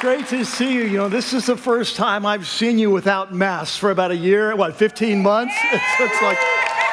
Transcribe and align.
great 0.00 0.26
to 0.26 0.46
see 0.46 0.72
you. 0.72 0.84
You 0.84 0.96
know, 0.96 1.08
this 1.10 1.34
is 1.34 1.44
the 1.44 1.56
first 1.58 1.94
time 1.94 2.24
I've 2.24 2.48
seen 2.48 2.78
you 2.78 2.90
without 2.90 3.34
masks 3.34 3.76
for 3.76 3.90
about 3.90 4.10
a 4.10 4.16
year, 4.16 4.56
what, 4.56 4.74
15 4.74 5.22
months? 5.22 5.54
It's, 5.72 6.00
it's 6.00 6.22
like 6.22 6.38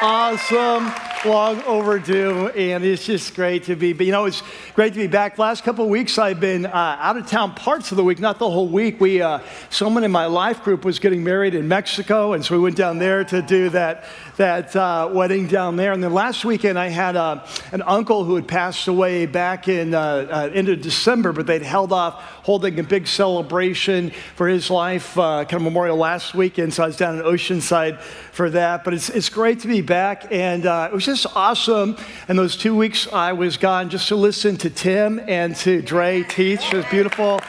awesome 0.02 1.07
long 1.24 1.60
overdue, 1.62 2.48
and 2.48 2.84
it's 2.84 3.06
just 3.06 3.34
great 3.34 3.64
to 3.64 3.74
be. 3.74 3.92
But 3.92 4.06
you 4.06 4.12
know, 4.12 4.26
it's 4.26 4.42
great 4.74 4.92
to 4.92 4.98
be 4.98 5.06
back. 5.06 5.38
Last 5.38 5.64
couple 5.64 5.84
of 5.84 5.90
weeks, 5.90 6.18
I've 6.18 6.38
been 6.38 6.66
uh, 6.66 6.96
out 7.00 7.16
of 7.16 7.26
town 7.26 7.54
parts 7.54 7.90
of 7.90 7.96
the 7.96 8.04
week, 8.04 8.20
not 8.20 8.38
the 8.38 8.48
whole 8.48 8.68
week. 8.68 9.00
We, 9.00 9.20
uh, 9.20 9.40
someone 9.70 10.04
in 10.04 10.12
my 10.12 10.26
life 10.26 10.62
group 10.62 10.84
was 10.84 10.98
getting 10.98 11.24
married 11.24 11.54
in 11.54 11.66
Mexico, 11.66 12.34
and 12.34 12.44
so 12.44 12.54
we 12.54 12.62
went 12.62 12.76
down 12.76 12.98
there 12.98 13.24
to 13.24 13.42
do 13.42 13.68
that 13.70 14.04
that 14.36 14.76
uh, 14.76 15.10
wedding 15.12 15.48
down 15.48 15.74
there. 15.74 15.92
And 15.92 16.02
then 16.02 16.14
last 16.14 16.44
weekend, 16.44 16.78
I 16.78 16.88
had 16.88 17.16
uh, 17.16 17.44
an 17.72 17.82
uncle 17.82 18.22
who 18.22 18.36
had 18.36 18.46
passed 18.46 18.86
away 18.86 19.26
back 19.26 19.66
in 19.66 19.94
uh, 19.94 19.98
uh, 20.30 20.50
end 20.54 20.68
of 20.68 20.80
December, 20.80 21.32
but 21.32 21.48
they'd 21.48 21.62
held 21.62 21.92
off 21.92 22.22
holding 22.44 22.78
a 22.78 22.84
big 22.84 23.08
celebration 23.08 24.10
for 24.36 24.46
his 24.46 24.70
life, 24.70 25.14
kind 25.14 25.52
of 25.52 25.62
memorial 25.62 25.96
last 25.96 26.34
weekend. 26.34 26.72
So 26.72 26.84
I 26.84 26.86
was 26.86 26.96
down 26.96 27.16
in 27.16 27.24
Oceanside 27.24 28.00
for 28.00 28.50
that. 28.50 28.84
But 28.84 28.94
it's 28.94 29.10
it's 29.10 29.28
great 29.28 29.60
to 29.60 29.68
be 29.68 29.80
back, 29.80 30.30
and 30.30 30.64
it 30.64 30.92
was 30.92 31.07
just 31.08 31.26
awesome. 31.34 31.96
And 32.28 32.38
those 32.38 32.54
two 32.54 32.76
weeks 32.76 33.08
I 33.10 33.32
was 33.32 33.56
gone 33.56 33.88
just 33.88 34.08
to 34.08 34.16
listen 34.16 34.58
to 34.58 34.68
Tim 34.68 35.18
and 35.26 35.56
to 35.56 35.80
Dre 35.80 36.22
teach. 36.22 36.70
It 36.70 36.76
was 36.76 36.84
beautiful. 36.84 37.40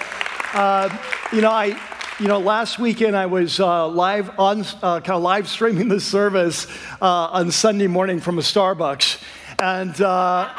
Uh, 0.53 0.87
you 1.33 1.41
know, 1.41 1.51
I, 1.51 1.77
you 2.21 2.27
know, 2.29 2.39
last 2.39 2.79
weekend 2.79 3.17
I 3.17 3.25
was 3.25 3.59
uh, 3.59 3.85
live 3.89 4.31
on, 4.39 4.61
uh, 4.81 5.01
kind 5.01 5.09
of 5.09 5.23
live 5.23 5.49
streaming 5.49 5.89
the 5.89 5.99
service 5.99 6.67
uh, 7.01 7.05
on 7.33 7.51
Sunday 7.51 7.87
morning 7.87 8.21
from 8.21 8.39
a 8.39 8.41
Starbucks, 8.41 9.21
and 9.59 9.99
uh, 9.99 10.49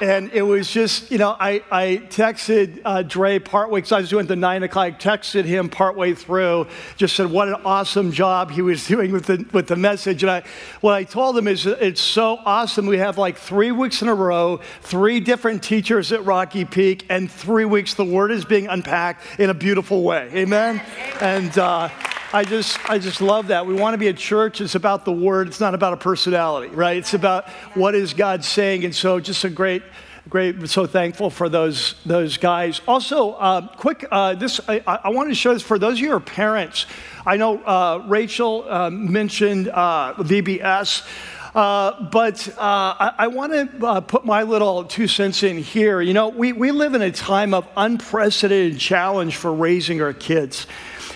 and 0.00 0.30
it 0.32 0.42
was 0.42 0.70
just, 0.70 1.10
you 1.10 1.18
know, 1.18 1.36
I, 1.38 1.62
I 1.70 2.02
texted 2.08 2.80
uh, 2.84 3.02
Dre 3.02 3.38
partway, 3.38 3.78
because 3.78 3.92
I 3.92 4.00
was 4.00 4.08
doing 4.08 4.26
the 4.26 4.36
nine 4.36 4.62
o'clock, 4.62 4.98
texted 4.98 5.44
him 5.44 5.68
partway 5.68 6.14
through, 6.14 6.66
just 6.96 7.14
said 7.14 7.30
what 7.30 7.48
an 7.48 7.56
awesome 7.64 8.12
job 8.12 8.50
he 8.50 8.62
was 8.62 8.86
doing 8.88 9.12
with 9.12 9.26
the, 9.26 9.44
with 9.52 9.66
the 9.66 9.76
message. 9.76 10.22
And 10.22 10.30
I, 10.30 10.42
what 10.80 10.94
I 10.94 11.04
told 11.04 11.36
him 11.36 11.46
is 11.46 11.66
it's 11.66 12.00
so 12.00 12.38
awesome. 12.44 12.86
We 12.86 12.98
have 12.98 13.18
like 13.18 13.36
three 13.36 13.72
weeks 13.72 14.02
in 14.02 14.08
a 14.08 14.14
row, 14.14 14.60
three 14.80 15.20
different 15.20 15.62
teachers 15.62 16.10
at 16.12 16.24
Rocky 16.24 16.64
Peak, 16.64 17.04
and 17.08 17.30
three 17.30 17.64
weeks 17.64 17.94
the 17.94 18.04
word 18.04 18.30
is 18.30 18.44
being 18.44 18.66
unpacked 18.68 19.40
in 19.40 19.50
a 19.50 19.54
beautiful 19.54 20.02
way. 20.02 20.30
Amen? 20.32 20.82
And, 21.20 21.56
uh, 21.58 21.90
I 22.34 22.44
just, 22.44 22.78
I 22.88 22.98
just 22.98 23.20
love 23.20 23.48
that. 23.48 23.66
We 23.66 23.74
want 23.74 23.92
to 23.92 23.98
be 23.98 24.08
a 24.08 24.14
church. 24.14 24.62
It's 24.62 24.74
about 24.74 25.04
the 25.04 25.12
word. 25.12 25.48
It's 25.48 25.60
not 25.60 25.74
about 25.74 25.92
a 25.92 25.98
personality, 25.98 26.74
right? 26.74 26.96
It's 26.96 27.12
about 27.12 27.46
what 27.74 27.94
is 27.94 28.14
God 28.14 28.42
saying. 28.42 28.86
And 28.86 28.94
so, 28.94 29.20
just 29.20 29.44
a 29.44 29.50
great, 29.50 29.82
great. 30.28 30.68
So 30.68 30.86
thankful 30.86 31.30
for 31.30 31.48
those 31.48 31.94
those 32.04 32.36
guys. 32.36 32.80
Also, 32.86 33.32
uh, 33.32 33.66
quick. 33.76 34.04
Uh, 34.10 34.34
this 34.34 34.60
I, 34.68 34.82
I 34.86 35.10
wanted 35.10 35.30
to 35.30 35.34
show 35.34 35.52
this 35.52 35.62
for 35.62 35.78
those 35.78 35.94
of 35.94 35.98
you 36.00 36.10
who 36.10 36.16
are 36.16 36.20
parents. 36.20 36.86
I 37.26 37.36
know 37.36 37.62
uh, 37.62 38.04
Rachel 38.06 38.64
uh, 38.68 38.90
mentioned 38.90 39.68
uh, 39.68 40.14
VBS. 40.18 41.06
Uh, 41.54 42.04
but 42.04 42.48
uh, 42.48 42.56
I, 42.58 43.12
I 43.18 43.26
want 43.26 43.52
to 43.52 43.86
uh, 43.86 44.00
put 44.00 44.24
my 44.24 44.42
little 44.42 44.84
two 44.84 45.06
cents 45.06 45.42
in 45.42 45.58
here. 45.58 46.00
You 46.00 46.14
know, 46.14 46.28
we, 46.28 46.54
we 46.54 46.70
live 46.70 46.94
in 46.94 47.02
a 47.02 47.12
time 47.12 47.52
of 47.52 47.68
unprecedented 47.76 48.80
challenge 48.80 49.36
for 49.36 49.52
raising 49.52 50.00
our 50.00 50.14
kids. 50.14 50.66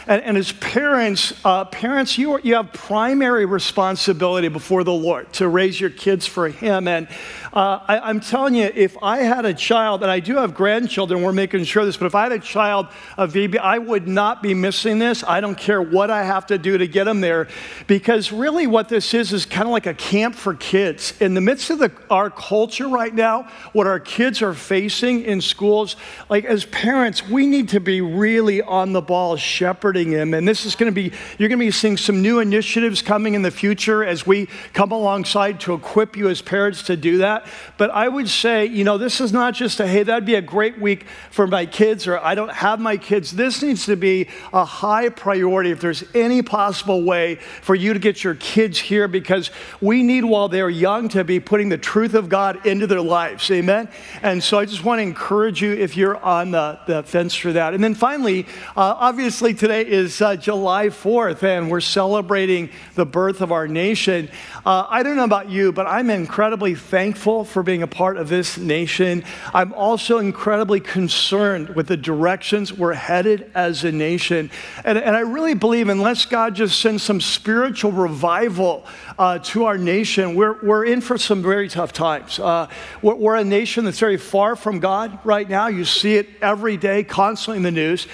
And, 0.07 0.23
and 0.23 0.37
as 0.37 0.53
parents, 0.53 1.33
uh, 1.45 1.65
parents, 1.65 2.17
you, 2.17 2.35
are, 2.35 2.41
you 2.41 2.55
have 2.55 2.73
primary 2.73 3.45
responsibility 3.45 4.49
before 4.49 4.85
the 4.85 4.93
Lord 4.93 5.33
to 5.35 5.49
raise 5.49 5.81
your 5.81 5.91
kids 5.91 6.27
for 6.27 6.49
Him. 6.49 6.87
And 6.87 7.09
uh, 7.57 7.81
I, 7.89 8.11
am 8.11 8.21
telling 8.21 8.55
you, 8.55 8.71
if 8.75 9.03
I 9.03 9.21
had 9.21 9.47
a 9.47 9.55
child, 9.55 10.03
and 10.03 10.11
I 10.11 10.21
do 10.21 10.37
have 10.37 10.55
grandchildren, 10.55 11.23
we're 11.23 11.33
making 11.33 11.65
sure 11.65 11.87
this, 11.87 11.97
but 11.97 12.05
if 12.05 12.15
I 12.15 12.25
had 12.25 12.33
a 12.33 12.39
child 12.39 12.89
of 13.17 13.33
VB, 13.33 13.57
I 13.57 13.79
would 13.79 14.07
not 14.07 14.43
be 14.43 14.53
missing 14.53 14.99
this. 14.99 15.25
I 15.25 15.41
don't 15.41 15.57
care 15.57 15.81
what 15.81 16.11
I 16.11 16.23
have 16.23 16.45
to 16.49 16.59
do 16.59 16.77
to 16.77 16.87
get 16.87 17.05
them 17.05 17.23
there, 17.23 17.49
because 17.87 18.31
really 18.31 18.67
what 18.67 18.91
this 18.91 19.15
is 19.15 19.33
is 19.33 19.47
kind 19.47 19.67
of 19.67 19.71
like 19.71 19.87
a 19.87 19.95
camp 19.95 20.35
for 20.35 20.53
kids. 20.53 21.15
In 21.19 21.33
the 21.33 21.41
midst 21.41 21.71
of 21.71 21.79
the, 21.79 21.91
our 22.11 22.29
culture 22.29 22.89
right 22.89 23.15
now, 23.15 23.49
what 23.73 23.87
our 23.87 24.01
kids 24.01 24.43
are 24.43 24.53
facing 24.53 25.23
in 25.23 25.41
schools, 25.41 25.97
like 26.29 26.45
as 26.45 26.67
parents, 26.67 27.27
we 27.27 27.47
need 27.47 27.71
to 27.71 27.81
be 27.81 28.03
really 28.03 28.61
on 28.61 28.93
the 28.93 29.01
ball 29.01 29.39
shepherding 29.39 30.11
them. 30.11 30.35
And 30.35 30.47
this 30.47 30.67
is 30.67 30.77
going 30.77 30.93
to 30.93 30.95
be, 30.95 31.11
you're 31.39 31.49
going 31.49 31.59
to 31.59 31.65
be 31.65 31.71
seeing 31.71 31.97
some 31.97 32.21
new 32.21 32.39
initiatives 32.39 33.01
coming 33.01 33.33
in 33.33 33.41
the 33.41 33.51
future 33.51 34.05
as 34.05 34.27
we 34.27 34.45
come 34.75 34.93
alongside 34.93 35.59
to 35.61 35.73
equip 35.73 36.19
you 36.19 36.29
as 36.29 36.43
parents 36.43 36.83
to 36.83 36.99
do 36.99 37.17
that. 37.19 37.46
But 37.77 37.91
I 37.91 38.09
would 38.09 38.29
say, 38.29 38.67
you 38.67 38.85
know, 38.85 38.99
this 38.99 39.21
is 39.21 39.33
not 39.33 39.55
just 39.55 39.81
a, 39.81 39.87
hey, 39.87 40.03
that'd 40.03 40.25
be 40.25 40.35
a 40.35 40.43
great 40.43 40.79
week 40.81 41.07
for 41.31 41.47
my 41.47 41.67
kids 41.67 42.07
or 42.07 42.19
I 42.19 42.35
don't 42.35 42.53
have 42.53 42.81
my 42.81 42.97
kids. 42.97 43.33
This 43.33 43.63
needs 43.63 43.87
to 43.87 43.97
be 43.97 44.29
a 44.53 44.65
high 44.65 45.09
priority 45.09 45.71
if 45.71 45.81
there's 45.81 46.05
any 46.15 46.43
possible 46.43 47.03
way 47.03 47.37
for 47.63 47.75
you 47.75 47.93
to 47.93 47.99
get 47.99 48.25
your 48.25 48.35
kids 48.35 48.79
here 48.79 49.09
because 49.09 49.51
we 49.81 50.03
need 50.03 50.25
while 50.25 50.49
they're 50.49 50.71
young 50.71 51.09
to 51.11 51.25
be 51.25 51.41
putting 51.41 51.69
the 51.69 51.79
truth 51.79 52.15
of 52.15 52.29
God 52.29 52.67
into 52.67 52.87
their 52.87 53.01
lives. 53.01 53.51
Amen. 53.51 53.89
And 54.23 54.43
so 54.43 54.59
I 54.59 54.65
just 54.65 54.85
want 54.85 54.99
to 54.99 55.03
encourage 55.03 55.63
you 55.63 55.73
if 55.73 55.97
you're 55.97 56.17
on 56.17 56.51
the, 56.51 56.79
the 56.87 57.03
fence 57.03 57.35
for 57.35 57.53
that. 57.53 57.75
And 57.75 57.83
then 57.83 57.95
finally, 57.95 58.47
uh, 58.77 58.95
obviously 58.99 59.55
today 59.55 59.87
is 59.87 60.21
uh, 60.21 60.37
July 60.37 60.89
4th, 60.89 61.43
and 61.43 61.71
we're 61.71 61.81
celebrating 61.81 62.71
the 62.95 63.07
birth 63.07 63.41
of 63.41 63.53
our 63.53 63.69
nation. 63.69 64.29
Uh, 64.65 64.87
I 64.89 65.03
don't 65.03 65.17
know 65.17 65.25
about 65.25 65.51
you, 65.51 65.73
but 65.73 65.87
I'm 65.87 66.11
incredibly 66.11 66.75
thankful 66.75 67.36
for 67.45 67.63
being 67.63 67.83
a 67.83 67.87
part 67.87 68.17
of 68.17 68.29
this 68.29 68.59
nation. 68.59 69.25
I'm 69.53 69.73
also 69.73 70.19
incredibly 70.19 70.81
concerned 70.81 71.71
with 71.71 71.87
the 71.87 71.97
directions 71.97 72.73
we're 72.73 72.95
headed 72.95 73.51
as 73.55 73.85
a 73.85 73.93
nation. 73.93 74.51
And, 74.85 74.99
and 74.99 75.17
I 75.17 75.21
really 75.21 75.55
believe, 75.55 75.89
unless 75.89 76.27
God 76.27 76.55
just 76.55 76.81
sends 76.81 77.03
some 77.03 77.21
spiritual 77.21 77.93
revival 77.93 78.87
uh, 79.19 79.39
to 79.41 79.65
our 79.65 79.79
nation, 79.79 80.35
we're, 80.35 80.63
we're 80.63 80.85
in 80.85 81.01
for 81.01 81.19
some 81.19 81.43
very 81.43 81.69
tough 81.69 81.93
times. 81.93 82.39
Uh, 82.39 82.69
we're, 83.03 83.15
we're 83.15 83.37
a 83.37 83.45
nation 83.45 83.85
that's 83.85 84.01
very 84.01 84.17
far 84.17 84.57
from 84.57 84.81
God 84.81 85.19
right 85.25 85.49
now. 85.49 85.69
You 85.69 85.85
see 85.85 86.17
it 86.17 86.29
every 86.41 86.77
day, 86.77 87.05
constantly 87.05 87.59
in 87.59 87.63
the 87.63 87.71
news. 87.71 88.07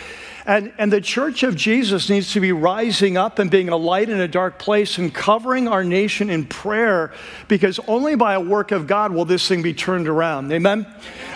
And, 0.45 0.73
and 0.77 0.93
the 0.93 1.01
church 1.01 1.45
of 1.45 1.55
Jesus 1.55 2.11
needs 2.11 2.33
to 2.33 2.41
be 2.41 2.51
rising 2.51 3.17
up 3.17 3.39
and 3.39 3.49
being 3.49 3.69
a 3.69 3.77
light 3.77 4.09
in 4.09 4.21
a 4.21 4.27
dark 4.27 4.59
place 4.59 4.99
and 4.99 5.15
covering 5.15 5.69
our 5.69 5.85
nation 5.85 6.31
in 6.31 6.47
prayer 6.47 7.13
because 7.47 7.79
only 7.87 8.17
by 8.17 8.35
a 8.35 8.41
work 8.41 8.73
of 8.73 8.89
God 8.89 9.13
will 9.13 9.25
this 9.25 9.47
thing 9.47 9.63
be 9.63 9.73
turned 9.73 10.09
around. 10.09 10.53
Amen? 10.53 10.87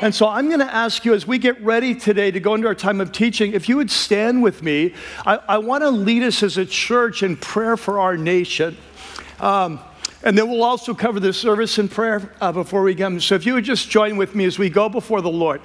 And 0.01 0.13
so 0.13 0.29
I'm 0.29 0.49
going 0.49 0.61
to 0.61 0.75
ask 0.75 1.05
you 1.05 1.15
as 1.15 1.25
we 1.25 1.39
get 1.39 1.61
ready 1.63 1.95
today 1.95 2.33
to 2.33 2.41
go 2.41 2.55
into 2.55 2.67
our 2.67 2.75
time 2.75 3.01
of 3.01 3.13
teaching, 3.13 3.53
if 3.53 3.69
you 3.69 3.77
would 3.77 3.93
stand 3.93 4.43
with 4.43 4.63
me, 4.65 4.93
I, 5.25 5.37
I 5.49 5.59
want 5.59 5.83
to 5.83 5.91
lead 5.91 6.25
us 6.25 6.43
as 6.43 6.59
a 6.59 6.67
church 6.67 7.23
in 7.23 7.37
prayer 7.37 7.77
for 7.77 8.01
our 8.01 8.17
nation. 8.17 8.77
Um, 9.39 9.79
and 10.25 10.37
then 10.37 10.51
we'll 10.51 10.65
also 10.65 10.93
cover 10.93 11.21
the 11.21 11.33
service 11.33 11.79
in 11.79 11.89
prayer 11.89 12.33
uh, 12.41 12.51
before 12.51 12.83
we 12.83 12.97
come. 12.97 13.21
So 13.21 13.37
if 13.37 13.47
you 13.47 13.55
would 13.55 13.65
just 13.65 13.89
join 13.89 14.17
with 14.17 14.35
me 14.35 14.45
as 14.47 14.59
we 14.59 14.69
go 14.69 14.89
before 14.89 15.21
the 15.21 15.31
Lord. 15.31 15.61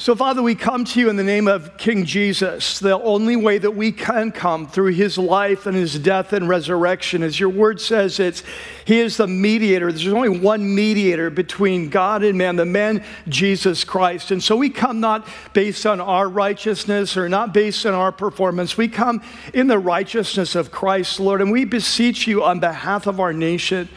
So, 0.00 0.16
Father, 0.16 0.42
we 0.42 0.54
come 0.54 0.86
to 0.86 0.98
you 0.98 1.10
in 1.10 1.16
the 1.16 1.22
name 1.22 1.46
of 1.46 1.76
King 1.76 2.06
Jesus. 2.06 2.78
The 2.78 2.98
only 2.98 3.36
way 3.36 3.58
that 3.58 3.72
we 3.72 3.92
can 3.92 4.32
come 4.32 4.66
through 4.66 4.92
his 4.92 5.18
life 5.18 5.66
and 5.66 5.76
his 5.76 5.98
death 5.98 6.32
and 6.32 6.48
resurrection, 6.48 7.22
as 7.22 7.38
your 7.38 7.50
word 7.50 7.82
says, 7.82 8.18
it's 8.18 8.42
he 8.86 8.98
is 8.98 9.18
the 9.18 9.26
mediator. 9.26 9.92
There's 9.92 10.06
only 10.06 10.30
one 10.30 10.74
mediator 10.74 11.28
between 11.28 11.90
God 11.90 12.24
and 12.24 12.38
man, 12.38 12.56
the 12.56 12.64
man 12.64 13.04
Jesus 13.28 13.84
Christ. 13.84 14.30
And 14.30 14.42
so 14.42 14.56
we 14.56 14.70
come 14.70 15.00
not 15.00 15.28
based 15.52 15.84
on 15.84 16.00
our 16.00 16.30
righteousness 16.30 17.18
or 17.18 17.28
not 17.28 17.52
based 17.52 17.84
on 17.84 17.92
our 17.92 18.10
performance. 18.10 18.78
We 18.78 18.88
come 18.88 19.22
in 19.52 19.66
the 19.66 19.78
righteousness 19.78 20.54
of 20.54 20.70
Christ, 20.70 21.20
Lord, 21.20 21.42
and 21.42 21.52
we 21.52 21.66
beseech 21.66 22.26
you 22.26 22.42
on 22.42 22.58
behalf 22.58 23.06
of 23.06 23.20
our 23.20 23.34
nation. 23.34 23.90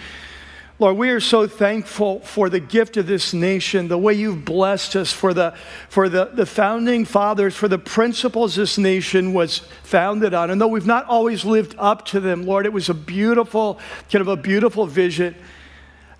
Lord, 0.83 0.97
we 0.97 1.11
are 1.11 1.21
so 1.21 1.47
thankful 1.47 2.19
for 2.19 2.49
the 2.49 2.59
gift 2.59 2.97
of 2.97 3.07
this 3.07 3.33
nation, 3.33 3.87
the 3.87 3.97
way 3.97 4.15
you've 4.15 4.43
blessed 4.43 4.97
us, 4.97 5.13
for 5.13 5.33
the, 5.33 5.55
for 5.87 6.09
the, 6.09 6.25
the 6.25 6.45
founding 6.45 7.05
fathers, 7.05 7.55
for 7.55 7.69
the 7.69 7.77
principles 7.77 8.55
this 8.55 8.77
nation 8.77 9.31
was 9.31 9.59
founded 9.83 10.33
on. 10.33 10.49
And 10.49 10.59
though 10.59 10.67
we've 10.67 10.85
not 10.85 11.05
always 11.05 11.45
lived 11.45 11.73
up 11.79 12.03
to 12.07 12.19
them, 12.19 12.45
Lord, 12.45 12.65
it 12.65 12.73
was 12.73 12.89
a 12.89 12.93
beautiful, 12.93 13.79
kind 14.11 14.19
of 14.19 14.27
a 14.27 14.35
beautiful 14.35 14.85
vision. 14.85 15.35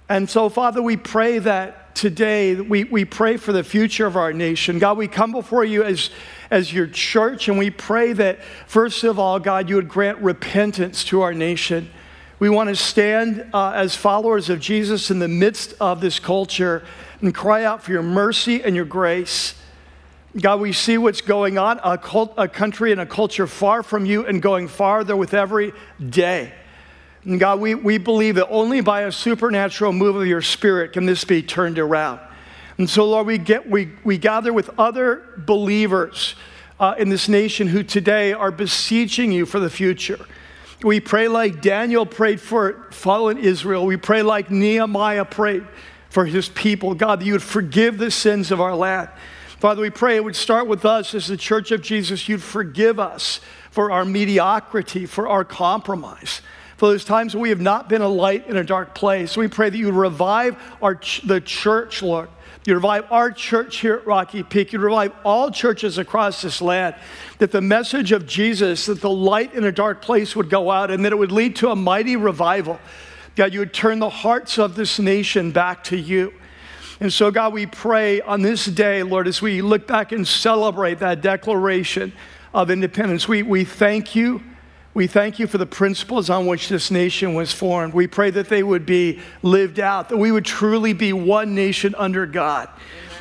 And 0.08 0.30
so, 0.30 0.48
Father, 0.48 0.82
we 0.82 0.96
pray 0.96 1.40
that 1.40 1.94
today, 1.94 2.56
we, 2.56 2.86
we 2.86 3.04
pray 3.04 3.36
for 3.36 3.52
the 3.52 3.66
future 3.66 4.06
of 4.06 4.16
our 4.16 4.32
nation. 4.32 4.80
God, 4.80 4.98
we 4.98 5.10
come 5.10 5.34
before 5.34 5.66
you 5.66 5.84
as, 5.84 6.10
as 6.50 6.72
your 6.72 6.88
church, 6.88 7.50
and 7.50 7.58
we 7.58 7.70
pray 7.70 8.14
that, 8.14 8.42
first 8.66 9.04
of 9.04 9.20
all, 9.20 9.42
God, 9.42 9.68
you 9.68 9.76
would 9.76 9.90
grant 9.90 10.20
repentance 10.20 11.04
to 11.04 11.20
our 11.20 11.34
nation. 11.34 11.90
We 12.40 12.50
want 12.50 12.70
to 12.70 12.76
stand 12.76 13.50
uh, 13.54 13.72
as 13.72 13.96
followers 13.96 14.50
of 14.50 14.60
Jesus 14.60 15.12
in 15.12 15.20
the 15.20 15.28
midst 15.28 15.76
of 15.80 16.02
this 16.02 16.20
culture 16.20 16.84
and 17.22 17.34
cry 17.34 17.64
out 17.64 17.84
for 17.84 17.92
your 17.92 18.04
mercy 18.04 18.64
and 18.64 18.76
your 18.76 18.86
grace. 18.86 19.56
God, 20.40 20.60
we 20.60 20.74
see 20.74 20.98
what's 20.98 21.22
going 21.22 21.58
on, 21.58 21.80
a, 21.84 21.98
cult, 21.98 22.34
a 22.38 22.48
country 22.48 22.92
and 22.92 23.00
a 23.00 23.06
culture 23.06 23.46
far 23.46 23.84
from 23.84 24.06
you 24.06 24.26
and 24.26 24.42
going 24.42 24.68
farther 24.68 25.16
with 25.16 25.34
every 25.34 25.74
day. 26.10 26.52
And 27.24 27.40
God, 27.40 27.60
we, 27.60 27.76
we 27.76 27.98
believe 28.00 28.36
that 28.36 28.50
only 28.50 28.82
by 28.82 29.02
a 29.02 29.12
supernatural 29.12 29.94
move 29.94 30.16
of 30.16 30.26
your 30.26 30.42
spirit 30.42 30.92
can 30.94 31.06
this 31.06 31.24
be 31.24 31.44
turned 31.44 31.80
around. 31.80 32.20
And 32.78 32.90
so, 32.90 33.06
Lord, 33.06 33.28
we, 33.28 33.38
get, 33.38 33.70
we, 33.70 33.92
we 34.04 34.18
gather 34.18 34.52
with 34.52 34.72
other 34.80 35.24
believers 35.38 36.36
uh, 36.80 36.96
in 36.98 37.10
this 37.10 37.30
nation 37.30 37.68
who 37.68 37.84
today 37.84 38.34
are 38.34 38.52
beseeching 38.52 39.32
you 39.32 39.46
for 39.46 39.60
the 39.60 39.70
future. 39.70 40.26
We 40.84 41.00
pray 41.00 41.28
like 41.28 41.62
Daniel 41.62 42.06
prayed 42.06 42.42
for 42.42 42.88
fallen 42.92 43.38
Israel. 43.38 43.86
We 43.86 43.98
pray 43.98 44.22
like 44.22 44.52
Nehemiah 44.52 45.26
prayed 45.26 45.66
for 46.10 46.26
his 46.26 46.50
people. 46.50 46.94
God, 46.94 47.22
that 47.22 47.26
you 47.26 47.34
would 47.34 47.44
forgive 47.44 47.98
the 47.98 48.12
sins 48.12 48.52
of 48.52 48.62
our 48.62 48.76
land. 48.76 49.10
Father, 49.60 49.82
we 49.82 49.90
pray 49.90 50.18
it 50.18 50.24
would 50.24 50.36
start 50.36 50.68
with 50.68 50.84
us 50.84 51.16
as 51.16 51.28
the 51.28 51.38
church 51.38 51.72
of 51.72 51.82
Jesus. 51.82 52.28
You'd 52.28 52.44
forgive 52.44 53.00
us 53.00 53.40
for 53.72 53.92
our 53.92 54.04
mediocrity, 54.04 55.06
for 55.06 55.28
our 55.28 55.46
compromise, 55.46 56.42
for 56.78 56.90
those 56.90 57.06
times 57.06 57.36
we 57.36 57.50
have 57.50 57.62
not 57.62 57.88
been 57.88 58.02
a 58.02 58.08
light 58.10 58.46
in 58.48 58.58
a 58.58 58.64
dark 58.64 58.94
place. 58.94 59.38
We 59.38 59.48
pray 59.48 59.70
that 59.70 59.78
you 59.78 59.92
revive 59.92 60.58
our, 60.82 61.00
the 61.24 61.40
church, 61.40 62.02
Lord. 62.04 62.28
You 62.66 62.76
revive 62.76 63.12
our 63.12 63.30
church 63.30 63.78
here 63.78 63.96
at 63.96 64.08
Rocky 64.08 64.42
Peak. 64.42 64.72
You 64.72 64.80
revive 64.80 65.12
all 65.26 65.52
churches 65.52 65.98
across 65.98 66.42
this 66.42 66.62
land. 66.62 66.96
That 67.40 67.52
the 67.52 67.60
message 67.60 68.14
of 68.14 68.26
Jesus, 68.26 68.86
that 68.86 69.02
the 69.02 69.10
light 69.10 69.54
in 69.54 69.66
a 69.66 69.72
dark 69.72 70.02
place 70.02 70.34
would 70.34 70.50
go 70.50 70.72
out 70.72 70.90
and 70.90 71.04
that 71.04 71.12
it 71.12 71.18
would 71.18 71.32
lead 71.32 71.58
to 71.58 71.72
a 71.72 71.76
mighty 71.76 72.16
revival. 72.16 72.80
God, 73.36 73.54
you 73.54 73.60
would 73.60 73.74
turn 73.74 74.00
the 74.00 74.10
hearts 74.10 74.58
of 74.58 74.76
this 74.76 74.98
nation 74.98 75.52
back 75.52 75.84
to 75.86 75.98
you. 75.98 76.34
And 77.02 77.12
so, 77.12 77.32
God, 77.32 77.52
we 77.52 77.66
pray 77.66 78.22
on 78.22 78.44
this 78.44 78.66
day, 78.66 79.04
Lord, 79.04 79.28
as 79.28 79.42
we 79.42 79.62
look 79.62 79.86
back 79.86 80.14
and 80.14 80.26
celebrate 80.26 81.00
that 81.00 81.22
declaration 81.22 82.14
of 82.54 82.72
independence, 82.72 83.28
we, 83.28 83.44
we 83.44 83.66
thank 83.66 84.16
you 84.16 84.42
we 84.94 85.08
thank 85.08 85.40
you 85.40 85.48
for 85.48 85.58
the 85.58 85.66
principles 85.66 86.30
on 86.30 86.46
which 86.46 86.70
this 86.70 86.92
nation 86.92 87.34
was 87.34 87.52
formed. 87.52 87.94
We 87.94 88.06
pray 88.06 88.30
that 88.32 88.50
they 88.50 88.62
would 88.62 88.86
be 88.86 89.20
lived 89.42 89.80
out, 89.80 90.10
that 90.10 90.18
we 90.18 90.32
would 90.32 90.46
truly 90.46 90.94
be 90.94 91.14
one 91.14 91.56
nation 91.56 91.96
under 91.98 92.26
God. 92.28 92.70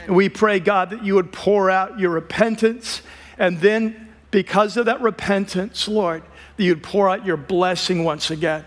And 0.06 0.14
we 0.14 0.28
pray, 0.28 0.60
God, 0.60 0.90
that 0.90 1.04
you 1.04 1.14
would 1.14 1.32
pour 1.32 1.70
out 1.70 1.98
your 1.98 2.10
repentance. 2.10 3.02
And 3.38 3.58
then, 3.60 4.08
because 4.30 4.76
of 4.76 4.86
that 4.86 5.00
repentance, 5.00 5.88
Lord, 5.88 6.22
that 6.56 6.62
you'd 6.62 6.82
pour 6.82 7.08
out 7.08 7.24
your 7.24 7.36
blessing 7.38 8.04
once 8.04 8.30
again. 8.30 8.64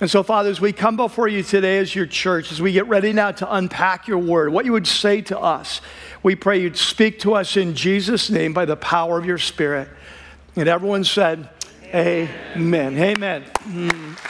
And 0.00 0.08
so, 0.08 0.22
Father, 0.22 0.48
as 0.48 0.60
we 0.60 0.72
come 0.72 0.96
before 0.96 1.26
you 1.26 1.42
today 1.42 1.78
as 1.78 1.92
your 1.92 2.06
church, 2.06 2.52
as 2.52 2.62
we 2.62 2.70
get 2.70 2.86
ready 2.86 3.12
now 3.12 3.32
to 3.32 3.52
unpack 3.52 4.06
your 4.06 4.18
word, 4.18 4.52
what 4.52 4.64
you 4.64 4.70
would 4.72 4.86
say 4.86 5.22
to 5.22 5.38
us, 5.38 5.80
we 6.22 6.36
pray 6.36 6.60
you'd 6.60 6.76
speak 6.76 7.18
to 7.20 7.34
us 7.34 7.56
in 7.56 7.74
Jesus' 7.74 8.30
name 8.30 8.52
by 8.52 8.64
the 8.64 8.76
power 8.76 9.18
of 9.18 9.26
your 9.26 9.38
Spirit. 9.38 9.88
And 10.54 10.68
everyone 10.68 11.02
said, 11.02 11.48
Amen. 11.94 12.98
Amen. 12.98 13.44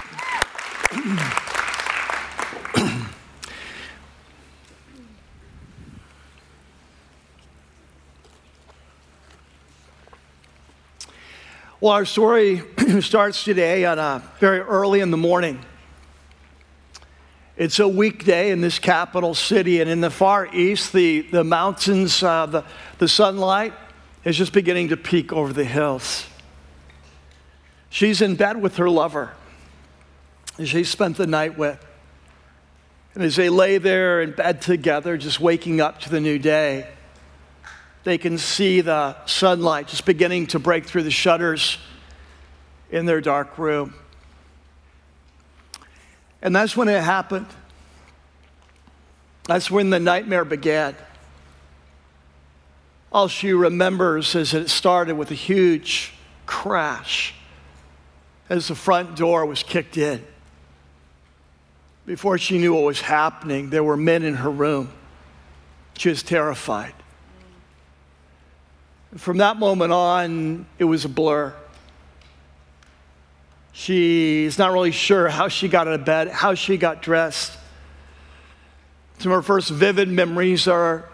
Well, 11.80 11.92
our 11.92 12.04
story 12.04 12.62
starts 13.02 13.44
today 13.44 13.84
on 13.84 14.00
a 14.00 14.20
very 14.40 14.58
early 14.58 14.98
in 14.98 15.12
the 15.12 15.16
morning. 15.16 15.64
It's 17.56 17.78
a 17.78 17.86
weekday 17.86 18.50
in 18.50 18.60
this 18.60 18.80
capital 18.80 19.32
city, 19.32 19.80
and 19.80 19.88
in 19.88 20.00
the 20.00 20.10
far 20.10 20.52
east, 20.52 20.92
the, 20.92 21.20
the 21.20 21.44
mountains, 21.44 22.20
uh, 22.20 22.46
the, 22.46 22.64
the 22.98 23.06
sunlight 23.06 23.74
is 24.24 24.36
just 24.36 24.52
beginning 24.52 24.88
to 24.88 24.96
peek 24.96 25.32
over 25.32 25.52
the 25.52 25.62
hills. 25.62 26.26
She's 27.90 28.20
in 28.20 28.36
bed 28.36 28.60
with 28.60 28.76
her 28.76 28.90
lover. 28.90 29.32
She 30.62 30.84
spent 30.84 31.16
the 31.16 31.26
night 31.26 31.56
with. 31.56 31.84
And 33.14 33.22
as 33.22 33.36
they 33.36 33.48
lay 33.48 33.78
there 33.78 34.20
in 34.20 34.32
bed 34.32 34.60
together, 34.60 35.16
just 35.16 35.40
waking 35.40 35.80
up 35.80 36.00
to 36.00 36.10
the 36.10 36.20
new 36.20 36.38
day, 36.38 36.88
they 38.04 38.18
can 38.18 38.38
see 38.38 38.80
the 38.80 39.16
sunlight 39.26 39.88
just 39.88 40.04
beginning 40.04 40.46
to 40.48 40.58
break 40.58 40.86
through 40.86 41.02
the 41.02 41.10
shutters 41.10 41.78
in 42.90 43.06
their 43.06 43.20
dark 43.20 43.58
room. 43.58 43.94
And 46.40 46.54
that's 46.54 46.76
when 46.76 46.88
it 46.88 47.02
happened. 47.02 47.46
That's 49.44 49.70
when 49.70 49.90
the 49.90 49.98
nightmare 49.98 50.44
began. 50.44 50.94
All 53.10 53.28
she 53.28 53.52
remembers 53.52 54.34
is 54.34 54.52
that 54.52 54.62
it 54.62 54.70
started 54.70 55.16
with 55.16 55.30
a 55.30 55.34
huge 55.34 56.12
crash 56.46 57.34
as 58.48 58.68
the 58.68 58.74
front 58.74 59.16
door 59.16 59.44
was 59.46 59.62
kicked 59.62 59.96
in. 59.96 60.24
Before 62.06 62.38
she 62.38 62.58
knew 62.58 62.74
what 62.74 62.84
was 62.84 63.00
happening, 63.00 63.70
there 63.70 63.84
were 63.84 63.96
men 63.96 64.22
in 64.22 64.34
her 64.34 64.50
room. 64.50 64.90
She 65.98 66.08
was 66.08 66.22
terrified. 66.22 66.94
From 69.16 69.38
that 69.38 69.58
moment 69.58 69.92
on, 69.92 70.66
it 70.78 70.84
was 70.84 71.04
a 71.04 71.08
blur. 71.08 71.54
She's 73.72 74.58
not 74.58 74.72
really 74.72 74.90
sure 74.90 75.28
how 75.28 75.48
she 75.48 75.68
got 75.68 75.86
out 75.86 75.94
of 75.94 76.04
bed, 76.04 76.28
how 76.28 76.54
she 76.54 76.76
got 76.76 77.02
dressed. 77.02 77.52
Some 79.18 79.32
of 79.32 79.36
her 79.36 79.42
first 79.42 79.70
vivid 79.70 80.08
memories 80.08 80.66
are 80.66 81.08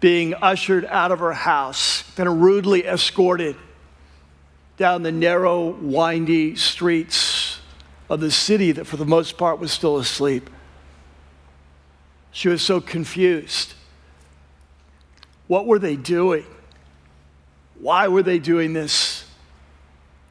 being 0.00 0.34
ushered 0.34 0.84
out 0.84 1.10
of 1.10 1.18
her 1.18 1.32
house, 1.32 2.02
then 2.14 2.40
rudely 2.40 2.86
escorted 2.86 3.56
down 4.78 5.02
the 5.02 5.12
narrow, 5.12 5.70
windy 5.70 6.56
streets 6.56 7.60
of 8.08 8.20
the 8.20 8.30
city 8.30 8.72
that, 8.72 8.86
for 8.86 8.96
the 8.96 9.04
most 9.04 9.36
part, 9.36 9.58
was 9.58 9.70
still 9.70 9.98
asleep. 9.98 10.48
She 12.30 12.48
was 12.48 12.62
so 12.62 12.80
confused. 12.80 13.74
What 15.48 15.66
were 15.66 15.78
they 15.78 15.96
doing? 15.96 16.44
Why 17.80 18.08
were 18.08 18.22
they 18.22 18.38
doing 18.38 18.72
this? 18.72 19.24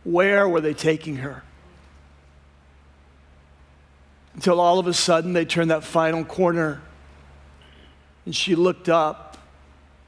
Where 0.04 0.48
were 0.48 0.62
they 0.62 0.74
taking 0.74 1.18
her? 1.18 1.44
Until 4.34 4.60
all 4.60 4.80
of 4.80 4.88
a 4.88 4.94
sudden 4.94 5.34
they 5.34 5.46
turned 5.46 5.72
that 5.72 5.84
final 5.84 6.24
corner 6.24 6.82
and 8.26 8.36
she 8.36 8.56
looked 8.56 8.88
up 8.88 9.38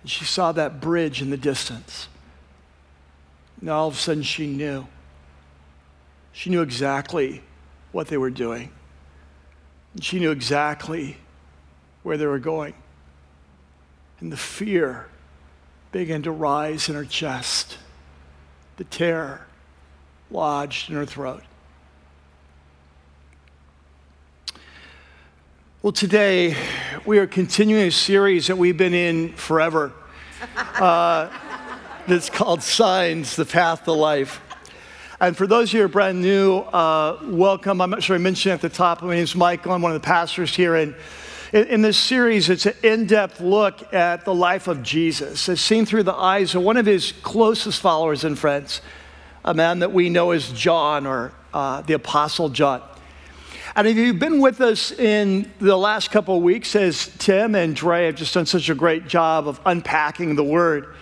and 0.01 0.09
she 0.09 0.23
saw 0.23 0.51
that 0.51 0.79
bridge 0.79 1.21
in 1.21 1.29
the 1.29 1.37
distance. 1.37 2.07
And 3.61 3.69
all 3.69 3.87
of 3.87 3.95
a 3.95 3.97
sudden, 3.97 4.23
she 4.23 4.47
knew. 4.47 4.87
She 6.31 6.49
knew 6.49 6.61
exactly 6.61 7.43
what 7.91 8.07
they 8.07 8.17
were 8.17 8.29
doing. 8.29 8.71
She 9.99 10.19
knew 10.19 10.31
exactly 10.31 11.17
where 12.03 12.17
they 12.17 12.25
were 12.25 12.39
going. 12.39 12.73
And 14.19 14.31
the 14.31 14.37
fear 14.37 15.07
began 15.91 16.21
to 16.23 16.31
rise 16.31 16.87
in 16.87 16.95
her 16.95 17.05
chest, 17.05 17.77
the 18.77 18.83
terror 18.83 19.45
lodged 20.29 20.89
in 20.89 20.95
her 20.95 21.05
throat. 21.05 21.43
Well, 25.81 25.93
today 25.93 26.55
we 27.05 27.19
are 27.19 27.27
continuing 27.27 27.87
a 27.87 27.91
series 27.91 28.47
that 28.47 28.57
we've 28.57 28.77
been 28.77 28.93
in 28.93 29.33
forever. 29.33 29.91
Uh, 30.79 31.29
that's 32.07 32.29
called 32.29 32.63
Signs, 32.63 33.35
the 33.35 33.45
Path 33.45 33.83
to 33.85 33.91
Life. 33.91 34.41
And 35.19 35.35
for 35.35 35.45
those 35.45 35.69
of 35.69 35.73
you 35.73 35.79
who 35.81 35.85
are 35.85 35.89
brand 35.89 36.21
new, 36.21 36.59
uh, 36.59 37.19
welcome. 37.23 37.81
I'm 37.81 37.89
not 37.89 38.01
sure 38.03 38.15
I 38.15 38.19
mentioned 38.19 38.53
at 38.53 38.61
the 38.61 38.69
top. 38.69 39.01
My 39.01 39.15
name 39.15 39.23
is 39.23 39.35
Michael. 39.35 39.73
I'm 39.73 39.81
one 39.81 39.93
of 39.93 40.01
the 40.01 40.05
pastors 40.05 40.55
here. 40.55 40.75
And 40.75 40.95
in, 41.51 41.65
in 41.65 41.81
this 41.81 41.97
series, 41.97 42.49
it's 42.49 42.65
an 42.65 42.73
in 42.83 43.05
depth 43.05 43.41
look 43.41 43.93
at 43.93 44.23
the 44.23 44.33
life 44.33 44.67
of 44.67 44.81
Jesus, 44.81 45.49
as 45.49 45.59
seen 45.59 45.85
through 45.85 46.03
the 46.03 46.13
eyes 46.13 46.55
of 46.55 46.63
one 46.63 46.77
of 46.77 46.85
his 46.85 47.11
closest 47.21 47.81
followers 47.81 48.23
and 48.23 48.37
friends, 48.37 48.81
a 49.43 49.53
man 49.53 49.79
that 49.79 49.91
we 49.91 50.09
know 50.09 50.31
as 50.31 50.51
John 50.51 51.05
or 51.05 51.33
uh, 51.53 51.81
the 51.81 51.93
Apostle 51.93 52.49
John. 52.49 52.81
And 53.75 53.87
if 53.87 53.97
you've 53.97 54.19
been 54.19 54.39
with 54.39 54.61
us 54.61 54.91
in 54.91 55.51
the 55.59 55.77
last 55.77 56.11
couple 56.11 56.37
of 56.37 56.43
weeks, 56.43 56.75
as 56.75 57.07
Tim 57.17 57.55
and 57.55 57.75
Dre 57.75 58.07
have 58.07 58.15
just 58.15 58.33
done 58.33 58.45
such 58.45 58.69
a 58.69 58.75
great 58.75 59.07
job 59.07 59.47
of 59.47 59.59
unpacking 59.65 60.35
the 60.35 60.43
word, 60.43 60.95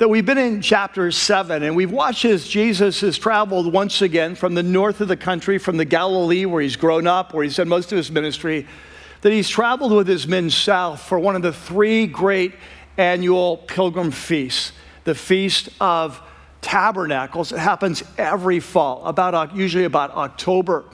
that 0.00 0.08
we've 0.08 0.24
been 0.24 0.38
in 0.38 0.62
chapter 0.62 1.12
7 1.12 1.62
and 1.62 1.76
we've 1.76 1.90
watched 1.90 2.24
as 2.24 2.48
Jesus 2.48 3.02
has 3.02 3.18
traveled 3.18 3.70
once 3.70 4.00
again 4.00 4.34
from 4.34 4.54
the 4.54 4.62
north 4.62 5.02
of 5.02 5.08
the 5.08 5.16
country, 5.16 5.58
from 5.58 5.76
the 5.76 5.84
Galilee 5.84 6.46
where 6.46 6.62
he's 6.62 6.76
grown 6.76 7.06
up, 7.06 7.34
where 7.34 7.44
he's 7.44 7.56
done 7.56 7.68
most 7.68 7.92
of 7.92 7.98
his 7.98 8.10
ministry, 8.10 8.66
that 9.20 9.30
he's 9.30 9.50
traveled 9.50 9.92
with 9.92 10.08
his 10.08 10.26
men 10.26 10.48
south 10.48 11.02
for 11.02 11.18
one 11.18 11.36
of 11.36 11.42
the 11.42 11.52
three 11.52 12.06
great 12.06 12.54
annual 12.96 13.58
pilgrim 13.58 14.10
feasts 14.10 14.72
the 15.04 15.14
Feast 15.14 15.68
of 15.82 16.18
Tabernacles. 16.62 17.52
It 17.52 17.58
happens 17.58 18.02
every 18.16 18.58
fall, 18.58 19.04
about, 19.04 19.34
uh, 19.34 19.48
usually 19.52 19.84
about 19.84 20.12
October. 20.12 20.86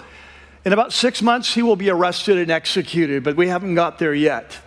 In 0.64 0.72
about 0.72 0.92
six 0.92 1.22
months, 1.22 1.54
he 1.54 1.62
will 1.62 1.76
be 1.76 1.90
arrested 1.90 2.38
and 2.38 2.50
executed, 2.50 3.22
but 3.22 3.36
we 3.36 3.46
haven't 3.46 3.76
got 3.76 4.00
there 4.00 4.14
yet. 4.14 4.58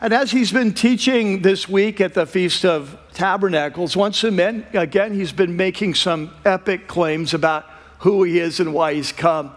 And 0.00 0.14
as 0.14 0.30
he's 0.30 0.52
been 0.52 0.74
teaching 0.74 1.42
this 1.42 1.68
week 1.68 2.00
at 2.00 2.14
the 2.14 2.24
Feast 2.24 2.64
of 2.64 2.96
Tabernacles, 3.14 3.96
once 3.96 4.22
again, 4.22 5.12
he's 5.12 5.32
been 5.32 5.56
making 5.56 5.94
some 5.94 6.32
epic 6.44 6.86
claims 6.86 7.34
about 7.34 7.66
who 7.98 8.22
he 8.22 8.38
is 8.38 8.60
and 8.60 8.72
why 8.72 8.94
he's 8.94 9.10
come. 9.10 9.50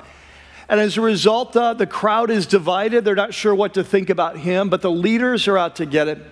And 0.67 0.79
as 0.79 0.97
a 0.97 1.01
result, 1.01 1.55
uh, 1.55 1.75
the 1.75 1.85
crowd 1.85 2.31
is 2.31 2.47
divided. 2.47 3.05
They're 3.05 3.13
not 3.13 3.35
sure 3.35 3.53
what 3.53 3.75
to 3.75 3.83
think 3.83 4.09
about 4.09 4.35
him, 4.35 4.69
but 4.69 4.81
the 4.81 4.89
leaders 4.89 5.47
are 5.47 5.59
out 5.59 5.75
to 5.75 5.85
get 5.85 6.07
him. 6.07 6.23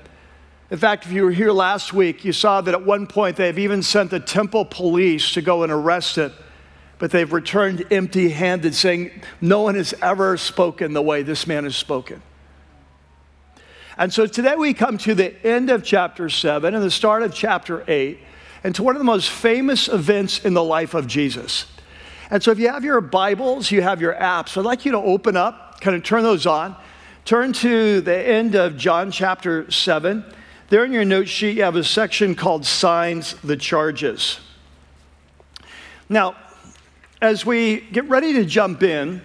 In 0.72 0.80
fact, 0.80 1.06
if 1.06 1.12
you 1.12 1.24
were 1.24 1.32
here 1.32 1.52
last 1.52 1.94
week, 1.94 2.26
you 2.26 2.34
saw 2.34 2.62
that 2.62 2.74
at 2.74 2.84
one 2.84 3.06
point 3.06 3.36
they've 3.36 3.60
even 3.60 3.84
sent 3.84 4.10
the 4.10 4.20
temple 4.20 4.66
police 4.66 5.34
to 5.34 5.44
go 5.44 5.62
and 5.62 5.72
arrest 5.72 6.18
it, 6.18 6.32
but 6.98 7.12
they've 7.12 7.32
returned 7.32 7.86
empty 7.92 8.30
handed, 8.30 8.74
saying, 8.74 9.12
No 9.40 9.62
one 9.62 9.76
has 9.76 9.94
ever 10.02 10.36
spoken 10.36 10.94
the 10.94 11.02
way 11.02 11.22
this 11.22 11.46
man 11.46 11.66
has 11.66 11.76
spoken. 11.76 12.24
And 14.00 14.14
so 14.14 14.26
today 14.26 14.56
we 14.56 14.74
come 14.74 14.98
to 15.00 15.14
the 15.14 15.46
end 15.46 15.70
of 15.70 15.84
chapter 15.84 16.30
7 16.30 16.74
and 16.74 16.82
the 16.82 16.90
start 16.90 17.22
of 17.22 17.34
chapter 17.34 17.84
8, 17.86 18.18
and 18.64 18.74
to 18.76 18.82
one 18.82 18.96
of 18.96 19.00
the 19.00 19.04
most 19.04 19.30
famous 19.30 19.90
events 19.90 20.46
in 20.46 20.54
the 20.54 20.64
life 20.64 20.94
of 20.94 21.06
Jesus. 21.06 21.66
And 22.32 22.42
so 22.42 22.52
if 22.52 22.60
you 22.60 22.70
have 22.70 22.86
your 22.86 23.02
Bibles, 23.02 23.72
you 23.72 23.82
have 23.82 24.00
your 24.00 24.14
apps, 24.14 24.58
I'd 24.58 24.64
like 24.64 24.86
you 24.86 24.94
to 24.94 24.98
open 24.98 25.36
up, 25.36 25.82
kind 25.82 25.98
of 25.98 26.04
turn 26.04 26.24
those 26.24 26.46
on. 26.46 26.78
Turn 27.26 27.52
to 27.52 28.00
the 28.00 28.16
end 28.16 28.56
of 28.56 28.78
John 28.78 29.12
chapter 29.12 29.70
7. 29.70 30.24
There 30.70 30.86
in 30.86 30.94
your 30.94 31.04
note 31.04 31.28
sheet, 31.28 31.58
you 31.58 31.64
have 31.64 31.76
a 31.76 31.84
section 31.84 32.36
called 32.36 32.66
Signs 32.66 33.34
the 33.44 33.58
Charges. 33.58 34.40
Now, 36.08 36.38
as 37.22 37.46
we 37.46 37.82
get 37.82 38.08
ready 38.08 38.32
to 38.32 38.46
jump 38.46 38.82
in, 38.82 39.24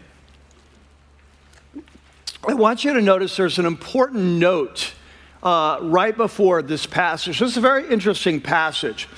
I 2.47 2.53
want 2.53 2.85
you 2.85 2.93
to 2.93 3.01
notice 3.01 3.39
there's 3.39 3.59
an 3.59 3.65
important 3.65 4.23
note 4.23 4.93
uh, 5.43 5.79
right 5.81 6.15
before 6.15 6.61
this 6.61 6.85
passage. 6.85 7.39
This 7.39 7.53
is 7.53 7.57
a 7.57 7.63
very 7.63 7.89
interesting 7.89 8.39
passage. 8.39 9.09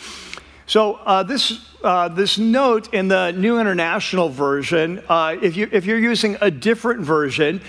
So, 0.67 0.95
uh, 0.95 1.25
this, 1.25 1.75
uh, 1.83 2.07
this 2.07 2.39
note 2.39 2.95
in 2.95 3.09
the 3.09 3.33
New 3.33 3.59
International 3.59 4.29
Version, 4.29 5.03
uh, 5.09 5.37
if, 5.43 5.57
you, 5.57 5.69
if 5.73 5.87
you're 5.87 5.99
using 5.99 6.37
a 6.41 6.53
different 6.53 7.01
version, 7.01 7.61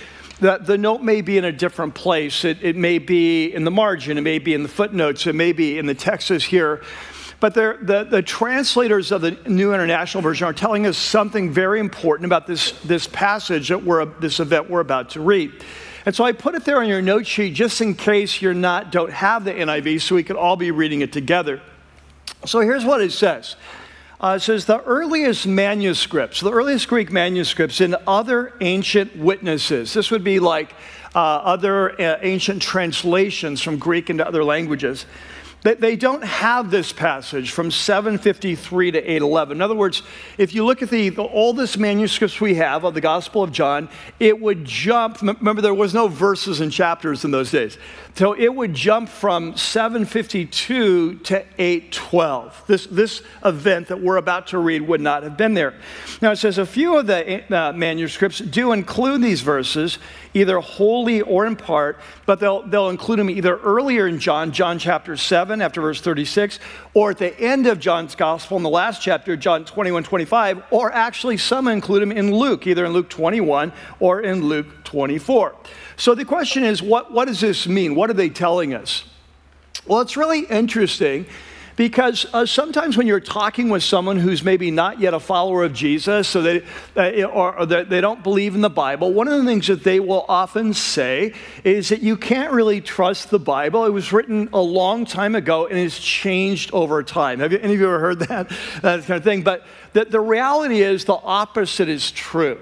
the, 0.42 0.60
the 0.60 0.78
note 0.78 1.02
may 1.02 1.22
be 1.22 1.40
in 1.40 1.46
a 1.46 1.52
different 1.52 1.96
place. 1.96 2.46
It, 2.46 2.62
it 2.62 2.76
may 2.76 3.00
be 3.00 3.52
in 3.52 3.64
the 3.64 3.72
margin, 3.72 4.20
it 4.20 4.22
may 4.22 4.38
be 4.38 4.54
in 4.54 4.62
the 4.62 4.70
footnotes, 4.70 5.26
it 5.26 5.34
may 5.34 5.54
be 5.54 5.80
in 5.80 5.88
the 5.88 5.96
text 5.96 6.30
here. 6.30 6.84
But 7.39 7.53
the, 7.53 8.08
the 8.10 8.24
translators 8.24 9.12
of 9.12 9.22
the 9.22 9.32
New 9.48 9.74
International 9.74 10.24
Version 10.24 10.48
are 10.48 10.53
telling 10.53 10.88
us 10.88 10.98
something 10.98 11.51
very 11.51 11.79
important 11.79 12.25
about 12.25 12.48
this, 12.48 12.72
this 12.84 13.06
passage 13.06 13.70
that 13.70 13.84
we're, 13.84 14.06
this 14.06 14.39
event 14.39 14.70
we're 14.70 14.79
about 14.79 15.12
to 15.12 15.22
read. 15.22 15.51
And 16.08 16.15
so 16.15 16.24
I 16.24 16.32
put 16.32 16.56
it 16.56 16.65
there 16.65 16.79
on 16.79 16.88
your 16.88 17.01
note 17.01 17.27
sheet 17.27 17.53
just 17.53 17.79
in 17.79 17.94
case 17.94 18.41
you're 18.41 18.56
not, 18.56 18.91
don't 18.91 19.12
have 19.12 19.44
the 19.44 19.53
NIV, 19.53 20.01
so 20.01 20.15
we 20.15 20.24
could 20.24 20.36
all 20.36 20.56
be 20.56 20.72
reading 20.72 21.01
it 21.01 21.13
together. 21.13 21.62
So 22.46 22.62
here's 22.62 22.86
what 22.86 23.01
it 23.01 23.12
says 23.12 23.56
uh, 24.20 24.36
it 24.38 24.39
says 24.39 24.65
the 24.65 24.82
earliest 24.84 25.46
manuscripts, 25.46 26.39
the 26.39 26.51
earliest 26.51 26.88
Greek 26.88 27.12
manuscripts 27.12 27.82
in 27.82 27.96
other 28.08 28.53
ancient 28.62 29.15
witnesses, 29.15 29.94
this 29.94 30.10
would 30.10 30.24
be 30.24 30.39
like 30.39 30.74
uh, 31.13 31.20
other 31.20 31.91
uh, 32.01 32.17
ancient 32.22 32.62
translations 32.63 33.62
from 33.62 33.77
Greek 33.77 34.10
into 34.10 34.25
other 34.25 34.44
languages. 34.44 35.06
They 35.64 35.98
don't 35.98 36.24
have 36.24 36.72
this 36.72 36.94
passage 36.94 37.52
from 37.52 37.72
753 37.72 38.92
to 38.92 39.00
811. 39.00 39.58
In 39.58 39.62
other 39.62 39.76
words, 39.76 40.02
if 40.38 40.54
you 40.56 40.64
look 40.64 40.82
at 40.82 40.90
the, 40.90 41.10
the 41.10 41.24
oldest 41.24 41.78
manuscripts 41.78 42.40
we 42.40 42.56
have 42.56 42.86
of 42.86 42.94
the 42.94 43.02
Gospel 43.02 43.44
of 43.44 43.52
John, 43.52 43.90
it 44.20 44.40
would 44.40 44.64
jump. 44.64 45.22
Remember, 45.22 45.62
there 45.62 45.74
was 45.74 45.94
no 45.94 46.08
verses 46.08 46.62
and 46.62 46.72
chapters 46.72 47.26
in 47.26 47.32
those 47.32 47.52
days. 47.52 47.78
So 48.18 48.34
it 48.34 48.56
would 48.56 48.74
jump 48.74 49.10
from 49.10 49.56
752 49.56 51.20
to 51.20 51.46
812. 51.60 52.64
This, 52.66 52.88
this 52.88 53.22
event 53.46 53.90
that 53.90 54.02
we're 54.02 54.18
about 54.18 54.48
to 54.48 54.58
read 54.58 54.82
would 54.82 55.02
not 55.02 55.22
have 55.22 55.38
been 55.38 55.54
there. 55.54 55.76
Now, 56.20 56.32
it 56.32 56.38
says 56.38 56.58
a 56.58 56.66
few 56.66 56.98
of 56.98 57.06
the 57.06 57.44
uh, 57.56 57.74
manuscripts 57.74 58.40
do 58.40 58.72
include 58.72 59.22
these 59.22 59.42
verses, 59.42 60.00
either 60.34 60.60
wholly 60.60 61.22
or 61.22 61.46
in 61.46 61.56
part, 61.56 62.00
but 62.26 62.40
they'll, 62.40 62.64
they'll 62.64 62.90
include 62.90 63.20
them 63.20 63.30
either 63.30 63.58
earlier 63.58 64.08
in 64.08 64.18
John, 64.18 64.52
John 64.52 64.80
chapter 64.80 65.16
7, 65.16 65.62
after 65.62 65.80
verse 65.80 66.02
36, 66.02 66.58
or 66.98 67.12
at 67.12 67.20
the 67.20 67.39
end 67.39 67.68
of 67.68 67.80
John's 67.80 68.16
gospel 68.16 68.58
in 68.58 68.63
the 68.63 68.72
last 68.72 69.04
chapter, 69.04 69.38
John 69.38 69.66
21, 69.66 70.04
25, 70.04 70.63
or 70.72 70.92
actually 70.92 71.38
some 71.38 71.68
include 71.68 72.01
him 72.01 72.12
in 72.12 72.34
Luke, 72.34 72.66
either 72.66 72.86
in 72.86 72.92
Luke 72.92 73.08
21 73.08 73.72
or 74.00 74.22
in 74.22 74.42
Luke 74.44 74.84
24. 74.84 75.54
So 75.96 76.16
the 76.16 76.25
question 76.25 76.63
is, 76.63 76.82
what, 76.82 77.13
what 77.13 77.25
does 77.25 77.39
this 77.39 77.68
mean? 77.68 77.94
What 77.94 78.10
are 78.10 78.13
they 78.13 78.30
telling 78.30 78.74
us? 78.74 79.04
Well, 79.86 80.01
it's 80.01 80.18
really 80.18 80.46
interesting 80.46 81.27
because 81.77 82.25
uh, 82.34 82.43
sometimes 82.43 82.98
when 82.98 83.05
you're 83.05 83.19
talking 83.19 83.69
with 83.69 83.84
someone 83.84 84.17
who's 84.17 84.43
maybe 84.43 84.72
not 84.72 85.00
yet 85.00 85.13
a 85.13 85.19
follower 85.19 85.63
of 85.63 85.74
Jesus, 85.74 86.27
so 86.27 86.41
they, 86.41 86.63
uh, 86.98 87.27
or, 87.27 87.60
or 87.60 87.65
they 87.67 88.01
don't 88.01 88.24
believe 88.24 88.55
in 88.55 88.62
the 88.62 88.69
Bible, 88.69 89.13
one 89.13 89.27
of 89.27 89.38
the 89.38 89.46
things 89.46 89.67
that 89.67 89.84
they 89.84 90.00
will 90.00 90.25
often 90.27 90.74
say 90.74 91.34
is 91.63 91.89
that 91.89 92.01
you 92.01 92.17
can't 92.17 92.51
really 92.51 92.81
trust 92.81 93.29
the 93.29 93.38
Bible. 93.38 93.86
It 93.86 93.91
was 93.93 94.12
written 94.12 94.50
a 94.53 94.60
long 94.60 95.05
time 95.05 95.36
ago 95.36 95.67
and 95.67 95.77
it's 95.77 96.00
changed 96.00 96.72
over 96.74 97.03
time. 97.03 97.39
Have 97.39 97.51
you, 97.51 97.60
any 97.60 97.75
of 97.75 97.79
you 97.79 97.86
ever 97.86 98.00
heard 98.00 98.19
that, 98.22 98.50
that 98.81 99.05
kind 99.05 99.17
of 99.17 99.24
thing? 99.24 99.43
But 99.43 99.63
the, 99.93 100.05
the 100.05 100.19
reality 100.19 100.81
is 100.81 101.05
the 101.05 101.13
opposite 101.13 101.89
is 101.89 102.10
true. 102.10 102.60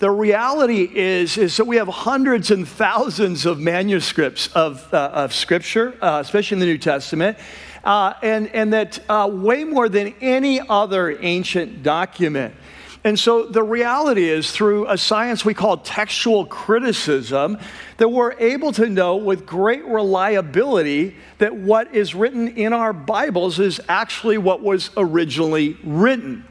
The 0.00 0.10
reality 0.10 0.82
is, 0.82 1.38
is 1.38 1.56
that 1.56 1.64
we 1.64 1.76
have 1.76 1.88
hundreds 1.88 2.50
and 2.50 2.66
thousands 2.66 3.46
of 3.46 3.58
manuscripts 3.58 4.48
of, 4.48 4.92
uh, 4.92 5.10
of 5.12 5.34
Scripture, 5.34 5.96
uh, 6.00 6.20
especially 6.24 6.56
in 6.56 6.60
the 6.60 6.66
New 6.66 6.78
Testament, 6.78 7.36
uh, 7.88 8.12
and, 8.20 8.48
and 8.48 8.74
that 8.74 9.00
uh, 9.08 9.26
way 9.32 9.64
more 9.64 9.88
than 9.88 10.14
any 10.20 10.60
other 10.60 11.18
ancient 11.22 11.82
document. 11.82 12.54
And 13.02 13.18
so 13.18 13.46
the 13.46 13.62
reality 13.62 14.28
is, 14.28 14.50
through 14.50 14.86
a 14.88 14.98
science 14.98 15.42
we 15.42 15.54
call 15.54 15.78
textual 15.78 16.44
criticism, 16.44 17.56
that 17.96 18.10
we're 18.10 18.32
able 18.32 18.72
to 18.72 18.90
know 18.90 19.16
with 19.16 19.46
great 19.46 19.86
reliability 19.86 21.16
that 21.38 21.56
what 21.56 21.94
is 21.94 22.14
written 22.14 22.48
in 22.48 22.74
our 22.74 22.92
Bibles 22.92 23.58
is 23.58 23.80
actually 23.88 24.36
what 24.36 24.60
was 24.60 24.90
originally 24.98 25.78
written. 25.82 26.44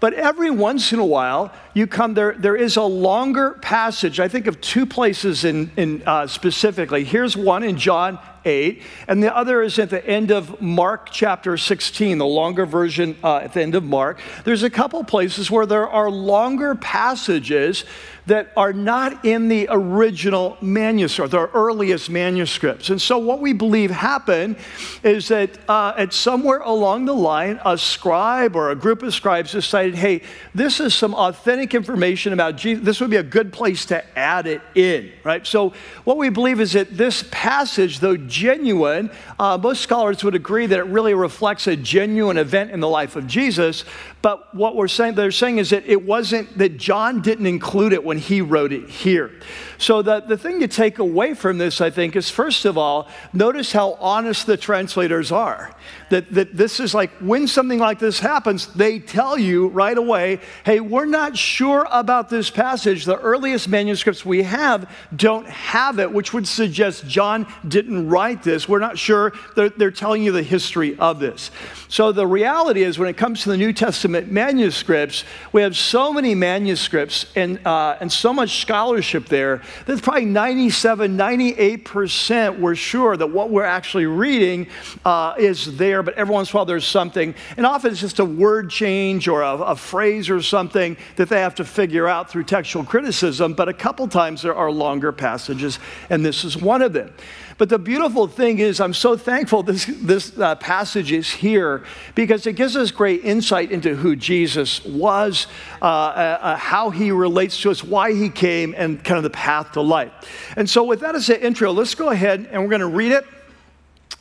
But 0.00 0.14
every 0.14 0.50
once 0.50 0.92
in 0.92 0.98
a 0.98 1.06
while, 1.06 1.52
you 1.72 1.86
come 1.86 2.14
there, 2.14 2.32
there 2.32 2.56
is 2.56 2.76
a 2.76 2.82
longer 2.82 3.52
passage. 3.62 4.18
I 4.18 4.26
think 4.26 4.48
of 4.48 4.60
two 4.60 4.86
places 4.86 5.44
in, 5.44 5.70
in 5.76 6.02
uh, 6.04 6.26
specifically. 6.26 7.04
Here's 7.04 7.36
one 7.36 7.62
in 7.62 7.76
John 7.76 8.18
8, 8.44 8.82
and 9.08 9.22
the 9.22 9.34
other 9.34 9.62
is 9.62 9.78
at 9.78 9.90
the 9.90 10.04
end 10.06 10.30
of 10.30 10.60
Mark 10.60 11.10
chapter 11.10 11.56
16, 11.56 12.18
the 12.18 12.26
longer 12.26 12.66
version 12.66 13.16
uh, 13.22 13.36
at 13.36 13.52
the 13.54 13.62
end 13.62 13.74
of 13.74 13.84
Mark. 13.84 14.20
There's 14.44 14.62
a 14.62 14.70
couple 14.70 15.02
places 15.04 15.50
where 15.50 15.66
there 15.66 15.88
are 15.88 16.10
longer 16.10 16.74
passages 16.74 17.84
that 18.26 18.52
are 18.56 18.72
not 18.72 19.24
in 19.24 19.48
the 19.48 19.66
original 19.70 20.56
manuscript, 20.60 21.32
the 21.32 21.48
earliest 21.48 22.10
manuscripts. 22.10 22.90
And 22.90 23.02
so, 23.02 23.18
what 23.18 23.40
we 23.40 23.52
believe 23.52 23.90
happened 23.90 24.56
is 25.02 25.28
that 25.28 25.58
uh, 25.68 25.94
at 25.96 26.12
somewhere 26.12 26.58
along 26.58 27.06
the 27.06 27.14
line, 27.14 27.58
a 27.64 27.76
scribe 27.76 28.54
or 28.54 28.70
a 28.70 28.76
group 28.76 29.02
of 29.02 29.14
scribes 29.14 29.52
decided, 29.52 29.94
hey, 29.96 30.22
this 30.54 30.78
is 30.80 30.94
some 30.94 31.14
authentic 31.14 31.74
information 31.74 32.32
about 32.32 32.56
Jesus. 32.56 32.84
This 32.84 33.00
would 33.00 33.10
be 33.10 33.16
a 33.16 33.22
good 33.22 33.52
place 33.52 33.86
to 33.86 34.18
add 34.18 34.46
it 34.46 34.62
in, 34.74 35.10
right? 35.24 35.46
So, 35.46 35.72
what 36.04 36.16
we 36.16 36.28
believe 36.28 36.60
is 36.60 36.74
that 36.74 36.96
this 36.96 37.24
passage, 37.30 38.00
though 38.00 38.16
genuine, 38.30 39.10
uh, 39.38 39.58
most 39.58 39.82
scholars 39.82 40.24
would 40.24 40.34
agree 40.34 40.66
that 40.66 40.78
it 40.78 40.86
really 40.86 41.12
reflects 41.12 41.66
a 41.66 41.76
genuine 41.76 42.38
event 42.38 42.70
in 42.70 42.80
the 42.80 42.88
life 42.88 43.16
of 43.16 43.26
Jesus. 43.26 43.84
But 44.22 44.54
what 44.54 44.76
we're 44.76 44.88
saying, 44.88 45.14
they're 45.14 45.30
saying 45.30 45.58
is 45.58 45.70
that 45.70 45.86
it 45.86 46.04
wasn't 46.04 46.58
that 46.58 46.76
John 46.76 47.22
didn't 47.22 47.46
include 47.46 47.94
it 47.94 48.04
when 48.04 48.18
he 48.18 48.42
wrote 48.42 48.70
it 48.70 48.90
here. 48.90 49.30
So 49.78 50.02
the, 50.02 50.20
the 50.20 50.36
thing 50.36 50.60
to 50.60 50.68
take 50.68 50.98
away 50.98 51.32
from 51.32 51.56
this, 51.56 51.80
I 51.80 51.88
think, 51.88 52.16
is 52.16 52.28
first 52.28 52.66
of 52.66 52.76
all, 52.76 53.08
notice 53.32 53.72
how 53.72 53.94
honest 53.94 54.46
the 54.46 54.58
translators 54.58 55.32
are. 55.32 55.74
That, 56.10 56.30
that 56.34 56.54
this 56.54 56.80
is 56.80 56.92
like 56.92 57.10
when 57.20 57.48
something 57.48 57.78
like 57.78 57.98
this 57.98 58.20
happens, 58.20 58.66
they 58.74 58.98
tell 58.98 59.38
you 59.38 59.68
right 59.68 59.96
away, 59.96 60.40
hey, 60.66 60.80
we're 60.80 61.06
not 61.06 61.38
sure 61.38 61.86
about 61.90 62.28
this 62.28 62.50
passage. 62.50 63.06
The 63.06 63.18
earliest 63.18 63.68
manuscripts 63.68 64.22
we 64.22 64.42
have 64.42 64.94
don't 65.16 65.46
have 65.48 65.98
it, 65.98 66.12
which 66.12 66.34
would 66.34 66.46
suggest 66.46 67.06
John 67.06 67.46
didn't 67.66 68.10
write 68.10 68.42
this. 68.42 68.68
We're 68.68 68.80
not 68.80 68.98
sure. 68.98 69.32
They're, 69.56 69.70
they're 69.70 69.90
telling 69.90 70.22
you 70.22 70.32
the 70.32 70.42
history 70.42 70.98
of 70.98 71.20
this. 71.20 71.50
So 71.88 72.12
the 72.12 72.26
reality 72.26 72.82
is, 72.82 72.98
when 72.98 73.08
it 73.08 73.16
comes 73.16 73.44
to 73.44 73.48
the 73.48 73.56
New 73.56 73.72
Testament 73.72 74.09
manuscripts, 74.10 75.24
we 75.52 75.62
have 75.62 75.76
so 75.76 76.12
many 76.12 76.34
manuscripts 76.34 77.26
and, 77.34 77.64
uh, 77.66 77.96
and 78.00 78.10
so 78.10 78.32
much 78.32 78.60
scholarship 78.60 79.26
there 79.26 79.62
that 79.86 80.02
probably 80.02 80.24
97, 80.24 81.16
98% 81.16 82.58
we're 82.58 82.74
sure 82.74 83.16
that 83.16 83.26
what 83.26 83.50
we're 83.50 83.64
actually 83.64 84.06
reading 84.06 84.66
uh, 85.04 85.34
is 85.38 85.76
there, 85.76 86.02
but 86.02 86.14
every 86.14 86.34
once 86.34 86.50
in 86.50 86.56
a 86.56 86.58
while 86.58 86.64
there's 86.64 86.86
something, 86.86 87.34
and 87.56 87.66
often 87.66 87.92
it's 87.92 88.00
just 88.00 88.18
a 88.18 88.24
word 88.24 88.70
change 88.70 89.28
or 89.28 89.42
a, 89.42 89.54
a 89.58 89.76
phrase 89.76 90.28
or 90.30 90.42
something 90.42 90.96
that 91.16 91.28
they 91.28 91.40
have 91.40 91.54
to 91.54 91.64
figure 91.64 92.08
out 92.08 92.30
through 92.30 92.44
textual 92.44 92.84
criticism, 92.84 93.54
but 93.54 93.68
a 93.68 93.74
couple 93.74 94.06
times 94.08 94.42
there 94.42 94.54
are 94.54 94.70
longer 94.70 95.12
passages, 95.12 95.78
and 96.08 96.24
this 96.24 96.44
is 96.44 96.56
one 96.56 96.82
of 96.82 96.92
them. 96.92 97.12
But 97.60 97.68
the 97.68 97.78
beautiful 97.78 98.26
thing 98.26 98.58
is, 98.58 98.80
I'm 98.80 98.94
so 98.94 99.18
thankful 99.18 99.62
this, 99.62 99.84
this 99.84 100.38
uh, 100.38 100.54
passage 100.54 101.12
is 101.12 101.28
here 101.28 101.84
because 102.14 102.46
it 102.46 102.54
gives 102.54 102.74
us 102.74 102.90
great 102.90 103.22
insight 103.22 103.70
into 103.70 103.94
who 103.94 104.16
Jesus 104.16 104.82
was, 104.82 105.46
uh, 105.82 105.84
uh, 105.84 106.38
uh, 106.40 106.56
how 106.56 106.88
he 106.88 107.10
relates 107.10 107.60
to 107.60 107.70
us, 107.70 107.84
why 107.84 108.14
he 108.14 108.30
came, 108.30 108.74
and 108.78 109.04
kind 109.04 109.18
of 109.18 109.24
the 109.24 109.28
path 109.28 109.72
to 109.72 109.82
life. 109.82 110.10
And 110.56 110.70
so, 110.70 110.84
with 110.84 111.00
that 111.00 111.14
as 111.14 111.28
an 111.28 111.42
intro, 111.42 111.70
let's 111.70 111.94
go 111.94 112.08
ahead 112.08 112.48
and 112.50 112.62
we're 112.62 112.70
going 112.70 112.80
to 112.80 112.86
read 112.86 113.12
it. 113.12 113.26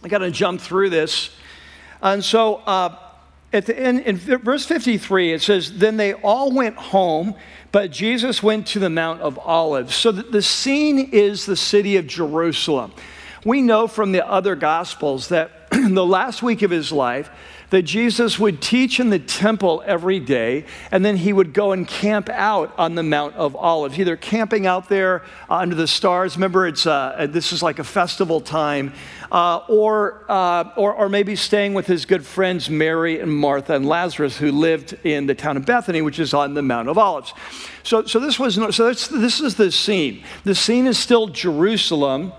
I 0.03 0.09
got 0.09 0.17
to 0.17 0.31
jump 0.31 0.59
through 0.59 0.89
this. 0.89 1.33
And 2.01 2.21
so, 2.21 2.55
uh, 2.55 2.97
at 3.53 3.65
the 3.65 3.79
end, 3.79 4.01
in 4.01 4.17
verse 4.17 4.65
53, 4.65 5.31
it 5.31 5.41
says, 5.41 5.77
Then 5.77 5.95
they 5.95 6.11
all 6.11 6.51
went 6.51 6.75
home, 6.75 7.35
but 7.71 7.89
Jesus 7.89 8.43
went 8.43 8.67
to 8.67 8.79
the 8.79 8.89
Mount 8.89 9.21
of 9.21 9.39
Olives. 9.39 9.95
So 9.95 10.11
the 10.11 10.41
scene 10.41 11.11
is 11.13 11.45
the 11.45 11.55
city 11.55 11.95
of 11.95 12.05
Jerusalem. 12.05 12.91
We 13.45 13.61
know 13.61 13.87
from 13.87 14.11
the 14.11 14.27
other 14.27 14.55
Gospels 14.55 15.29
that 15.29 15.51
the 15.71 16.05
last 16.05 16.43
week 16.43 16.61
of 16.61 16.71
his 16.71 16.91
life, 16.91 17.29
that 17.69 17.83
Jesus 17.83 18.39
would 18.39 18.61
teach 18.61 18.99
in 18.99 19.11
the 19.11 19.19
temple 19.19 19.83
every 19.85 20.19
day, 20.19 20.65
and 20.91 21.05
then 21.05 21.17
he 21.17 21.31
would 21.31 21.53
go 21.53 21.71
and 21.71 21.87
camp 21.87 22.27
out 22.29 22.73
on 22.77 22.95
the 22.95 23.03
Mount 23.03 23.35
of 23.35 23.55
Olives, 23.55 23.99
either 23.99 24.17
camping 24.17 24.65
out 24.65 24.89
there 24.89 25.23
uh, 25.49 25.57
under 25.57 25.75
the 25.75 25.87
stars. 25.87 26.35
Remember, 26.35 26.65
it's 26.65 26.87
uh, 26.87 27.27
this 27.29 27.53
is 27.53 27.61
like 27.61 27.77
a 27.77 27.83
festival 27.83 28.41
time, 28.41 28.93
uh, 29.31 29.61
or, 29.69 30.25
uh, 30.27 30.71
or, 30.75 30.93
or 30.93 31.09
maybe 31.09 31.35
staying 31.35 31.75
with 31.75 31.85
his 31.85 32.05
good 32.05 32.25
friends 32.25 32.69
Mary 32.69 33.19
and 33.19 33.31
Martha 33.31 33.75
and 33.75 33.87
Lazarus, 33.87 34.37
who 34.37 34.51
lived 34.51 34.97
in 35.03 35.27
the 35.27 35.35
town 35.35 35.55
of 35.55 35.65
Bethany, 35.65 36.01
which 36.01 36.19
is 36.19 36.33
on 36.33 36.55
the 36.55 36.63
Mount 36.63 36.89
of 36.89 36.97
Olives. 36.97 37.33
So, 37.83 38.03
so 38.05 38.19
this 38.19 38.39
was 38.39 38.55
so 38.75 38.87
this 38.87 39.39
is 39.39 39.55
the 39.55 39.71
scene. 39.71 40.23
The 40.43 40.55
scene 40.55 40.87
is 40.87 40.97
still 40.97 41.27
Jerusalem. 41.27 42.33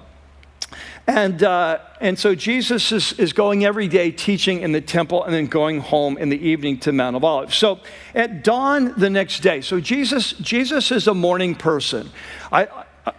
And, 1.10 1.42
uh, 1.42 1.78
and 2.00 2.16
so 2.16 2.36
Jesus 2.36 2.92
is, 2.92 3.14
is 3.14 3.32
going 3.32 3.64
every 3.64 3.88
day 3.88 4.12
teaching 4.12 4.60
in 4.60 4.70
the 4.70 4.80
temple 4.80 5.24
and 5.24 5.34
then 5.34 5.48
going 5.48 5.80
home 5.80 6.16
in 6.16 6.28
the 6.28 6.38
evening 6.38 6.78
to 6.80 6.92
Mount 6.92 7.16
of 7.16 7.24
Olives. 7.24 7.56
So 7.56 7.80
at 8.14 8.44
dawn 8.44 8.94
the 8.96 9.10
next 9.10 9.40
day, 9.40 9.60
so 9.60 9.80
Jesus, 9.80 10.34
Jesus 10.34 10.92
is 10.92 11.08
a 11.08 11.14
morning 11.14 11.56
person. 11.56 12.10
I, 12.52 12.68
I 13.04 13.14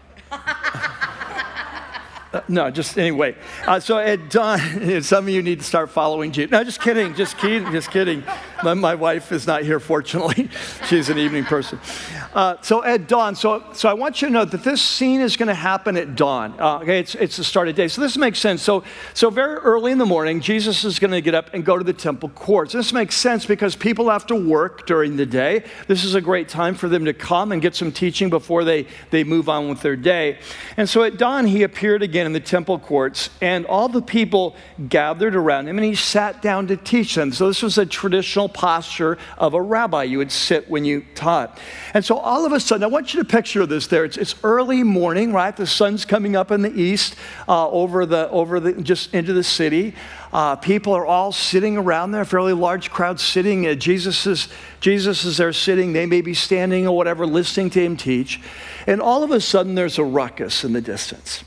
uh, 2.32 2.40
no, 2.48 2.72
just 2.72 2.98
anyway. 2.98 3.36
Uh, 3.68 3.82
so 3.82 3.98
at 3.98 4.30
dawn, 4.30 5.02
some 5.02 5.26
of 5.26 5.30
you 5.30 5.44
need 5.44 5.60
to 5.60 5.66
start 5.66 5.90
following 5.90 6.32
Jesus. 6.32 6.50
No, 6.50 6.64
just 6.64 6.80
kidding, 6.80 7.14
just 7.14 7.38
kidding, 7.40 7.70
just 7.74 7.92
kidding. 7.92 8.24
My, 8.64 8.74
my 8.74 8.96
wife 8.96 9.34
is 9.34 9.46
not 9.46 9.64
here, 9.64 9.82
fortunately. 9.82 10.50
She's 10.88 11.10
an 11.10 11.18
evening 11.18 11.44
person. 11.44 11.78
Uh, 12.34 12.56
so 12.62 12.84
at 12.84 13.08
dawn, 13.08 13.36
so, 13.36 13.64
so 13.74 13.90
I 13.90 13.94
want 13.94 14.22
you 14.22 14.30
to 14.30 14.34
know 14.34 14.46
that 14.46 14.64
this 14.64 14.82
scene 14.82 15.20
is 15.20 15.36
going 15.36 15.48
to 15.48 15.54
happen 15.54 15.98
at 15.98 16.16
dawn. 16.16 16.56
Uh, 16.58 16.80
okay, 16.80 17.00
it's, 17.00 17.14
it's 17.16 17.36
the 17.36 17.44
start 17.44 17.68
of 17.68 17.76
day. 17.76 17.90
So 17.90 18.02
this 18.02 18.18
makes 18.18 18.40
sense. 18.40 18.62
So, 18.62 18.84
so 19.14 19.30
very 19.30 19.56
early 19.56 19.92
in 19.92 19.98
the 19.98 20.06
morning, 20.06 20.40
Jesus 20.40 20.86
is 20.86 20.98
going 20.98 21.12
to 21.12 21.20
get 21.20 21.36
up 21.36 21.54
and 21.54 21.66
go 21.66 21.78
to 21.78 21.84
the 21.84 21.94
temple 21.94 22.30
courts. 22.30 22.72
This 22.72 22.94
makes 22.94 23.16
sense 23.16 23.46
because 23.46 23.76
people 23.76 24.10
have 24.10 24.26
to 24.28 24.36
work 24.36 24.88
during 24.88 25.18
the 25.18 25.26
day. 25.26 25.66
This 25.88 26.06
is 26.06 26.16
a 26.16 26.22
great 26.22 26.48
time 26.48 26.74
for 26.76 26.88
them 26.88 27.04
to 27.06 27.14
come 27.14 27.52
and 27.52 27.62
get 27.62 27.76
some 27.76 27.92
teaching 27.92 28.30
before 28.30 28.64
they, 28.64 28.88
they 29.10 29.26
move 29.26 29.50
on 29.50 29.68
with 29.68 29.82
their 29.82 29.98
day. 29.98 30.40
And 30.78 30.88
so 30.88 31.04
at 31.04 31.18
dawn, 31.18 31.46
he 31.46 31.64
appeared 31.64 32.02
again 32.02 32.26
in 32.26 32.34
the 32.34 32.40
temple 32.40 32.80
courts, 32.80 33.30
and 33.42 33.66
all 33.66 33.90
the 33.90 34.02
people 34.02 34.56
gathered 34.88 35.36
around 35.36 35.68
him, 35.68 35.78
and 35.78 35.86
he 35.86 35.96
sat 35.96 36.42
down 36.42 36.68
to 36.68 36.78
teach 36.78 37.16
them. 37.16 37.34
So 37.34 37.48
this 37.48 37.62
was 37.62 37.78
a 37.78 37.86
traditional 37.86 38.48
posture 38.48 39.18
of 39.38 39.54
a 39.54 39.62
rabbi. 39.62 40.04
You 40.04 40.20
would 40.20 40.32
sit 40.32 40.70
when 40.70 40.86
you 40.86 41.06
taught. 41.14 41.60
And 41.94 42.06
so 42.06 42.21
all 42.22 42.46
of 42.46 42.54
a 42.54 42.60
sudden, 42.60 42.84
I 42.84 42.88
want 42.88 43.14
you 43.14 43.22
to 43.22 43.28
picture 43.28 43.66
this 43.66 43.88
there. 43.88 44.06
It's, 44.06 44.18
it's 44.18 44.36
early 44.44 44.84
morning, 44.84 45.34
right? 45.34 45.56
The 45.56 45.68
sun's 45.68 46.06
coming 46.06 46.36
up 46.36 46.52
in 46.52 46.62
the 46.62 46.72
east 46.72 47.16
uh, 47.48 47.70
over 47.70 48.06
the, 48.06 48.30
over 48.30 48.60
the, 48.60 48.82
just 48.82 49.14
into 49.14 49.34
the 49.34 49.44
city. 49.44 49.94
Uh, 50.32 50.56
people 50.56 50.94
are 50.94 51.06
all 51.06 51.32
sitting 51.32 51.78
around 51.78 52.12
there, 52.12 52.22
A 52.22 52.26
fairly 52.26 52.54
large 52.54 52.90
crowd 52.90 53.20
sitting. 53.20 53.68
Uh, 53.68 53.74
Jesus, 53.74 54.26
is, 54.26 54.48
Jesus 54.80 55.26
is 55.26 55.38
there 55.38 55.52
sitting. 55.52 55.94
They 55.94 56.06
may 56.06 56.22
be 56.22 56.34
standing 56.34 56.88
or 56.88 56.96
whatever, 56.96 57.26
listening 57.26 57.70
to 57.72 57.84
him 57.84 57.98
teach. 57.98 58.40
And 58.88 59.02
all 59.02 59.24
of 59.24 59.32
a 59.32 59.42
sudden, 59.42 59.76
there's 59.76 59.98
a 59.98 60.04
ruckus 60.04 60.64
in 60.64 60.74
the 60.74 60.82
distance. 60.82 61.44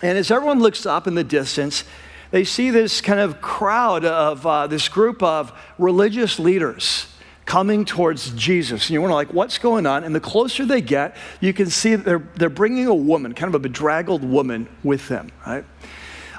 And 0.00 0.16
as 0.16 0.30
everyone 0.30 0.60
looks 0.60 0.86
up 0.86 1.06
in 1.06 1.14
the 1.14 1.24
distance, 1.24 1.84
they 2.30 2.44
see 2.44 2.70
this 2.70 3.00
kind 3.00 3.20
of 3.20 3.40
crowd 3.40 4.04
of 4.04 4.46
uh, 4.46 4.66
this 4.66 4.88
group 4.88 5.22
of 5.22 5.52
religious 5.78 6.38
leaders 6.38 7.11
coming 7.46 7.84
towards 7.84 8.30
Jesus. 8.30 8.86
And 8.86 8.90
you 8.90 9.00
wonder, 9.00 9.14
like, 9.14 9.32
what's 9.32 9.58
going 9.58 9.86
on? 9.86 10.04
And 10.04 10.14
the 10.14 10.20
closer 10.20 10.64
they 10.64 10.80
get, 10.80 11.16
you 11.40 11.52
can 11.52 11.70
see 11.70 11.94
they're, 11.94 12.26
they're 12.36 12.48
bringing 12.50 12.86
a 12.86 12.94
woman, 12.94 13.34
kind 13.34 13.48
of 13.48 13.54
a 13.54 13.58
bedraggled 13.58 14.24
woman, 14.24 14.68
with 14.82 15.08
them, 15.08 15.30
right? 15.46 15.64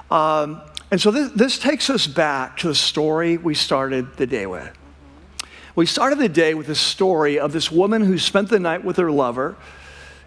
Um, 0.10 0.62
and 0.92 1.02
so 1.02 1.12
this, 1.12 1.32
this 1.32 1.60
takes 1.60 1.90
us 1.90 2.08
back 2.08 2.58
to 2.58 2.68
the 2.68 2.76
story 2.76 3.38
we 3.38 3.56
started 3.56 4.16
the 4.18 4.28
day 4.28 4.46
with. 4.46 4.72
We 5.76 5.86
started 5.88 6.20
the 6.20 6.30
day 6.30 6.54
with 6.54 6.68
the 6.68 6.76
story 6.76 7.40
of 7.40 7.52
this 7.52 7.72
woman 7.72 8.04
who 8.04 8.18
spent 8.18 8.50
the 8.50 8.60
night 8.60 8.84
with 8.84 8.98
her 8.98 9.12
lover 9.12 9.56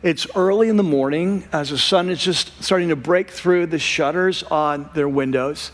it's 0.03 0.27
early 0.37 0.69
in 0.69 0.77
the 0.77 0.83
morning 0.83 1.49
as 1.53 1.71
the 1.71 1.79
sun 1.79 2.11
is 2.11 2.23
just 2.23 2.63
starting 2.63 2.91
to 2.91 2.97
break 2.97 3.31
through 3.31 3.67
the 3.67 3.79
shutters 3.79 4.43
on 4.45 4.91
their 4.95 5.09
windows. 5.09 5.73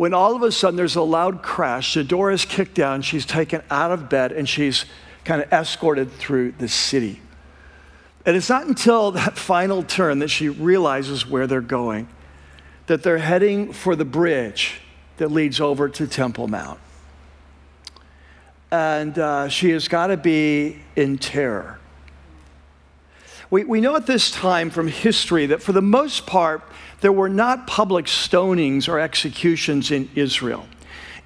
When 0.00 0.14
all 0.14 0.34
of 0.34 0.42
a 0.42 0.50
sudden 0.50 0.78
there's 0.78 0.96
a 0.96 1.02
loud 1.02 1.42
crash, 1.42 1.92
the 1.92 2.02
door 2.02 2.30
is 2.30 2.46
kicked 2.46 2.72
down, 2.72 3.02
she's 3.02 3.26
taken 3.26 3.60
out 3.70 3.90
of 3.90 4.08
bed, 4.08 4.32
and 4.32 4.48
she's 4.48 4.86
kind 5.26 5.42
of 5.42 5.52
escorted 5.52 6.10
through 6.10 6.52
the 6.52 6.68
city. 6.68 7.20
And 8.24 8.34
it's 8.34 8.48
not 8.48 8.66
until 8.66 9.10
that 9.10 9.36
final 9.36 9.82
turn 9.82 10.20
that 10.20 10.28
she 10.28 10.48
realizes 10.48 11.26
where 11.26 11.46
they're 11.46 11.60
going, 11.60 12.08
that 12.86 13.02
they're 13.02 13.18
heading 13.18 13.74
for 13.74 13.94
the 13.94 14.06
bridge 14.06 14.80
that 15.18 15.30
leads 15.30 15.60
over 15.60 15.86
to 15.90 16.06
Temple 16.06 16.48
Mount. 16.48 16.80
And 18.70 19.18
uh, 19.18 19.50
she 19.50 19.68
has 19.68 19.86
got 19.86 20.06
to 20.06 20.16
be 20.16 20.78
in 20.96 21.18
terror. 21.18 21.78
We, 23.50 23.64
we 23.64 23.80
know 23.80 23.96
at 23.96 24.06
this 24.06 24.30
time 24.30 24.70
from 24.70 24.86
history 24.88 25.46
that 25.46 25.62
for 25.62 25.72
the 25.72 25.82
most 25.82 26.26
part, 26.26 26.62
there 27.00 27.12
were 27.12 27.28
not 27.28 27.66
public 27.66 28.06
stonings 28.06 28.88
or 28.88 29.00
executions 29.00 29.90
in 29.90 30.08
Israel. 30.14 30.66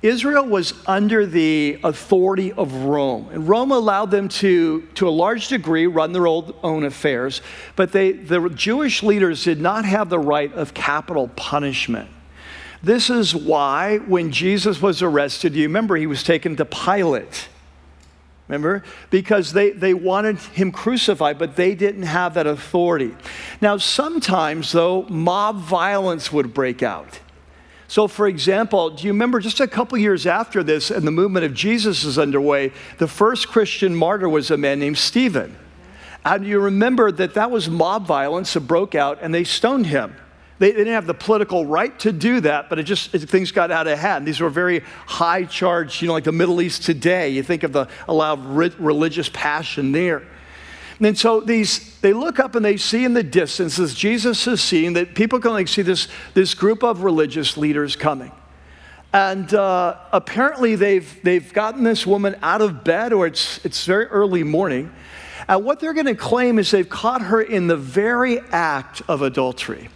Israel 0.00 0.44
was 0.44 0.74
under 0.86 1.24
the 1.24 1.78
authority 1.82 2.52
of 2.52 2.72
Rome. 2.74 3.28
And 3.32 3.48
Rome 3.48 3.72
allowed 3.72 4.10
them 4.10 4.28
to, 4.28 4.82
to 4.96 5.08
a 5.08 5.10
large 5.10 5.48
degree, 5.48 5.86
run 5.86 6.12
their 6.12 6.26
own 6.26 6.84
affairs, 6.84 7.40
but 7.74 7.92
they, 7.92 8.12
the 8.12 8.50
Jewish 8.50 9.02
leaders 9.02 9.44
did 9.44 9.60
not 9.62 9.86
have 9.86 10.10
the 10.10 10.18
right 10.18 10.52
of 10.52 10.74
capital 10.74 11.28
punishment. 11.28 12.10
This 12.82 13.08
is 13.08 13.34
why, 13.34 13.96
when 13.96 14.30
Jesus 14.30 14.82
was 14.82 15.00
arrested, 15.00 15.54
you 15.54 15.62
remember 15.62 15.96
he 15.96 16.06
was 16.06 16.22
taken 16.22 16.54
to 16.56 16.66
Pilate. 16.66 17.48
Remember? 18.48 18.82
Because 19.10 19.52
they, 19.52 19.70
they 19.70 19.94
wanted 19.94 20.38
him 20.38 20.70
crucified, 20.70 21.38
but 21.38 21.56
they 21.56 21.74
didn't 21.74 22.02
have 22.02 22.34
that 22.34 22.46
authority. 22.46 23.14
Now, 23.60 23.78
sometimes, 23.78 24.72
though, 24.72 25.04
mob 25.08 25.60
violence 25.60 26.30
would 26.30 26.52
break 26.52 26.82
out. 26.82 27.20
So, 27.88 28.06
for 28.06 28.26
example, 28.26 28.90
do 28.90 29.06
you 29.06 29.12
remember 29.12 29.40
just 29.40 29.60
a 29.60 29.66
couple 29.66 29.96
years 29.96 30.26
after 30.26 30.62
this, 30.62 30.90
and 30.90 31.06
the 31.06 31.10
movement 31.10 31.46
of 31.46 31.54
Jesus 31.54 32.04
is 32.04 32.18
underway, 32.18 32.72
the 32.98 33.08
first 33.08 33.48
Christian 33.48 33.94
martyr 33.94 34.28
was 34.28 34.50
a 34.50 34.56
man 34.56 34.78
named 34.78 34.98
Stephen. 34.98 35.56
And 36.24 36.46
you 36.46 36.58
remember 36.60 37.12
that 37.12 37.34
that 37.34 37.50
was 37.50 37.68
mob 37.68 38.06
violence 38.06 38.52
that 38.54 38.60
broke 38.60 38.94
out, 38.94 39.18
and 39.22 39.34
they 39.34 39.44
stoned 39.44 39.86
him. 39.86 40.16
They, 40.58 40.70
they, 40.70 40.78
didn't 40.78 40.94
have 40.94 41.06
the 41.06 41.14
political 41.14 41.66
right 41.66 41.98
to 42.00 42.12
do 42.12 42.40
that, 42.40 42.68
but 42.68 42.78
it 42.78 42.84
just 42.84 43.14
it, 43.14 43.28
things 43.28 43.50
got 43.50 43.70
out 43.70 43.86
of 43.86 43.98
hand. 43.98 44.26
These 44.26 44.40
were 44.40 44.50
very 44.50 44.80
high 45.06 45.44
charged, 45.44 46.00
you 46.00 46.08
know, 46.08 46.14
like 46.14 46.24
the 46.24 46.32
Middle 46.32 46.60
East 46.60 46.84
today. 46.84 47.30
You 47.30 47.42
think 47.42 47.64
of 47.64 47.72
the 47.72 47.88
allowed 48.06 48.44
religious 48.46 49.28
passion 49.28 49.92
there. 49.92 50.22
And 51.00 51.18
so 51.18 51.40
these, 51.40 51.98
they 52.00 52.12
look 52.12 52.38
up 52.38 52.54
and 52.54 52.64
they 52.64 52.76
see 52.76 53.04
in 53.04 53.14
the 53.14 53.22
distance, 53.22 53.78
as 53.78 53.94
Jesus 53.94 54.46
is 54.46 54.60
seeing, 54.60 54.92
that 54.92 55.14
people 55.14 55.40
can 55.40 55.50
like 55.50 55.68
see 55.68 55.82
this, 55.82 56.08
this 56.34 56.54
group 56.54 56.84
of 56.84 57.02
religious 57.02 57.56
leaders 57.56 57.96
coming. 57.96 58.30
And 59.12 59.52
uh, 59.54 59.96
apparently 60.12 60.76
they've, 60.76 61.22
they've 61.22 61.52
gotten 61.52 61.84
this 61.84 62.06
woman 62.06 62.36
out 62.42 62.62
of 62.62 62.84
bed, 62.84 63.12
or 63.12 63.26
it's, 63.26 63.64
it's 63.64 63.84
very 63.86 64.06
early 64.06 64.42
morning. 64.42 64.92
And 65.48 65.64
what 65.64 65.80
they're 65.80 65.94
going 65.94 66.06
to 66.06 66.14
claim 66.14 66.58
is 66.58 66.70
they've 66.70 66.88
caught 66.88 67.22
her 67.22 67.40
in 67.40 67.66
the 67.66 67.76
very 67.76 68.40
act 68.50 69.02
of 69.08 69.22
adultery. 69.22 69.88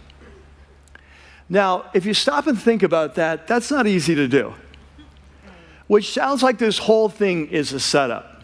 Now, 1.49 1.89
if 1.93 2.05
you 2.05 2.13
stop 2.13 2.45
and 2.45 2.59
think 2.59 2.83
about 2.83 3.15
that, 3.15 3.47
that's 3.47 3.71
not 3.71 3.87
easy 3.87 4.13
to 4.15 4.27
do. 4.27 4.53
Which 5.87 6.13
sounds 6.13 6.43
like 6.43 6.59
this 6.59 6.77
whole 6.77 7.09
thing 7.09 7.47
is 7.47 7.73
a 7.73 7.79
setup. 7.79 8.43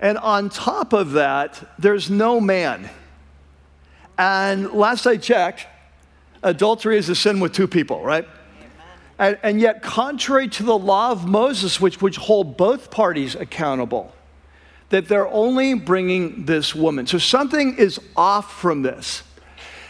And 0.00 0.18
on 0.18 0.50
top 0.50 0.92
of 0.92 1.12
that, 1.12 1.62
there's 1.78 2.10
no 2.10 2.40
man. 2.40 2.90
And 4.18 4.72
last 4.72 5.06
I 5.06 5.16
checked, 5.16 5.66
adultery 6.42 6.98
is 6.98 7.08
a 7.08 7.14
sin 7.14 7.38
with 7.38 7.52
two 7.52 7.68
people, 7.68 8.02
right? 8.02 8.26
And, 9.18 9.38
and, 9.42 9.60
yet, 9.60 9.80
contrary 9.80 10.46
to 10.48 10.62
the 10.62 10.76
law 10.76 11.10
of 11.10 11.26
Moses, 11.26 11.80
which 11.80 12.02
would 12.02 12.16
hold 12.16 12.58
both 12.58 12.90
parties 12.90 13.34
accountable, 13.34 14.12
that 14.90 15.08
they're 15.08 15.28
only 15.28 15.72
bringing 15.72 16.44
this 16.44 16.74
woman. 16.74 17.06
So 17.06 17.16
something 17.16 17.76
is 17.78 17.98
off 18.14 18.60
from 18.60 18.82
this. 18.82 19.22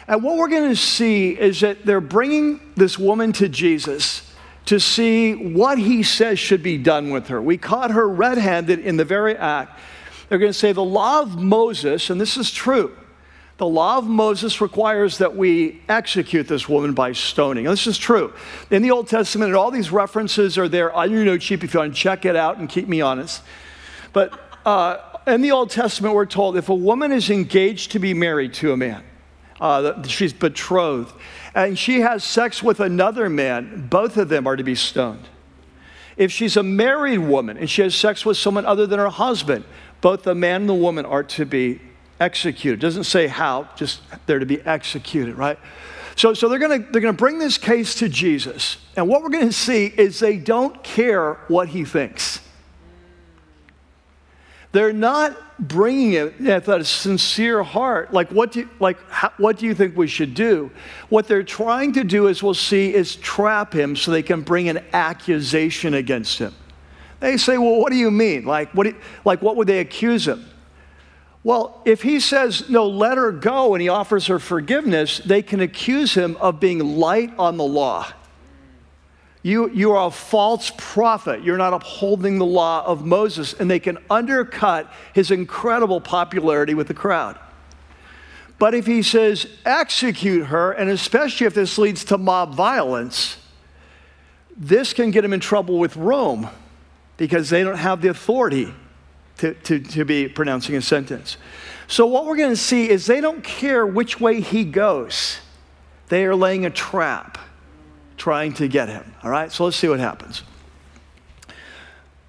And 0.08 0.22
what 0.22 0.36
we're 0.36 0.48
going 0.48 0.70
to 0.70 0.76
see 0.76 1.30
is 1.30 1.60
that 1.60 1.84
they're 1.84 2.00
bringing 2.00 2.60
this 2.76 2.98
woman 2.98 3.32
to 3.34 3.48
Jesus 3.48 4.22
to 4.66 4.80
see 4.80 5.34
what 5.34 5.78
he 5.78 6.02
says 6.02 6.38
should 6.38 6.62
be 6.62 6.78
done 6.78 7.10
with 7.10 7.28
her. 7.28 7.40
We 7.40 7.56
caught 7.56 7.92
her 7.92 8.08
red 8.08 8.38
handed 8.38 8.80
in 8.80 8.96
the 8.96 9.04
very 9.04 9.36
act. 9.36 9.78
They're 10.28 10.38
going 10.38 10.52
to 10.52 10.58
say 10.58 10.72
the 10.72 10.84
law 10.84 11.22
of 11.22 11.40
Moses, 11.40 12.10
and 12.10 12.20
this 12.20 12.36
is 12.36 12.50
true. 12.50 12.96
The 13.58 13.66
law 13.66 13.96
of 13.96 14.06
Moses 14.06 14.60
requires 14.60 15.18
that 15.18 15.34
we 15.34 15.80
execute 15.88 16.46
this 16.46 16.68
woman 16.68 16.92
by 16.92 17.12
stoning. 17.12 17.66
And 17.66 17.72
this 17.72 17.86
is 17.86 17.96
true. 17.96 18.34
In 18.70 18.82
the 18.82 18.90
Old 18.90 19.08
Testament, 19.08 19.48
and 19.48 19.56
all 19.56 19.70
these 19.70 19.90
references 19.90 20.58
are 20.58 20.68
there 20.68 20.92
your 21.06 21.24
note 21.24 21.42
sheet 21.42 21.64
if 21.64 21.72
you 21.72 21.80
want 21.80 21.94
to 21.94 21.98
check 21.98 22.24
it 22.26 22.36
out 22.36 22.58
and 22.58 22.68
keep 22.68 22.86
me 22.86 23.00
honest. 23.00 23.42
But 24.12 24.38
uh, 24.66 24.98
in 25.26 25.40
the 25.40 25.52
Old 25.52 25.70
Testament, 25.70 26.14
we're 26.14 26.26
told 26.26 26.56
if 26.56 26.68
a 26.68 26.74
woman 26.74 27.12
is 27.12 27.30
engaged 27.30 27.92
to 27.92 27.98
be 27.98 28.12
married 28.12 28.52
to 28.54 28.72
a 28.72 28.76
man, 28.76 29.02
uh, 29.60 30.02
she's 30.04 30.32
betrothed, 30.32 31.14
and 31.54 31.78
she 31.78 32.00
has 32.00 32.24
sex 32.24 32.62
with 32.62 32.80
another 32.80 33.28
man, 33.28 33.86
both 33.88 34.16
of 34.16 34.28
them 34.28 34.46
are 34.46 34.56
to 34.56 34.64
be 34.64 34.74
stoned. 34.74 35.28
If 36.16 36.32
she's 36.32 36.56
a 36.56 36.62
married 36.62 37.18
woman 37.18 37.58
and 37.58 37.68
she 37.68 37.82
has 37.82 37.94
sex 37.94 38.24
with 38.24 38.36
someone 38.36 38.64
other 38.64 38.86
than 38.86 38.98
her 38.98 39.10
husband, 39.10 39.64
both 40.00 40.22
the 40.22 40.34
man 40.34 40.62
and 40.62 40.68
the 40.68 40.74
woman 40.74 41.04
are 41.04 41.22
to 41.22 41.44
be 41.44 41.80
executed. 42.20 42.80
Doesn't 42.80 43.04
say 43.04 43.26
how, 43.26 43.68
just 43.76 44.00
they're 44.26 44.38
to 44.38 44.46
be 44.46 44.60
executed, 44.62 45.36
right? 45.36 45.58
So, 46.16 46.32
so 46.32 46.48
they're 46.48 46.58
to 46.58 46.86
they're 46.90 47.02
to 47.02 47.12
bring 47.12 47.38
this 47.38 47.58
case 47.58 47.94
to 47.96 48.08
Jesus. 48.08 48.78
And 48.96 49.08
what 49.08 49.22
we're 49.22 49.28
to 49.48 49.52
see 49.52 49.86
is 49.86 50.18
they 50.18 50.38
don't 50.38 50.82
care 50.82 51.34
what 51.48 51.68
he 51.68 51.84
thinks. 51.84 52.40
They're 54.76 54.92
not 54.92 55.34
bringing 55.58 56.12
it 56.12 56.38
with 56.38 56.68
a 56.68 56.84
sincere 56.84 57.62
heart. 57.62 58.12
Like, 58.12 58.30
what 58.30 58.52
do 58.52 58.60
you, 58.60 58.68
like, 58.78 58.98
how, 59.08 59.32
what 59.38 59.56
do 59.56 59.64
you 59.64 59.74
think 59.74 59.96
we 59.96 60.06
should 60.06 60.34
do? 60.34 60.70
What 61.08 61.26
they're 61.26 61.42
trying 61.42 61.94
to 61.94 62.04
do, 62.04 62.28
as 62.28 62.42
we'll 62.42 62.52
see, 62.52 62.92
is 62.92 63.16
trap 63.16 63.72
him 63.72 63.96
so 63.96 64.10
they 64.10 64.22
can 64.22 64.42
bring 64.42 64.68
an 64.68 64.84
accusation 64.92 65.94
against 65.94 66.38
him. 66.38 66.54
They 67.20 67.38
say, 67.38 67.56
well, 67.56 67.80
what 67.80 67.90
do 67.90 67.96
you 67.96 68.10
mean? 68.10 68.44
Like, 68.44 68.70
what, 68.74 68.88
like, 69.24 69.40
what 69.40 69.56
would 69.56 69.66
they 69.66 69.78
accuse 69.78 70.28
him? 70.28 70.44
Well, 71.42 71.80
if 71.86 72.02
he 72.02 72.20
says, 72.20 72.68
no, 72.68 72.86
let 72.86 73.16
her 73.16 73.32
go, 73.32 73.74
and 73.74 73.80
he 73.80 73.88
offers 73.88 74.26
her 74.26 74.38
forgiveness, 74.38 75.22
they 75.24 75.40
can 75.40 75.60
accuse 75.60 76.12
him 76.12 76.36
of 76.36 76.60
being 76.60 76.98
light 76.98 77.32
on 77.38 77.56
the 77.56 77.64
law. 77.64 78.12
You, 79.46 79.70
you 79.70 79.92
are 79.92 80.08
a 80.08 80.10
false 80.10 80.72
prophet. 80.76 81.44
You're 81.44 81.56
not 81.56 81.72
upholding 81.72 82.40
the 82.40 82.44
law 82.44 82.84
of 82.84 83.06
Moses. 83.06 83.52
And 83.52 83.70
they 83.70 83.78
can 83.78 83.96
undercut 84.10 84.92
his 85.14 85.30
incredible 85.30 86.00
popularity 86.00 86.74
with 86.74 86.88
the 86.88 86.94
crowd. 86.94 87.38
But 88.58 88.74
if 88.74 88.86
he 88.86 89.02
says, 89.02 89.46
execute 89.64 90.46
her, 90.46 90.72
and 90.72 90.90
especially 90.90 91.46
if 91.46 91.54
this 91.54 91.78
leads 91.78 92.02
to 92.06 92.18
mob 92.18 92.56
violence, 92.56 93.36
this 94.56 94.92
can 94.92 95.12
get 95.12 95.24
him 95.24 95.32
in 95.32 95.38
trouble 95.38 95.78
with 95.78 95.96
Rome 95.96 96.48
because 97.16 97.48
they 97.48 97.62
don't 97.62 97.78
have 97.78 98.02
the 98.02 98.08
authority 98.08 98.74
to, 99.38 99.54
to, 99.54 99.78
to 99.78 100.04
be 100.04 100.26
pronouncing 100.26 100.74
a 100.74 100.82
sentence. 100.82 101.36
So, 101.86 102.04
what 102.04 102.26
we're 102.26 102.36
going 102.36 102.50
to 102.50 102.56
see 102.56 102.90
is 102.90 103.06
they 103.06 103.20
don't 103.20 103.44
care 103.44 103.86
which 103.86 104.18
way 104.18 104.40
he 104.40 104.64
goes, 104.64 105.38
they 106.08 106.24
are 106.24 106.34
laying 106.34 106.66
a 106.66 106.70
trap 106.70 107.38
trying 108.16 108.54
to 108.54 108.68
get 108.68 108.88
him. 108.88 109.14
All 109.22 109.30
right, 109.30 109.50
so 109.50 109.64
let's 109.64 109.76
see 109.76 109.88
what 109.88 110.00
happens. 110.00 110.42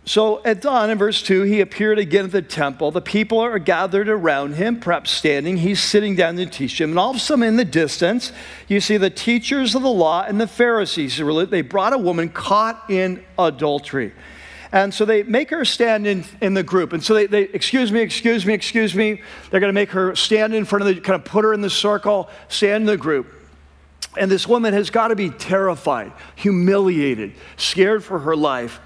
So 0.08 0.42
at 0.46 0.62
dawn, 0.62 0.90
in 0.90 0.98
verse 0.98 1.22
2, 1.22 1.42
he 1.42 1.60
appeared 1.60 2.00
again 2.00 2.24
at 2.24 2.32
the 2.32 2.42
temple. 2.42 2.92
The 2.92 3.02
people 3.02 3.40
are 3.40 3.60
gathered 3.60 4.08
around 4.08 4.56
him, 4.56 4.80
perhaps 4.80 5.12
standing. 5.12 5.58
He's 5.58 5.84
sitting 5.84 6.16
down 6.16 6.38
to 6.38 6.46
teach 6.46 6.78
them. 6.78 6.92
And 6.92 7.00
all 7.00 7.10
of 7.10 7.18
a 7.18 7.20
sudden, 7.20 7.44
in 7.44 7.58
the 7.58 7.66
distance, 7.66 8.32
you 8.70 8.80
see 8.80 8.96
the 8.96 9.10
teachers 9.10 9.76
of 9.76 9.82
the 9.82 9.90
law 9.90 10.24
and 10.24 10.40
the 10.40 10.48
Pharisees. 10.48 11.18
They 11.18 11.62
brought 11.62 11.92
a 11.92 11.98
woman 11.98 12.30
caught 12.30 12.90
in 12.90 13.22
adultery. 13.38 14.14
And 14.72 14.94
so 14.94 15.04
they 15.04 15.24
make 15.24 15.50
her 15.50 15.66
stand 15.66 16.08
in, 16.08 16.24
in 16.40 16.54
the 16.54 16.64
group. 16.64 16.94
And 16.94 17.04
so 17.04 17.14
they, 17.14 17.28
they, 17.28 17.42
excuse 17.44 17.92
me, 17.92 18.00
excuse 18.00 18.46
me, 18.46 18.54
excuse 18.54 18.96
me. 18.96 19.22
They're 19.50 19.60
going 19.60 19.70
to 19.70 19.74
make 19.74 19.92
her 19.92 20.16
stand 20.16 20.56
in 20.56 20.64
front 20.64 20.88
of 20.88 20.96
the, 20.96 21.02
kind 21.02 21.16
of 21.16 21.26
put 21.26 21.44
her 21.44 21.54
in 21.54 21.60
the 21.60 21.70
circle, 21.70 22.30
stand 22.48 22.84
in 22.84 22.86
the 22.86 22.98
group. 22.98 23.37
And 24.18 24.32
this 24.32 24.48
woman 24.48 24.74
has 24.74 24.90
got 24.90 25.10
to 25.10 25.16
be 25.16 25.30
terrified, 25.30 26.12
humiliated, 26.36 27.34
scared 27.56 28.04
for 28.04 28.20
her 28.20 28.36
life. 28.36 28.80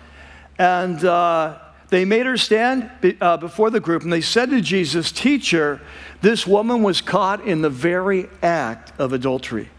And 0.57 1.03
uh, 1.03 1.57
they 1.89 2.05
made 2.05 2.25
her 2.25 2.37
stand 2.37 2.89
be, 3.01 3.17
uh, 3.19 3.37
before 3.37 3.69
the 3.69 3.79
group 3.79 4.03
and 4.03 4.11
they 4.11 4.21
said 4.21 4.49
to 4.49 4.61
Jesus, 4.61 5.11
Teacher, 5.11 5.81
this 6.21 6.47
woman 6.47 6.83
was 6.83 7.01
caught 7.01 7.45
in 7.45 7.61
the 7.61 7.69
very 7.69 8.29
act 8.41 8.93
of 8.99 9.13
adultery. 9.13 9.69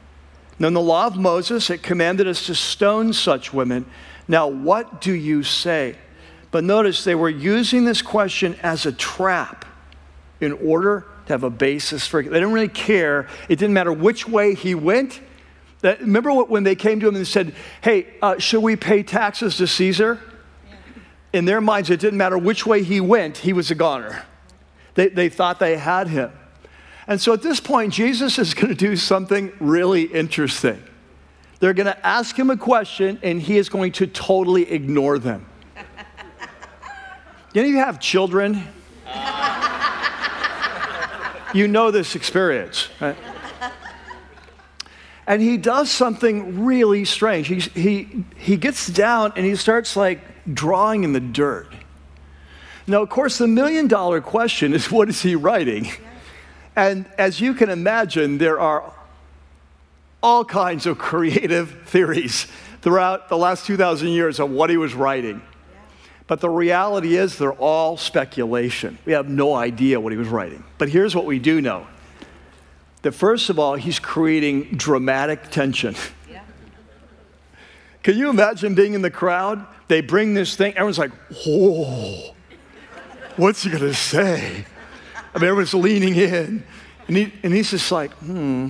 Now, 0.59 0.69
in 0.69 0.75
the 0.75 0.81
law 0.81 1.07
of 1.07 1.17
Moses, 1.17 1.71
it 1.71 1.83
commanded 1.83 2.29
us 2.29 2.47
to 2.47 2.55
stone 2.55 3.13
such 3.13 3.53
women. 3.53 3.87
Now, 4.29 4.47
what 4.47 5.01
do 5.01 5.13
you 5.13 5.43
say? 5.43 5.97
But 6.51 6.65
notice 6.65 7.03
they 7.03 7.15
were 7.15 7.31
using 7.31 7.85
this 7.85 8.03
question 8.03 8.57
as 8.63 8.85
a 8.87 8.93
trap 8.93 9.65
in 10.41 10.53
order 10.53 11.07
to 11.27 11.33
have 11.33 11.45
a 11.45 11.51
basis 11.51 12.07
for 12.07 12.21
it. 12.21 12.25
They 12.25 12.39
didn't 12.39 12.53
really 12.53 12.69
care. 12.69 13.29
It 13.49 13.59
didn't 13.59 13.73
matter 13.73 13.93
which 13.93 14.29
way 14.29 14.55
he 14.55 14.75
went, 14.75 15.21
that, 15.83 16.01
remember 16.01 16.33
when 16.45 16.63
they 16.63 16.75
came 16.75 17.01
to 17.01 17.09
him 17.09 17.17
and 17.17 17.27
said, 17.27 17.55
Hey, 17.83 18.15
uh, 18.23 18.39
should 18.39 18.63
we 18.63 18.77
pay 18.77 19.03
taxes 19.03 19.57
to 19.59 19.67
Caesar? 19.67 20.21
In 21.33 21.45
their 21.45 21.61
minds, 21.61 21.91
it 21.91 22.01
didn't 22.01 22.19
matter 22.19 22.39
which 22.39 22.67
way 22.67 22.83
he 22.83 23.01
went, 23.01 23.39
he 23.39 23.53
was 23.53 23.71
a 23.71 23.75
goner. 23.75 24.25
They, 24.95 25.09
they 25.09 25.29
thought 25.29 25.59
they 25.59 25.77
had 25.77 26.09
him. 26.09 26.31
And 27.07 27.21
so 27.21 27.33
at 27.33 27.43
this 27.43 27.59
point, 27.59 27.93
Jesus 27.93 28.39
is 28.39 28.55
going 28.55 28.69
to 28.69 28.75
do 28.75 28.97
something 28.97 29.53
really 29.61 30.03
interesting. 30.03 30.83
They're 31.59 31.75
going 31.75 31.87
to 31.87 32.07
ask 32.07 32.37
him 32.37 32.51
a 32.51 32.57
question, 32.57 33.19
and 33.23 33.41
he 33.41 33.57
is 33.57 33.69
going 33.69 33.93
to 33.93 34.07
totally 34.07 34.71
ignore 34.71 35.19
them. 35.19 35.47
Any 37.55 37.69
of 37.69 37.75
you 37.75 37.79
have 37.79 38.01
children? 38.01 38.69
you 41.55 41.69
know 41.69 41.91
this 41.91 42.15
experience, 42.15 42.89
right? 43.01 43.17
And 45.27 45.41
he 45.41 45.57
does 45.57 45.91
something 45.91 46.65
really 46.65 47.05
strange. 47.05 47.47
He, 47.47 47.61
he, 47.61 48.25
he 48.37 48.57
gets 48.57 48.89
down 48.89 49.33
and 49.37 49.47
he 49.47 49.55
starts 49.57 49.97
like 49.97 50.21
drawing 50.53 51.05
in 51.05 51.13
the 51.13 51.21
dirt. 51.21 51.69
Now, 52.87 53.03
of 53.03 53.11
course, 53.11 53.39
the 53.39 53.47
million 53.47 53.87
dollar 53.87 54.21
question 54.21 54.75
is 54.75 54.91
what 54.91 55.09
is 55.09 55.23
he 55.23 55.37
writing? 55.37 55.89
And 56.75 57.07
as 57.19 57.41
you 57.41 57.55
can 57.55 57.71
imagine, 57.71 58.39
there 58.39 58.59
are 58.59 58.93
all 60.23 60.45
kinds 60.45 60.87
of 60.87 60.99
creative 60.99 61.83
theories 61.87 62.47
throughout 62.81 63.29
the 63.29 63.37
last 63.37 63.67
2,000 63.67 64.09
years 64.09 64.41
of 64.41 64.51
what 64.51 64.71
he 64.71 64.77
was 64.77 64.95
writing. 64.95 65.43
But 66.27 66.41
the 66.41 66.49
reality 66.49 67.17
is, 67.17 67.37
they're 67.37 67.53
all 67.53 67.97
speculation. 67.97 68.97
We 69.05 69.13
have 69.13 69.29
no 69.29 69.55
idea 69.55 70.01
what 70.01 70.13
he 70.13 70.19
was 70.19 70.29
writing. 70.29 70.65
But 70.79 70.89
here's 70.89 71.15
what 71.15 71.27
we 71.27 71.39
do 71.39 71.61
know 71.61 71.87
that 73.03 73.13
first 73.13 73.51
of 73.51 73.59
all, 73.59 73.75
he's 73.75 73.99
creating 73.99 74.77
dramatic 74.77 75.51
tension. 75.51 75.95
Yeah. 76.31 76.43
Can 78.03 78.17
you 78.17 78.31
imagine 78.31 78.75
being 78.75 78.95
in 78.95 79.03
the 79.03 79.11
crowd? 79.11 79.67
They 79.89 80.01
bring 80.01 80.35
this 80.35 80.57
thing, 80.57 80.73
everyone's 80.73 80.99
like, 80.99 81.13
whoa, 81.45 82.35
what's 83.37 83.65
he 83.65 83.71
gonna 83.71 83.93
say? 83.93 84.65
I 85.35 85.39
mean, 85.39 85.49
everyone's 85.49 85.75
leaning 85.75 86.15
in, 86.15 86.65
and, 87.09 87.17
he, 87.17 87.33
and 87.43 87.53
he's 87.53 87.71
just 87.71 87.91
like, 87.91 88.13
hmm. 88.15 88.69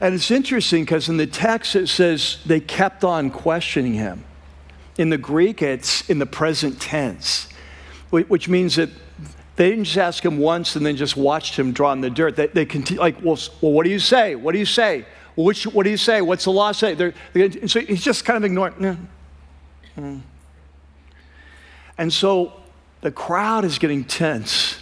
And 0.00 0.14
it's 0.14 0.30
interesting 0.30 0.84
because 0.84 1.10
in 1.10 1.18
the 1.18 1.26
text 1.26 1.76
it 1.76 1.88
says 1.88 2.38
they 2.46 2.58
kept 2.58 3.04
on 3.04 3.30
questioning 3.30 3.92
him. 3.92 4.24
In 4.96 5.10
the 5.10 5.18
Greek, 5.18 5.60
it's 5.60 6.08
in 6.08 6.18
the 6.18 6.26
present 6.26 6.80
tense, 6.80 7.48
which 8.08 8.48
means 8.48 8.76
that 8.76 8.88
they 9.60 9.68
didn't 9.68 9.84
just 9.84 9.98
ask 9.98 10.24
him 10.24 10.38
once 10.38 10.74
and 10.74 10.86
then 10.86 10.96
just 10.96 11.18
watched 11.18 11.54
him 11.54 11.72
draw 11.72 11.92
in 11.92 12.00
the 12.00 12.08
dirt. 12.08 12.34
They, 12.34 12.46
they 12.46 12.64
continue, 12.64 12.98
like, 12.98 13.22
well, 13.22 13.38
well, 13.60 13.72
what 13.72 13.84
do 13.84 13.90
you 13.90 13.98
say? 13.98 14.34
What 14.34 14.52
do 14.52 14.58
you 14.58 14.64
say? 14.64 15.04
Well, 15.36 15.44
which, 15.44 15.64
what 15.66 15.84
do 15.84 15.90
you 15.90 15.98
say? 15.98 16.22
What's 16.22 16.44
the 16.44 16.50
law 16.50 16.72
say? 16.72 16.94
They're, 16.94 17.12
they're, 17.34 17.68
so 17.68 17.80
he's 17.80 18.02
just 18.02 18.24
kind 18.24 18.38
of 18.38 18.44
ignoring. 18.44 18.98
Mm. 19.98 20.22
And 21.98 22.10
so 22.10 22.54
the 23.02 23.10
crowd 23.10 23.66
is 23.66 23.78
getting 23.78 24.02
tense. 24.02 24.78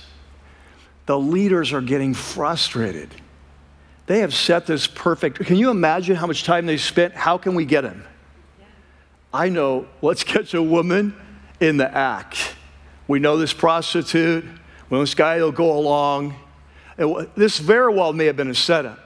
The 1.06 1.18
leaders 1.18 1.72
are 1.72 1.80
getting 1.80 2.14
frustrated. 2.14 3.12
They 4.06 4.20
have 4.20 4.32
set 4.32 4.66
this 4.66 4.86
perfect. 4.86 5.44
Can 5.44 5.56
you 5.56 5.70
imagine 5.70 6.14
how 6.14 6.28
much 6.28 6.44
time 6.44 6.66
they 6.66 6.76
spent? 6.76 7.14
How 7.14 7.36
can 7.36 7.56
we 7.56 7.64
get 7.64 7.82
him? 7.82 8.04
I 9.34 9.48
know, 9.48 9.88
let's 10.02 10.22
catch 10.22 10.54
a 10.54 10.62
woman 10.62 11.16
in 11.58 11.78
the 11.78 11.92
act. 11.92 12.54
We 13.08 13.18
know 13.18 13.38
this 13.38 13.52
prostitute. 13.52 14.44
Well, 14.90 15.00
this 15.00 15.14
guy 15.14 15.38
will 15.38 15.52
go 15.52 15.76
along. 15.76 16.34
this 17.36 17.58
very 17.58 17.92
well 17.92 18.12
may 18.12 18.26
have 18.26 18.36
been 18.36 18.50
a 18.50 18.54
setup. 18.54 18.98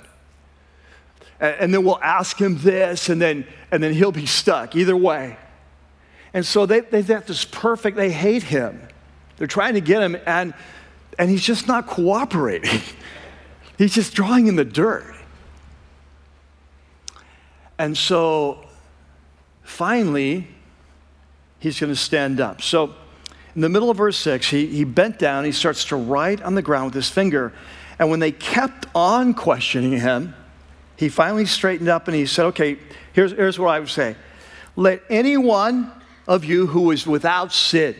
And, 1.41 1.75
then 1.75 1.85
we'll 1.85 2.01
ask 2.01 2.41
him 2.41 2.59
this, 2.59 3.09
and 3.09 3.21
then, 3.21 3.45
and 3.73 3.83
then 3.83 3.93
he'll 3.93 4.13
be 4.13 4.27
stuck 4.27 4.77
either 4.77 4.97
way. 4.97 5.37
And 6.33 6.47
so 6.47 6.67
they, 6.67 6.81
they 6.81 7.03
have 7.03 7.27
this 7.27 7.45
perfect, 7.45 7.97
they 7.97 8.13
hate 8.13 8.45
him. 8.45 8.81
They're 9.37 9.49
trying 9.49 9.75
to 9.75 9.81
get 9.81 10.03
him, 10.03 10.17
and, 10.25 10.55
and 11.19 11.29
he's 11.29 11.43
just 11.43 11.67
not 11.67 11.89
cooperating. 11.89 12.81
he's 13.77 13.93
just 13.93 14.15
drawing 14.15 14.47
in 14.47 14.55
the 14.55 14.65
dirt. 14.65 15.17
And 17.77 17.99
so 17.99 18.65
finally, 19.65 20.47
he's 21.59 21.81
going 21.81 21.93
to 21.93 21.99
stand 21.99 22.41
up. 22.41 22.63
So 22.63 22.95
in 23.55 23.61
the 23.61 23.69
middle 23.69 23.91
of 23.91 23.99
verse 23.99 24.17
6, 24.19 24.49
he, 24.49 24.67
he 24.67 24.85
bent 24.85 25.19
down, 25.19 25.45
he 25.45 25.53
starts 25.53 25.85
to 25.87 25.97
write 25.97 26.41
on 26.43 26.55
the 26.55 26.63
ground 26.63 26.87
with 26.87 26.95
his 26.95 27.11
finger. 27.11 27.53
And 27.99 28.11
when 28.11 28.21
they 28.21 28.33
kept 28.33 28.87
on 28.95 29.35
questioning 29.35 29.93
him, 29.93 30.35
he 30.97 31.09
finally 31.09 31.47
straightened 31.47 31.89
up 31.89 32.09
and 32.09 32.15
he 32.17 32.27
said, 32.27 32.47
Okay, 32.47 32.79
here's, 33.13 33.33
here's 33.33 33.59
what 33.59 33.69
I 33.69 33.81
would 33.81 33.89
say. 33.89 34.17
Let 34.77 35.03
anyone 35.11 35.91
of 36.27 36.45
you 36.45 36.67
who 36.67 36.91
is 36.93 37.07
without 37.07 37.53
sin 37.53 37.97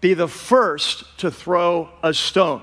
be 0.00 0.14
the 0.14 0.28
first 0.28 1.18
to 1.18 1.30
throw 1.30 1.88
a 2.02 2.12
stone. 2.12 2.62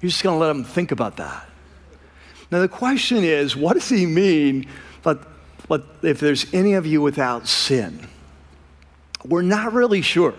You're 0.00 0.10
just 0.10 0.22
going 0.22 0.36
to 0.36 0.38
let 0.38 0.48
them 0.48 0.64
think 0.64 0.92
about 0.92 1.16
that. 1.16 1.47
Now, 2.50 2.60
the 2.60 2.68
question 2.68 3.18
is 3.24 3.56
what 3.56 3.74
does 3.74 3.88
he 3.88 4.06
mean 4.06 4.66
but, 5.02 5.26
but 5.68 5.86
if 6.02 6.20
there's 6.20 6.52
any 6.52 6.74
of 6.74 6.86
you 6.86 7.00
without 7.00 7.46
sin? 7.46 8.06
We're 9.24 9.42
not 9.42 9.72
really 9.72 10.02
sure. 10.02 10.34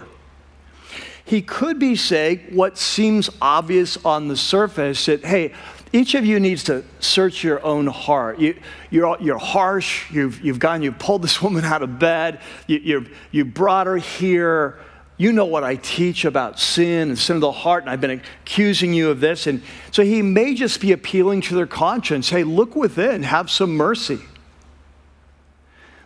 He 1.26 1.44
could 1.44 1.78
be 1.78 1.96
saying 1.96 2.40
what 2.52 2.78
seems 2.78 3.30
obvious 3.40 4.04
on 4.04 4.30
the 4.30 4.36
surface 4.36 5.06
that, 5.06 5.24
hey, 5.24 5.54
each 5.92 6.16
of 6.16 6.26
you 6.26 6.40
needs 6.40 6.64
to 6.66 6.84
search 7.00 7.44
your 7.44 7.64
own 7.64 7.88
heart. 7.88 8.40
You, 8.40 8.60
you're, 8.90 9.18
you're 9.20 9.38
harsh. 9.38 10.10
You've, 10.12 10.42
you've 10.42 10.60
gone, 10.60 10.82
you've 10.82 11.00
pulled 11.00 11.22
this 11.22 11.42
woman 11.44 11.66
out 11.66 11.84
of 11.84 12.00
bed. 12.00 12.42
You, 12.68 12.80
you 12.80 13.06
you 13.32 13.46
brought 13.46 13.88
her 13.88 13.98
here. 13.98 14.80
You 15.20 15.34
know 15.34 15.46
what 15.46 15.66
I 15.66 15.76
teach 15.76 16.24
about 16.24 16.62
sin 16.62 17.10
and 17.10 17.20
sin 17.20 17.36
of 17.36 17.42
the 17.42 17.52
heart, 17.52 17.84
and 17.84 17.90
I've 17.90 18.00
been 18.00 18.22
accusing 18.42 18.94
you 18.94 19.10
of 19.10 19.20
this. 19.20 19.48
And 19.48 19.62
so 19.92 20.02
he 20.02 20.22
may 20.22 20.54
just 20.54 20.80
be 20.80 20.94
appealing 20.94 21.42
to 21.42 21.56
their 21.56 21.68
conscience. 21.68 22.30
Hey, 22.30 22.46
look 22.46 22.74
within, 22.74 23.24
have 23.24 23.52
some 23.52 23.76
mercy. 23.76 24.20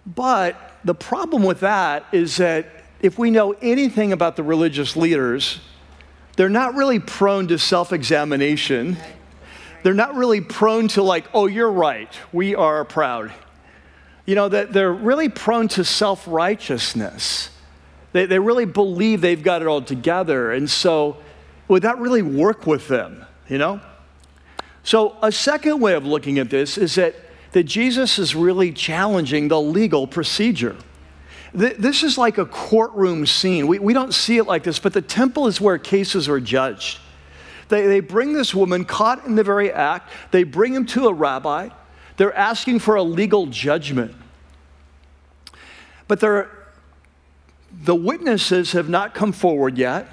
But 0.04 0.80
the 0.84 0.95
problem 0.95 1.43
with 1.43 1.60
that 1.60 2.08
is 2.12 2.38
that 2.38 2.65
if 3.02 3.19
we 3.19 3.30
know 3.30 3.52
anything 3.62 4.13
about 4.13 4.36
the 4.36 4.41
religious 4.41 4.95
leaders, 4.95 5.60
they're 6.36 6.49
not 6.49 6.73
really 6.73 6.99
prone 6.99 7.47
to 7.49 7.60
self 7.60 7.93
examination. 7.93 8.97
They're 9.84 9.93
not 9.93 10.15
really 10.15 10.41
prone 10.41 10.88
to, 10.89 11.04
like, 11.04 11.26
oh, 11.36 11.45
you're 11.45 11.71
right, 11.71 12.12
we 12.32 12.56
are 12.56 12.84
proud. 12.84 13.32
You 14.26 14.34
know, 14.34 14.49
that 14.49 14.73
they're 14.73 14.91
really 14.91 15.30
prone 15.30 15.67
to 15.69 15.84
self 15.84 16.28
righteousness. 16.28 17.52
They, 18.13 18.26
they 18.26 18.39
really 18.39 18.65
believe 18.65 19.21
they've 19.21 19.43
got 19.43 19.62
it 19.62 19.67
all 19.67 19.82
together. 19.82 20.52
And 20.52 20.69
so, 20.69 21.17
would 21.67 21.84
that 21.84 21.97
really 21.97 22.21
work 22.21 22.65
with 22.65 22.88
them, 22.88 23.26
you 23.49 23.58
know? 23.58 23.82
So, 24.84 25.17
a 25.21 25.32
second 25.32 25.80
way 25.82 25.93
of 25.93 26.06
looking 26.06 26.39
at 26.39 26.49
this 26.49 26.78
is 26.78 26.95
that, 26.95 27.15
that 27.52 27.63
Jesus 27.63 28.19
is 28.19 28.36
really 28.36 28.71
challenging 28.71 29.47
the 29.47 29.60
legal 29.60 30.08
procedure. 30.08 30.76
This 31.54 32.02
is 32.02 32.17
like 32.17 32.39
a 32.39 32.45
courtroom 32.47 33.28
scene. 33.28 33.67
We, 33.67 33.78
we 33.78 33.93
don't 33.93 34.13
see 34.13 34.38
it 34.38 34.45
like 34.45 34.63
this, 34.63 34.80
but 34.80 34.93
the 34.93 35.04
temple 35.04 35.45
is 35.45 35.62
where 35.62 35.78
cases 35.78 36.28
are 36.28 36.39
judged. 36.39 36.99
They, 37.69 37.86
they 37.86 37.99
bring 37.99 38.34
this 38.34 38.56
woman 38.56 38.86
caught 38.86 39.26
in 39.26 39.36
the 39.36 39.43
very 39.43 39.71
act, 39.71 40.12
they 40.32 40.43
bring 40.43 40.73
him 40.73 40.86
to 40.88 41.08
a 41.08 41.13
rabbi. 41.13 41.69
They're 42.17 42.36
asking 42.36 42.80
for 42.80 42.95
a 42.95 43.04
legal 43.04 43.47
judgment. 43.47 44.13
But 46.08 46.19
they're, 46.19 46.62
the 47.81 47.95
witnesses 47.95 48.73
have 48.73 48.89
not 48.89 49.13
come 49.13 49.31
forward 49.31 49.77
yet. 49.77 50.07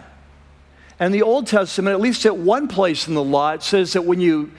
And 0.98 1.14
the 1.14 1.22
Old 1.22 1.46
Testament, 1.46 1.94
at 1.94 2.00
least 2.00 2.26
at 2.26 2.36
one 2.36 2.68
place 2.68 3.08
in 3.08 3.14
the 3.14 3.24
law, 3.24 3.52
it 3.52 3.62
says 3.62 3.94
that 3.94 4.02
when 4.02 4.20
you, 4.20 4.50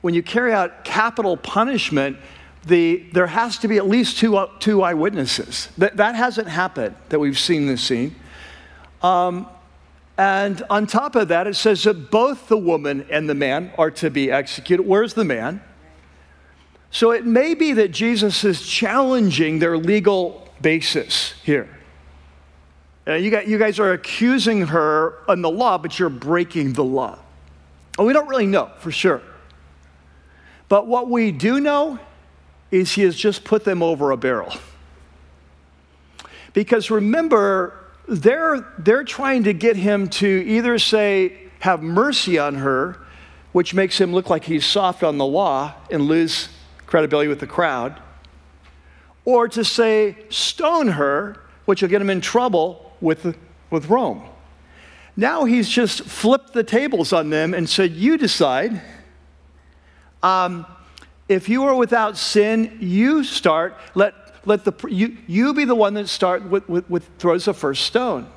when 0.00 0.14
you 0.14 0.22
carry 0.22 0.52
out 0.52 0.84
capital 0.84 1.36
punishment, 1.36 2.18
the, 2.66 3.06
there 3.12 3.26
has 3.26 3.58
to 3.58 3.68
be 3.68 3.78
at 3.78 3.88
least 3.88 4.18
two, 4.18 4.46
two 4.58 4.82
eyewitnesses. 4.82 5.68
That, 5.78 5.96
that 5.96 6.14
hasn't 6.14 6.48
happened 6.48 6.96
that 7.08 7.18
we've 7.18 7.38
seen 7.38 7.66
this 7.66 7.82
scene. 7.82 8.14
Um, 9.02 9.48
and 10.18 10.62
on 10.68 10.86
top 10.86 11.14
of 11.14 11.28
that, 11.28 11.46
it 11.46 11.54
says 11.54 11.84
that 11.84 12.10
both 12.10 12.48
the 12.48 12.58
woman 12.58 13.06
and 13.10 13.30
the 13.30 13.34
man 13.34 13.72
are 13.78 13.90
to 13.92 14.10
be 14.10 14.30
executed. 14.30 14.82
Where's 14.82 15.14
the 15.14 15.24
man? 15.24 15.62
So 16.90 17.12
it 17.12 17.24
may 17.24 17.54
be 17.54 17.72
that 17.74 17.92
Jesus 17.92 18.44
is 18.44 18.66
challenging 18.66 19.60
their 19.60 19.78
legal 19.78 20.50
basis 20.60 21.34
here. 21.44 21.77
Uh, 23.08 23.14
you, 23.14 23.30
got, 23.30 23.48
you 23.48 23.58
guys 23.58 23.78
are 23.78 23.92
accusing 23.92 24.66
her 24.66 25.14
on 25.28 25.40
the 25.40 25.48
law, 25.48 25.78
but 25.78 25.98
you're 25.98 26.10
breaking 26.10 26.74
the 26.74 26.84
law. 26.84 27.18
And 27.96 28.06
we 28.06 28.12
don't 28.12 28.28
really 28.28 28.46
know 28.46 28.70
for 28.80 28.92
sure. 28.92 29.22
But 30.68 30.86
what 30.86 31.08
we 31.08 31.32
do 31.32 31.58
know 31.58 31.98
is 32.70 32.92
he 32.92 33.02
has 33.02 33.16
just 33.16 33.44
put 33.44 33.64
them 33.64 33.82
over 33.82 34.10
a 34.10 34.16
barrel. 34.18 34.52
Because 36.52 36.90
remember, 36.90 37.86
they're, 38.06 38.74
they're 38.78 39.04
trying 39.04 39.44
to 39.44 39.54
get 39.54 39.76
him 39.76 40.08
to 40.08 40.26
either 40.26 40.78
say, 40.78 41.32
have 41.60 41.82
mercy 41.82 42.38
on 42.38 42.56
her, 42.56 42.98
which 43.52 43.72
makes 43.72 43.98
him 43.98 44.12
look 44.12 44.28
like 44.28 44.44
he's 44.44 44.66
soft 44.66 45.02
on 45.02 45.16
the 45.16 45.24
law 45.24 45.72
and 45.90 46.02
lose 46.02 46.50
credibility 46.84 47.28
with 47.28 47.40
the 47.40 47.46
crowd, 47.46 47.98
or 49.24 49.48
to 49.48 49.64
say, 49.64 50.16
stone 50.28 50.88
her, 50.88 51.38
which 51.64 51.80
will 51.80 51.88
get 51.88 52.02
him 52.02 52.10
in 52.10 52.20
trouble 52.20 52.87
with, 53.00 53.36
with 53.70 53.88
Rome. 53.88 54.28
Now 55.16 55.44
he's 55.44 55.68
just 55.68 56.02
flipped 56.02 56.52
the 56.52 56.62
tables 56.62 57.12
on 57.12 57.30
them 57.30 57.52
and 57.52 57.68
said, 57.68 57.92
You 57.92 58.16
decide. 58.16 58.80
Um, 60.22 60.66
if 61.28 61.48
you 61.48 61.64
are 61.64 61.74
without 61.74 62.16
sin, 62.16 62.78
you 62.80 63.24
start. 63.24 63.76
Let, 63.94 64.14
let 64.46 64.64
the, 64.64 64.72
you, 64.88 65.16
you 65.26 65.54
be 65.54 65.64
the 65.64 65.74
one 65.74 65.94
that 65.94 66.08
start 66.08 66.44
with, 66.44 66.68
with, 66.68 66.88
with 66.88 67.08
throws 67.18 67.44
the 67.44 67.54
first 67.54 67.84
stone. 67.84 68.30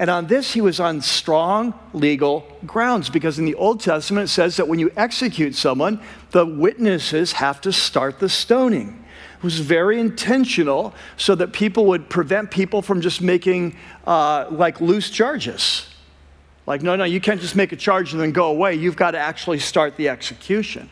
And 0.00 0.08
on 0.08 0.26
this, 0.26 0.54
he 0.54 0.62
was 0.62 0.80
on 0.80 1.02
strong 1.02 1.78
legal 1.92 2.46
grounds 2.64 3.10
because 3.10 3.38
in 3.38 3.44
the 3.44 3.54
Old 3.54 3.80
Testament, 3.80 4.24
it 4.24 4.32
says 4.32 4.56
that 4.56 4.66
when 4.66 4.78
you 4.78 4.90
execute 4.96 5.54
someone, 5.54 6.00
the 6.30 6.46
witnesses 6.46 7.32
have 7.32 7.60
to 7.60 7.72
start 7.72 8.18
the 8.18 8.30
stoning. 8.30 8.99
Was 9.42 9.58
very 9.58 9.98
intentional 9.98 10.94
so 11.16 11.34
that 11.34 11.52
people 11.52 11.86
would 11.86 12.10
prevent 12.10 12.50
people 12.50 12.82
from 12.82 13.00
just 13.00 13.22
making 13.22 13.76
uh, 14.06 14.46
like 14.50 14.80
loose 14.82 15.08
charges. 15.08 15.86
Like, 16.66 16.82
no, 16.82 16.94
no, 16.94 17.04
you 17.04 17.20
can't 17.20 17.40
just 17.40 17.56
make 17.56 17.72
a 17.72 17.76
charge 17.76 18.12
and 18.12 18.20
then 18.20 18.32
go 18.32 18.50
away. 18.50 18.74
You've 18.74 18.96
got 18.96 19.12
to 19.12 19.18
actually 19.18 19.58
start 19.58 19.96
the 19.96 20.08
execution. 20.08 20.90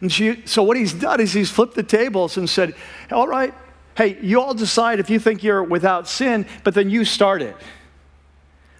And 0.00 0.10
she, 0.10 0.42
so 0.46 0.62
what 0.62 0.76
he's 0.76 0.92
done 0.92 1.20
is 1.20 1.32
he's 1.32 1.50
flipped 1.50 1.74
the 1.74 1.82
tables 1.82 2.36
and 2.36 2.48
said, 2.48 2.74
all 3.12 3.28
right, 3.28 3.52
hey, 3.96 4.16
you 4.22 4.40
all 4.40 4.54
decide 4.54 4.98
if 4.98 5.10
you 5.10 5.18
think 5.18 5.42
you're 5.42 5.62
without 5.62 6.08
sin, 6.08 6.46
but 6.64 6.74
then 6.74 6.88
you 6.88 7.04
start 7.04 7.42
it. 7.42 7.56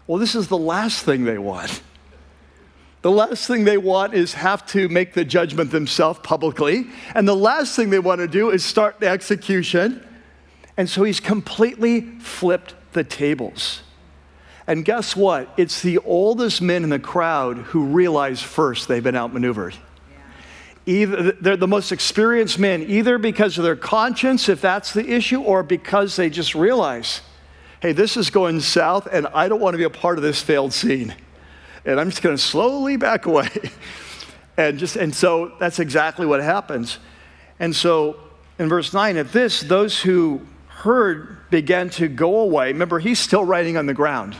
Well, 0.07 0.19
this 0.19 0.35
is 0.35 0.49
the 0.49 0.57
last 0.57 1.05
thing 1.05 1.25
they 1.25 1.39
want. 1.39 1.83
The 3.09 3.15
last 3.15 3.47
thing 3.47 3.65
they 3.65 3.79
want 3.79 4.13
is 4.13 4.35
have 4.35 4.67
to 4.67 4.87
make 4.91 5.15
the 5.15 5.25
judgment 5.25 5.71
themselves 5.71 6.21
publicly. 6.23 6.89
And 7.15 7.27
the 7.27 7.35
last 7.35 7.75
thing 7.75 7.89
they 7.89 7.99
want 7.99 8.19
to 8.19 8.29
do 8.29 8.51
is 8.51 8.63
start 8.63 9.01
the 9.01 9.09
execution. 9.09 10.07
And 10.77 10.91
so 10.91 11.05
he's 11.05 11.19
completely 11.19 12.03
flipped 12.19 12.75
the 12.93 13.05
tables. 13.05 13.83
And 14.67 14.85
guess 14.85 15.17
what? 15.17 15.49
It's 15.57 15.81
the 15.81 15.97
oldest 16.01 16.61
men 16.61 16.85
in 16.85 16.91
the 16.91 16.99
crowd 16.99 17.57
who 17.57 17.87
realize 17.87 18.43
first 18.43 18.89
they've 18.89 19.03
been 19.03 19.17
outmaneuvered 19.17 19.75
either 20.85 21.33
they're 21.33 21.57
the 21.57 21.67
most 21.67 21.93
experienced 21.93 22.59
men, 22.59 22.83
either 22.83 23.17
because 23.17 23.57
of 23.57 23.65
their 23.65 23.77
conscience, 23.77 24.51
if 24.51 24.61
that's 24.61 24.93
the 24.93 25.11
issue, 25.11 25.41
or 25.41 25.63
because 25.63 26.17
they 26.17 26.29
just 26.29 26.55
realize, 26.55 27.23
hey, 27.81 27.93
this 27.93 28.19
is 28.19 28.29
going 28.29 28.61
south, 28.61 29.09
and 29.11 29.27
I 29.29 29.49
don't 29.49 29.61
want 29.61 29.73
to 29.73 29.79
be 29.79 29.85
a 29.85 29.91
part 29.91 30.19
of 30.19 30.23
this 30.23 30.43
failed 30.43 30.75
scene. 30.75 31.15
And 31.89 31.99
I'm 31.99 32.11
just 32.11 32.21
going 32.21 32.37
to 32.37 32.43
slowly 32.43 32.99
back 32.99 33.25
away. 33.25 33.49
and 34.59 34.79
just 34.79 34.97
and 34.97 35.15
so 35.15 35.53
that's 35.59 35.79
exactly 35.79 36.27
what 36.27 36.43
happens. 36.43 36.99
And 37.59 37.75
so 37.75 38.19
in 38.59 38.69
verse 38.69 38.93
9, 38.93 39.17
at 39.17 39.33
this, 39.33 39.63
those 39.63 40.03
who 40.03 40.43
heard 40.67 41.49
began 41.49 41.89
to 41.91 42.07
go 42.07 42.41
away. 42.41 42.67
Remember, 42.67 42.99
he's 42.99 43.19
still 43.19 43.43
writing 43.43 43.79
on 43.79 43.87
the 43.87 43.95
ground. 43.95 44.37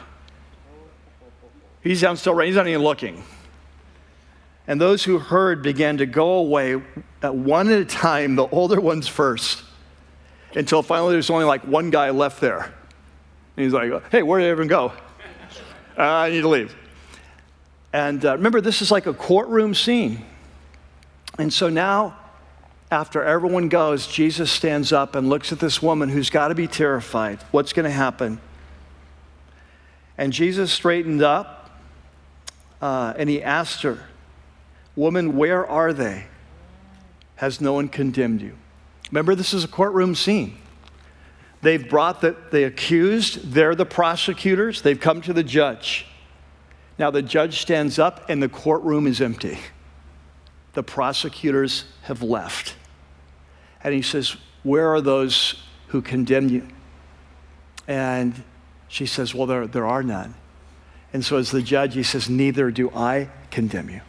He's 1.83 2.03
down 2.03 2.19
still 2.19 2.35
writing, 2.35 2.53
he's 2.53 2.57
not 2.57 2.67
even 2.67 2.83
looking. 2.83 3.25
And 4.67 4.79
those 4.79 5.03
who 5.03 5.19
heard 5.19 5.63
began 5.63 5.97
to 5.97 6.07
go 6.07 6.33
away 6.35 6.83
at 7.23 7.35
one 7.35 7.71
at 7.71 7.81
a 7.81 7.85
time, 7.87 8.37
the 8.37 8.47
older 8.49 8.79
ones 8.79 9.09
first, 9.09 9.63
until 10.55 10.83
finally 10.83 11.15
there's 11.15 11.31
only 11.31 11.47
like 11.47 11.63
one 11.63 11.89
guy 11.89 12.11
left 12.11 12.43
there. 12.43 12.75
And 13.57 13.65
he's 13.65 13.73
like, 13.73 14.11
hey, 14.11 14.23
where 14.23 14.39
did 14.39 14.51
everyone 14.51 14.69
go? 14.69 14.93
Uh, 15.97 16.03
I 16.03 16.31
need 16.31 16.43
to 16.43 16.49
leave. 16.49 16.77
And 17.93 18.25
uh, 18.25 18.37
remember, 18.37 18.61
this 18.61 18.83
is 18.83 18.91
like 18.91 19.07
a 19.07 19.15
courtroom 19.15 19.75
scene. 19.75 20.25
And 21.39 21.53
so 21.53 21.69
now, 21.69 22.17
after 22.91 23.23
everyone 23.23 23.69
goes, 23.69 24.07
Jesus 24.07 24.51
stands 24.51 24.93
up 24.93 25.15
and 25.15 25.29
looks 25.29 25.53
at 25.53 25.59
this 25.59 25.83
woman 25.83 26.09
who's 26.09 26.31
got 26.31 26.49
to 26.49 26.55
be 26.55 26.67
terrified. 26.67 27.41
What's 27.51 27.73
going 27.73 27.85
to 27.85 27.91
happen? 27.91 28.41
And 30.17 30.33
Jesus 30.33 30.73
straightened 30.73 31.23
up 31.23 31.71
uh, 32.81 33.15
and 33.17 33.29
he 33.29 33.43
asked 33.43 33.83
her, 33.83 34.05
Woman, 34.97 35.37
where 35.37 35.65
are 35.65 35.93
they? 35.93 36.27
Has 37.37 37.61
no 37.61 37.75
one 37.75 37.89
condemned 37.89 38.43
you? 38.43 38.57
Remember, 39.13 39.37
this 39.37 39.55
is 39.55 39.63
a 39.63 39.69
courtroom 39.69 40.17
scene. 40.17 40.59
They've 41.63 41.89
brought 41.89 42.21
the, 42.21 42.37
the 42.51 42.65
accused, 42.65 43.53
they're 43.53 43.77
the 43.77 43.87
prosecutors, 43.87 44.83
they've 44.83 44.99
come 44.99 45.21
to 45.23 45.33
the 45.33 45.45
judge. 45.45 46.07
Now 46.99 47.11
the 47.11 47.23
judge 47.23 47.61
stands 47.61 47.99
up 47.99 48.29
and 48.29 48.43
the 48.43 48.49
courtroom 48.49 49.07
is 49.07 49.21
empty. 49.21 49.59
The 50.75 50.83
prosecutors 50.83 51.85
have 52.03 52.23
left. 52.23 52.75
And 53.83 53.95
he 53.95 54.03
says, 54.03 54.37
Where 54.63 54.93
are 54.93 55.01
those 55.01 55.63
who 55.89 56.03
condemn 56.03 56.49
you? 56.49 56.67
And 57.87 58.43
she 58.89 59.07
says, 59.07 59.35
Well, 59.35 59.47
there, 59.47 59.67
there 59.67 59.87
are 59.87 60.03
none. 60.03 60.35
And 61.13 61.25
so, 61.25 61.39
as 61.39 61.51
the 61.51 61.63
judge, 61.63 61.95
he 61.95 62.03
says, 62.03 62.29
Neither 62.29 62.71
do 62.71 62.91
I 62.91 63.31
condemn 63.51 63.89
you. 63.89 64.01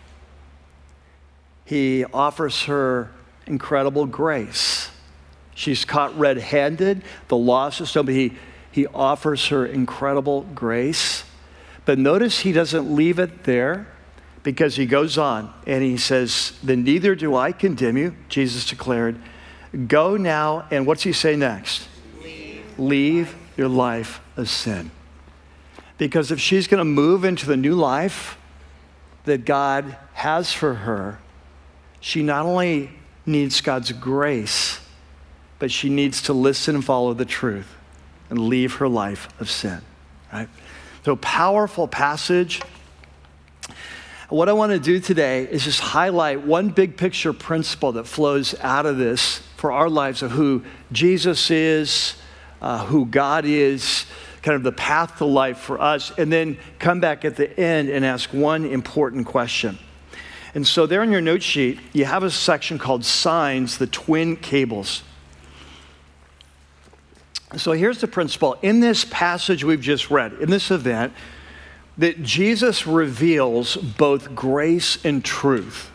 He 1.65 2.03
offers 2.05 2.63
her 2.63 3.11
incredible 3.45 4.05
grace. 4.05 4.89
She's 5.53 5.85
caught 5.85 6.17
red 6.17 6.37
handed, 6.37 7.03
the 7.27 7.37
law 7.37 7.69
system, 7.69 8.07
he, 8.07 8.33
he 8.71 8.87
offers 8.87 9.47
her 9.47 9.65
incredible 9.65 10.43
grace. 10.55 11.23
But 11.89 11.97
notice 11.97 12.41
he 12.41 12.51
doesn't 12.51 12.93
leave 12.95 13.17
it 13.17 13.45
there 13.45 13.87
because 14.43 14.75
he 14.75 14.85
goes 14.85 15.17
on 15.17 15.51
and 15.65 15.81
he 15.81 15.97
says, 15.97 16.53
Then 16.61 16.83
neither 16.83 17.15
do 17.15 17.35
I 17.35 17.51
condemn 17.51 17.97
you, 17.97 18.15
Jesus 18.29 18.63
declared. 18.63 19.19
Go 19.87 20.15
now, 20.15 20.67
and 20.69 20.85
what's 20.85 21.01
he 21.01 21.13
say 21.13 21.35
next? 21.35 21.87
Leave, 22.21 22.77
Leave 22.77 23.35
your 23.57 23.69
life 23.69 24.21
of 24.37 24.49
sin. 24.49 24.91
Because 25.97 26.29
if 26.29 26.39
she's 26.39 26.67
going 26.67 26.77
to 26.77 26.85
move 26.85 27.25
into 27.25 27.47
the 27.47 27.57
new 27.57 27.73
life 27.73 28.37
that 29.23 29.43
God 29.43 29.97
has 30.13 30.53
for 30.53 30.75
her, 30.75 31.17
she 31.99 32.21
not 32.21 32.45
only 32.45 32.91
needs 33.25 33.61
God's 33.61 33.93
grace, 33.93 34.79
but 35.57 35.71
she 35.71 35.89
needs 35.89 36.21
to 36.21 36.33
listen 36.33 36.75
and 36.75 36.85
follow 36.85 37.15
the 37.15 37.25
truth 37.25 37.75
and 38.29 38.37
leave 38.37 38.75
her 38.75 38.87
life 38.87 39.27
of 39.41 39.49
sin, 39.49 39.81
right? 40.31 40.49
So, 41.05 41.15
powerful 41.15 41.87
passage. 41.87 42.61
What 44.27 44.49
I 44.49 44.53
want 44.53 44.73
to 44.73 44.79
do 44.79 44.99
today 44.99 45.43
is 45.43 45.63
just 45.63 45.79
highlight 45.79 46.45
one 46.45 46.69
big 46.69 46.97
picture 46.97 47.31
principle 47.31 47.93
that 47.93 48.03
flows 48.03 48.53
out 48.59 48.85
of 48.85 48.97
this 48.97 49.39
for 49.55 49.71
our 49.71 49.89
lives 49.89 50.21
of 50.21 50.31
who 50.31 50.63
Jesus 50.91 51.49
is, 51.51 52.15
uh, 52.61 52.85
who 52.85 53.05
God 53.05 53.45
is, 53.45 54.05
kind 54.41 54.55
of 54.55 54.63
the 54.63 54.73
path 54.73 55.19
to 55.19 55.25
life 55.25 55.59
for 55.59 55.79
us, 55.79 56.11
and 56.17 56.31
then 56.31 56.57
come 56.79 56.99
back 56.99 57.23
at 57.23 57.37
the 57.37 57.57
end 57.57 57.89
and 57.89 58.03
ask 58.03 58.33
one 58.33 58.65
important 58.65 59.25
question. 59.25 59.79
And 60.53 60.67
so, 60.67 60.85
there 60.85 61.01
in 61.01 61.11
your 61.11 61.21
note 61.21 61.43
sheet, 61.43 61.79
you 61.93 62.03
have 62.03 62.23
a 62.23 62.31
section 62.31 62.77
called 62.77 63.05
Signs, 63.05 63.77
the 63.77 63.87
Twin 63.87 64.35
Cables. 64.35 65.03
So 67.57 67.71
here's 67.71 67.99
the 67.99 68.07
principle. 68.07 68.57
In 68.61 68.79
this 68.79 69.05
passage 69.05 69.63
we've 69.63 69.81
just 69.81 70.11
read, 70.11 70.33
in 70.33 70.49
this 70.49 70.69
event, 70.69 71.13
that 71.97 72.21
Jesus 72.23 72.85
reveals 72.85 73.75
both 73.75 74.35
grace 74.35 75.03
and 75.03 75.23
truth. 75.25 75.89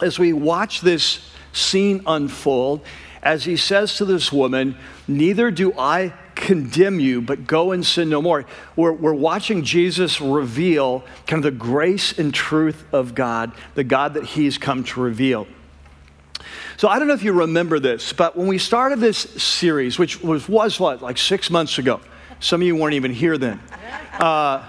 As 0.00 0.18
we 0.18 0.32
watch 0.32 0.80
this 0.80 1.30
scene 1.52 2.02
unfold, 2.06 2.80
as 3.22 3.44
he 3.44 3.56
says 3.56 3.96
to 3.96 4.04
this 4.04 4.32
woman, 4.32 4.76
Neither 5.06 5.50
do 5.50 5.74
I 5.76 6.14
condemn 6.36 7.00
you, 7.00 7.20
but 7.20 7.46
go 7.46 7.72
and 7.72 7.84
sin 7.84 8.08
no 8.08 8.22
more. 8.22 8.46
We're, 8.76 8.92
we're 8.92 9.12
watching 9.12 9.62
Jesus 9.62 10.20
reveal 10.20 11.04
kind 11.26 11.44
of 11.44 11.52
the 11.52 11.58
grace 11.58 12.18
and 12.18 12.32
truth 12.32 12.84
of 12.92 13.14
God, 13.14 13.52
the 13.74 13.84
God 13.84 14.14
that 14.14 14.24
he's 14.24 14.56
come 14.56 14.84
to 14.84 15.00
reveal. 15.00 15.46
So 16.80 16.88
I 16.88 16.98
don't 16.98 17.08
know 17.08 17.12
if 17.12 17.22
you 17.22 17.34
remember 17.34 17.78
this, 17.78 18.14
but 18.14 18.34
when 18.38 18.46
we 18.46 18.56
started 18.56 19.00
this 19.00 19.18
series, 19.18 19.98
which 19.98 20.22
was, 20.22 20.48
was 20.48 20.80
what, 20.80 21.02
like 21.02 21.18
six 21.18 21.50
months 21.50 21.76
ago, 21.76 22.00
some 22.38 22.62
of 22.62 22.66
you 22.66 22.74
weren't 22.74 22.94
even 22.94 23.12
here 23.12 23.36
then. 23.36 23.60
Uh, 24.18 24.66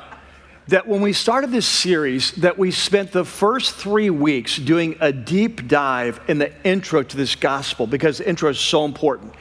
that 0.67 0.85
when 0.89 0.99
we 0.99 1.13
started 1.13 1.53
this 1.53 1.65
series, 1.65 2.33
that 2.33 2.57
we 2.57 2.69
spent 2.69 3.13
the 3.13 3.23
first 3.23 3.75
three 3.75 4.09
weeks 4.09 4.57
doing 4.57 4.97
a 4.99 5.13
deep 5.13 5.69
dive 5.69 6.19
in 6.27 6.37
the 6.37 6.51
intro 6.67 7.01
to 7.01 7.15
this 7.15 7.33
gospel 7.33 7.87
because 7.87 8.17
the 8.17 8.27
intro 8.27 8.49
is 8.49 8.59
so 8.59 8.83
important. 8.83 9.33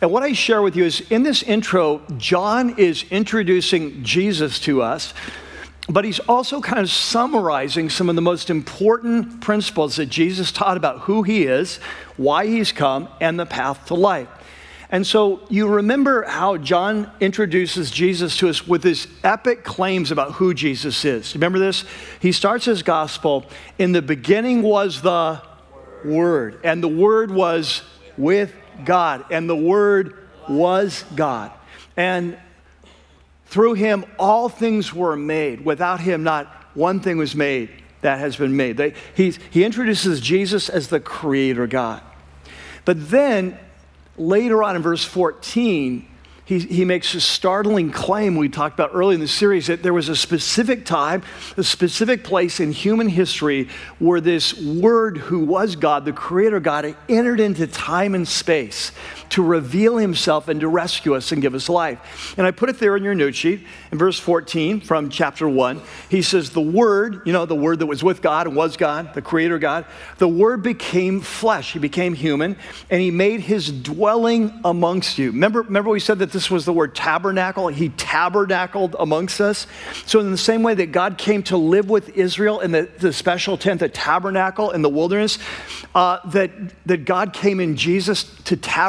And 0.00 0.10
what 0.10 0.22
I 0.22 0.32
share 0.32 0.62
with 0.62 0.74
you 0.74 0.86
is 0.86 1.02
in 1.10 1.22
this 1.22 1.42
intro, 1.42 2.00
John 2.16 2.78
is 2.78 3.04
introducing 3.10 4.02
Jesus 4.02 4.58
to 4.60 4.80
us 4.80 5.12
but 5.88 6.04
he's 6.04 6.18
also 6.20 6.60
kind 6.60 6.80
of 6.80 6.90
summarizing 6.90 7.88
some 7.90 8.08
of 8.08 8.16
the 8.16 8.22
most 8.22 8.50
important 8.50 9.40
principles 9.40 9.96
that 9.96 10.06
Jesus 10.06 10.50
taught 10.50 10.76
about 10.76 11.00
who 11.00 11.22
he 11.22 11.44
is, 11.44 11.76
why 12.16 12.46
he's 12.46 12.72
come, 12.72 13.08
and 13.20 13.38
the 13.38 13.46
path 13.46 13.86
to 13.86 13.94
life. 13.94 14.28
And 14.90 15.06
so 15.06 15.42
you 15.48 15.68
remember 15.68 16.22
how 16.24 16.56
John 16.56 17.10
introduces 17.20 17.90
Jesus 17.90 18.36
to 18.38 18.48
us 18.48 18.66
with 18.66 18.84
his 18.84 19.08
epic 19.24 19.64
claims 19.64 20.10
about 20.10 20.32
who 20.32 20.54
Jesus 20.54 21.04
is. 21.04 21.34
Remember 21.34 21.58
this? 21.58 21.84
He 22.20 22.30
starts 22.32 22.64
his 22.64 22.82
gospel 22.82 23.46
In 23.78 23.92
the 23.92 24.02
beginning 24.02 24.62
was 24.62 25.02
the 25.02 25.42
Word, 26.04 26.60
and 26.62 26.82
the 26.82 26.88
Word 26.88 27.30
was 27.32 27.82
with 28.16 28.54
God, 28.84 29.24
and 29.30 29.50
the 29.50 29.56
Word 29.56 30.28
was 30.48 31.04
God. 31.16 31.50
And 31.96 32.38
through 33.46 33.74
him, 33.74 34.04
all 34.18 34.48
things 34.48 34.92
were 34.92 35.16
made. 35.16 35.64
Without 35.64 36.00
him, 36.00 36.22
not 36.22 36.46
one 36.74 37.00
thing 37.00 37.16
was 37.16 37.34
made 37.34 37.70
that 38.02 38.18
has 38.18 38.36
been 38.36 38.56
made. 38.56 38.76
They, 38.76 38.94
he, 39.14 39.34
he 39.50 39.64
introduces 39.64 40.20
Jesus 40.20 40.68
as 40.68 40.88
the 40.88 41.00
creator 41.00 41.66
God. 41.66 42.02
But 42.84 43.10
then, 43.10 43.58
later 44.16 44.62
on 44.62 44.76
in 44.76 44.82
verse 44.82 45.04
14, 45.04 46.06
he, 46.46 46.60
he 46.60 46.84
makes 46.84 47.12
a 47.12 47.20
startling 47.20 47.90
claim 47.90 48.36
we 48.36 48.48
talked 48.48 48.74
about 48.74 48.92
early 48.94 49.16
in 49.16 49.20
the 49.20 49.26
series 49.26 49.66
that 49.66 49.82
there 49.82 49.92
was 49.92 50.08
a 50.08 50.14
specific 50.14 50.84
time, 50.84 51.24
a 51.56 51.64
specific 51.64 52.22
place 52.22 52.60
in 52.60 52.70
human 52.70 53.08
history 53.08 53.68
where 53.98 54.20
this 54.20 54.54
word 54.62 55.18
who 55.18 55.40
was 55.40 55.74
God, 55.74 56.04
the 56.04 56.12
creator 56.12 56.60
God, 56.60 56.94
entered 57.08 57.40
into 57.40 57.66
time 57.66 58.14
and 58.14 58.28
space 58.28 58.92
to 59.30 59.42
reveal 59.42 59.96
himself 59.96 60.46
and 60.46 60.60
to 60.60 60.68
rescue 60.68 61.16
us 61.16 61.32
and 61.32 61.42
give 61.42 61.52
us 61.52 61.68
life. 61.68 62.38
And 62.38 62.46
I 62.46 62.52
put 62.52 62.68
it 62.68 62.78
there 62.78 62.96
in 62.96 63.02
your 63.02 63.16
note 63.16 63.34
sheet 63.34 63.66
in 63.96 63.98
verse 63.98 64.18
14 64.18 64.82
from 64.82 65.08
chapter 65.08 65.48
1. 65.48 65.80
He 66.10 66.20
says, 66.20 66.50
The 66.50 66.60
Word, 66.60 67.22
you 67.24 67.32
know, 67.32 67.46
the 67.46 67.54
Word 67.54 67.78
that 67.78 67.86
was 67.86 68.04
with 68.04 68.20
God 68.20 68.46
and 68.46 68.54
was 68.54 68.76
God, 68.76 69.14
the 69.14 69.22
Creator 69.22 69.58
God, 69.58 69.86
the 70.18 70.28
Word 70.28 70.62
became 70.62 71.22
flesh. 71.22 71.72
He 71.72 71.78
became 71.78 72.12
human 72.12 72.56
and 72.90 73.00
he 73.00 73.10
made 73.10 73.40
his 73.40 73.72
dwelling 73.72 74.60
amongst 74.64 75.18
you. 75.18 75.30
Remember, 75.30 75.62
remember 75.62 75.90
we 75.90 76.00
said 76.00 76.18
that 76.18 76.30
this 76.30 76.50
was 76.50 76.64
the 76.64 76.72
word 76.72 76.94
tabernacle? 76.94 77.68
He 77.68 77.88
tabernacled 77.90 78.96
amongst 78.98 79.40
us. 79.40 79.66
So, 80.04 80.20
in 80.20 80.30
the 80.30 80.38
same 80.38 80.62
way 80.62 80.74
that 80.74 80.92
God 80.92 81.16
came 81.16 81.42
to 81.44 81.56
live 81.56 81.88
with 81.88 82.10
Israel 82.10 82.60
in 82.60 82.72
the, 82.72 82.88
the 82.98 83.12
special 83.12 83.56
tent, 83.56 83.80
the 83.80 83.88
tabernacle 83.88 84.72
in 84.72 84.82
the 84.82 84.88
wilderness, 84.88 85.38
uh, 85.94 86.18
that, 86.30 86.50
that 86.86 87.04
God 87.04 87.32
came 87.32 87.60
in 87.60 87.76
Jesus 87.76 88.24
to 88.44 88.56
tabernacle 88.56 88.86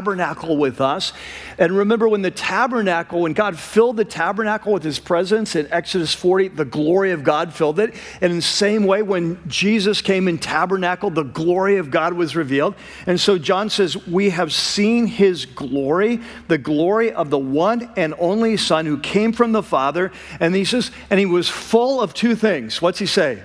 tabernacle 0.48 0.58
with 0.58 0.82
us. 0.82 1.14
And 1.58 1.72
remember 1.76 2.08
when 2.08 2.22
the 2.22 2.32
tabernacle, 2.32 3.22
when 3.22 3.34
God 3.34 3.58
filled 3.58 3.98
the 3.98 4.06
tabernacle 4.06 4.74
with 4.74 4.84
his 4.84 4.97
presence 5.00 5.56
in 5.56 5.68
Exodus 5.72 6.14
40, 6.14 6.50
the 6.50 6.66
glory 6.66 7.12
of 7.12 7.24
God 7.24 7.54
filled 7.54 7.80
it. 7.80 7.94
And 8.22 8.32
in 8.32 8.38
the 8.38 8.42
same 8.42 8.86
way, 8.86 9.02
when 9.02 9.40
Jesus 9.48 10.02
came 10.02 10.28
in 10.28 10.38
tabernacle, 10.38 11.10
the 11.10 11.24
glory 11.24 11.78
of 11.78 11.92
God 11.92 12.14
was 12.14 12.36
revealed. 12.36 12.76
And 13.06 13.20
so 13.20 13.38
John 13.38 13.70
says, 13.70 14.08
We 14.08 14.30
have 14.32 14.54
seen 14.54 15.08
his 15.08 15.46
glory, 15.46 16.22
the 16.48 16.58
glory 16.58 17.12
of 17.12 17.30
the 17.30 17.38
one 17.38 17.92
and 17.96 18.14
only 18.20 18.58
Son 18.58 18.86
who 18.86 18.98
came 19.00 19.34
from 19.34 19.52
the 19.52 19.64
Father. 19.64 20.12
And 20.40 20.56
he 20.56 20.66
says, 20.66 20.92
and 21.10 21.20
he 21.20 21.26
was 21.26 21.50
full 21.50 22.02
of 22.02 22.14
two 22.14 22.36
things. 22.36 22.82
What's 22.82 23.00
he 23.00 23.06
say? 23.06 23.44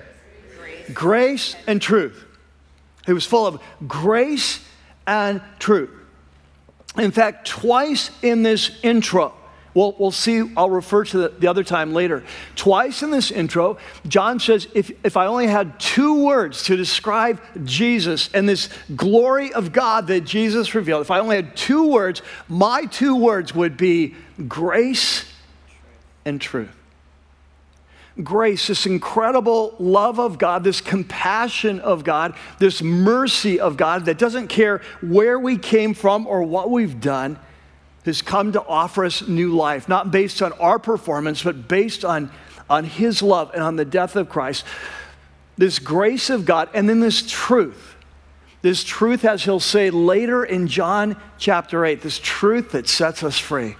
Grace, 0.55 0.89
grace 0.93 1.55
and 1.67 1.81
truth. 1.81 2.25
He 3.05 3.13
was 3.13 3.25
full 3.25 3.45
of 3.45 3.61
grace 3.87 4.65
and 5.05 5.41
truth. 5.59 5.89
In 6.97 7.11
fact, 7.11 7.47
twice 7.47 8.11
in 8.21 8.43
this 8.43 8.79
intro, 8.83 9.33
we'll, 9.73 9.95
we'll 9.97 10.11
see, 10.11 10.51
I'll 10.55 10.69
refer 10.69 11.03
to 11.05 11.17
the, 11.17 11.29
the 11.29 11.47
other 11.47 11.63
time 11.63 11.93
later. 11.93 12.23
Twice 12.55 13.03
in 13.03 13.11
this 13.11 13.31
intro, 13.31 13.77
John 14.07 14.39
says, 14.39 14.67
if, 14.73 14.91
if 15.05 15.17
I 15.17 15.25
only 15.25 15.47
had 15.47 15.79
two 15.79 16.23
words 16.25 16.63
to 16.63 16.75
describe 16.75 17.41
Jesus 17.63 18.29
and 18.33 18.47
this 18.47 18.69
glory 18.95 19.53
of 19.53 19.71
God 19.71 20.07
that 20.07 20.21
Jesus 20.21 20.75
revealed, 20.75 21.01
if 21.01 21.11
I 21.11 21.19
only 21.19 21.35
had 21.35 21.55
two 21.55 21.89
words, 21.89 22.21
my 22.47 22.85
two 22.85 23.15
words 23.15 23.53
would 23.53 23.77
be 23.77 24.15
grace 24.47 25.25
and 26.25 26.39
truth 26.39 26.75
grace, 28.21 28.67
this 28.67 28.85
incredible 28.85 29.75
love 29.79 30.19
of 30.19 30.37
God, 30.37 30.63
this 30.63 30.81
compassion 30.81 31.79
of 31.79 32.03
God, 32.03 32.35
this 32.59 32.81
mercy 32.81 33.59
of 33.59 33.77
God 33.77 34.05
that 34.05 34.17
doesn't 34.17 34.49
care 34.49 34.81
where 35.01 35.39
we 35.39 35.57
came 35.57 35.93
from 35.93 36.27
or 36.27 36.43
what 36.43 36.69
we've 36.69 36.99
done. 36.99 37.39
Who's 38.05 38.21
come 38.21 38.51
to 38.51 38.65
offer 38.65 39.05
us 39.05 39.27
new 39.27 39.55
life, 39.55 39.87
not 39.87 40.11
based 40.11 40.41
on 40.41 40.51
our 40.53 40.79
performance, 40.79 41.43
but 41.43 41.67
based 41.67 42.03
on, 42.03 42.31
on 42.69 42.83
his 42.83 43.21
love 43.21 43.51
and 43.53 43.63
on 43.63 43.75
the 43.75 43.85
death 43.85 44.15
of 44.15 44.29
Christ. 44.29 44.65
This 45.57 45.79
grace 45.79 46.29
of 46.29 46.45
God, 46.45 46.69
and 46.73 46.89
then 46.89 46.99
this 46.99 47.23
truth. 47.29 47.95
This 48.61 48.83
truth, 48.83 49.25
as 49.25 49.43
he'll 49.43 49.59
say 49.59 49.89
later 49.89 50.43
in 50.43 50.67
John 50.67 51.17
chapter 51.37 51.85
8, 51.85 52.01
this 52.01 52.19
truth 52.19 52.71
that 52.71 52.87
sets 52.87 53.23
us 53.23 53.37
free. 53.37 53.75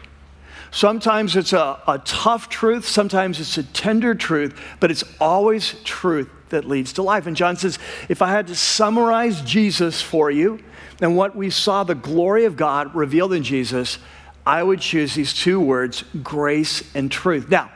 Sometimes 0.73 1.35
it's 1.35 1.53
a, 1.53 1.79
a 1.87 2.01
tough 2.03 2.49
truth, 2.49 2.87
sometimes 2.87 3.39
it's 3.39 3.59
a 3.59 3.63
tender 3.63 4.15
truth, 4.15 4.59
but 4.79 4.89
it's 4.89 5.03
always 5.21 5.75
truth 5.83 6.31
that 6.49 6.65
leads 6.65 6.93
to 6.93 7.03
life. 7.03 7.27
And 7.27 7.37
John 7.37 7.55
says, 7.57 7.77
if 8.09 8.23
I 8.23 8.31
had 8.31 8.47
to 8.47 8.55
summarize 8.55 9.41
Jesus 9.41 10.01
for 10.01 10.31
you 10.31 10.59
and 10.99 11.15
what 11.15 11.35
we 11.35 11.51
saw 11.51 11.83
the 11.83 11.93
glory 11.93 12.45
of 12.45 12.57
God 12.57 12.95
revealed 12.95 13.33
in 13.33 13.43
Jesus, 13.43 13.99
I 14.47 14.63
would 14.63 14.81
choose 14.81 15.13
these 15.13 15.31
two 15.31 15.59
words 15.59 16.05
grace 16.23 16.83
and 16.95 17.11
truth. 17.11 17.49
Now, 17.49 17.71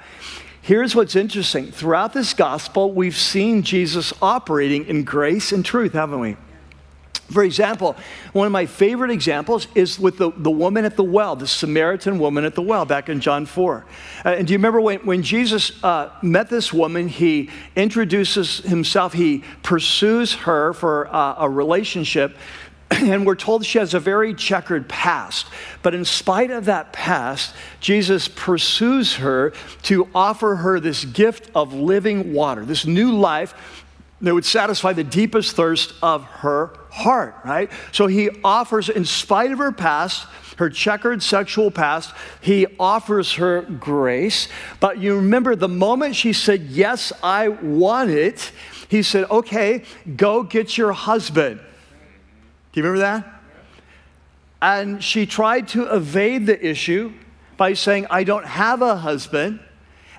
here's 0.63 0.95
what's 0.95 1.15
interesting. 1.15 1.71
Throughout 1.71 2.13
this 2.13 2.33
gospel, 2.33 2.91
we've 2.93 3.15
seen 3.15 3.61
Jesus 3.61 4.11
operating 4.23 4.87
in 4.87 5.03
grace 5.03 5.51
and 5.51 5.63
truth, 5.63 5.93
haven't 5.93 6.19
we? 6.19 6.35
For 7.31 7.43
example, 7.43 7.97
one 8.31 8.45
of 8.45 8.53
my 8.53 8.65
favorite 8.65 9.11
examples 9.11 9.67
is 9.75 9.99
with 9.99 10.17
the, 10.17 10.31
the 10.37 10.51
woman 10.51 10.85
at 10.85 10.95
the 10.95 11.03
well, 11.03 11.35
the 11.35 11.47
Samaritan 11.47 12.19
woman 12.19 12.45
at 12.45 12.55
the 12.55 12.61
well, 12.61 12.85
back 12.85 13.09
in 13.09 13.19
John 13.19 13.45
4. 13.45 13.85
Uh, 14.23 14.29
and 14.29 14.47
do 14.47 14.53
you 14.53 14.57
remember 14.57 14.79
when, 14.79 14.99
when 14.99 15.23
Jesus 15.23 15.83
uh, 15.83 16.09
met 16.21 16.49
this 16.49 16.71
woman, 16.71 17.09
he 17.09 17.49
introduces 17.75 18.59
himself, 18.59 19.11
he 19.11 19.43
pursues 19.61 20.33
her 20.35 20.71
for 20.71 21.13
uh, 21.13 21.35
a 21.39 21.49
relationship, 21.49 22.37
and 22.91 23.25
we're 23.25 23.35
told 23.35 23.65
she 23.65 23.77
has 23.77 23.93
a 23.93 23.99
very 23.99 24.33
checkered 24.33 24.87
past. 24.87 25.47
But 25.81 25.93
in 25.93 26.05
spite 26.05 26.51
of 26.51 26.65
that 26.65 26.93
past, 26.93 27.53
Jesus 27.81 28.29
pursues 28.29 29.15
her 29.15 29.51
to 29.83 30.07
offer 30.15 30.55
her 30.55 30.79
this 30.79 31.03
gift 31.03 31.51
of 31.53 31.73
living 31.73 32.33
water, 32.33 32.63
this 32.63 32.85
new 32.85 33.11
life 33.11 33.85
that 34.21 34.33
would 34.33 34.45
satisfy 34.45 34.93
the 34.93 35.03
deepest 35.03 35.55
thirst 35.55 35.93
of 36.01 36.23
her 36.23 36.71
heart, 36.89 37.35
right? 37.45 37.69
So 37.91 38.07
he 38.07 38.29
offers, 38.43 38.89
in 38.89 39.05
spite 39.05 39.51
of 39.51 39.59
her 39.59 39.71
past, 39.71 40.25
her 40.57 40.69
checkered 40.71 41.21
sexual 41.21 41.69
past, 41.69 42.13
he 42.41 42.65
offers 42.79 43.33
her 43.33 43.61
grace. 43.61 44.47
But 44.79 44.97
you 44.97 45.17
remember 45.17 45.55
the 45.55 45.67
moment 45.67 46.15
she 46.15 46.33
said, 46.33 46.63
Yes, 46.63 47.13
I 47.21 47.49
want 47.49 48.09
it, 48.09 48.51
he 48.89 49.03
said, 49.03 49.29
Okay, 49.29 49.83
go 50.15 50.41
get 50.41 50.77
your 50.77 50.93
husband. 50.93 51.59
Do 52.71 52.81
you 52.81 52.83
remember 52.83 52.99
that? 52.99 53.33
And 54.59 55.03
she 55.03 55.27
tried 55.27 55.67
to 55.69 55.93
evade 55.95 56.47
the 56.47 56.65
issue 56.65 57.13
by 57.57 57.73
saying, 57.73 58.07
I 58.09 58.23
don't 58.23 58.45
have 58.45 58.81
a 58.81 58.95
husband. 58.95 59.59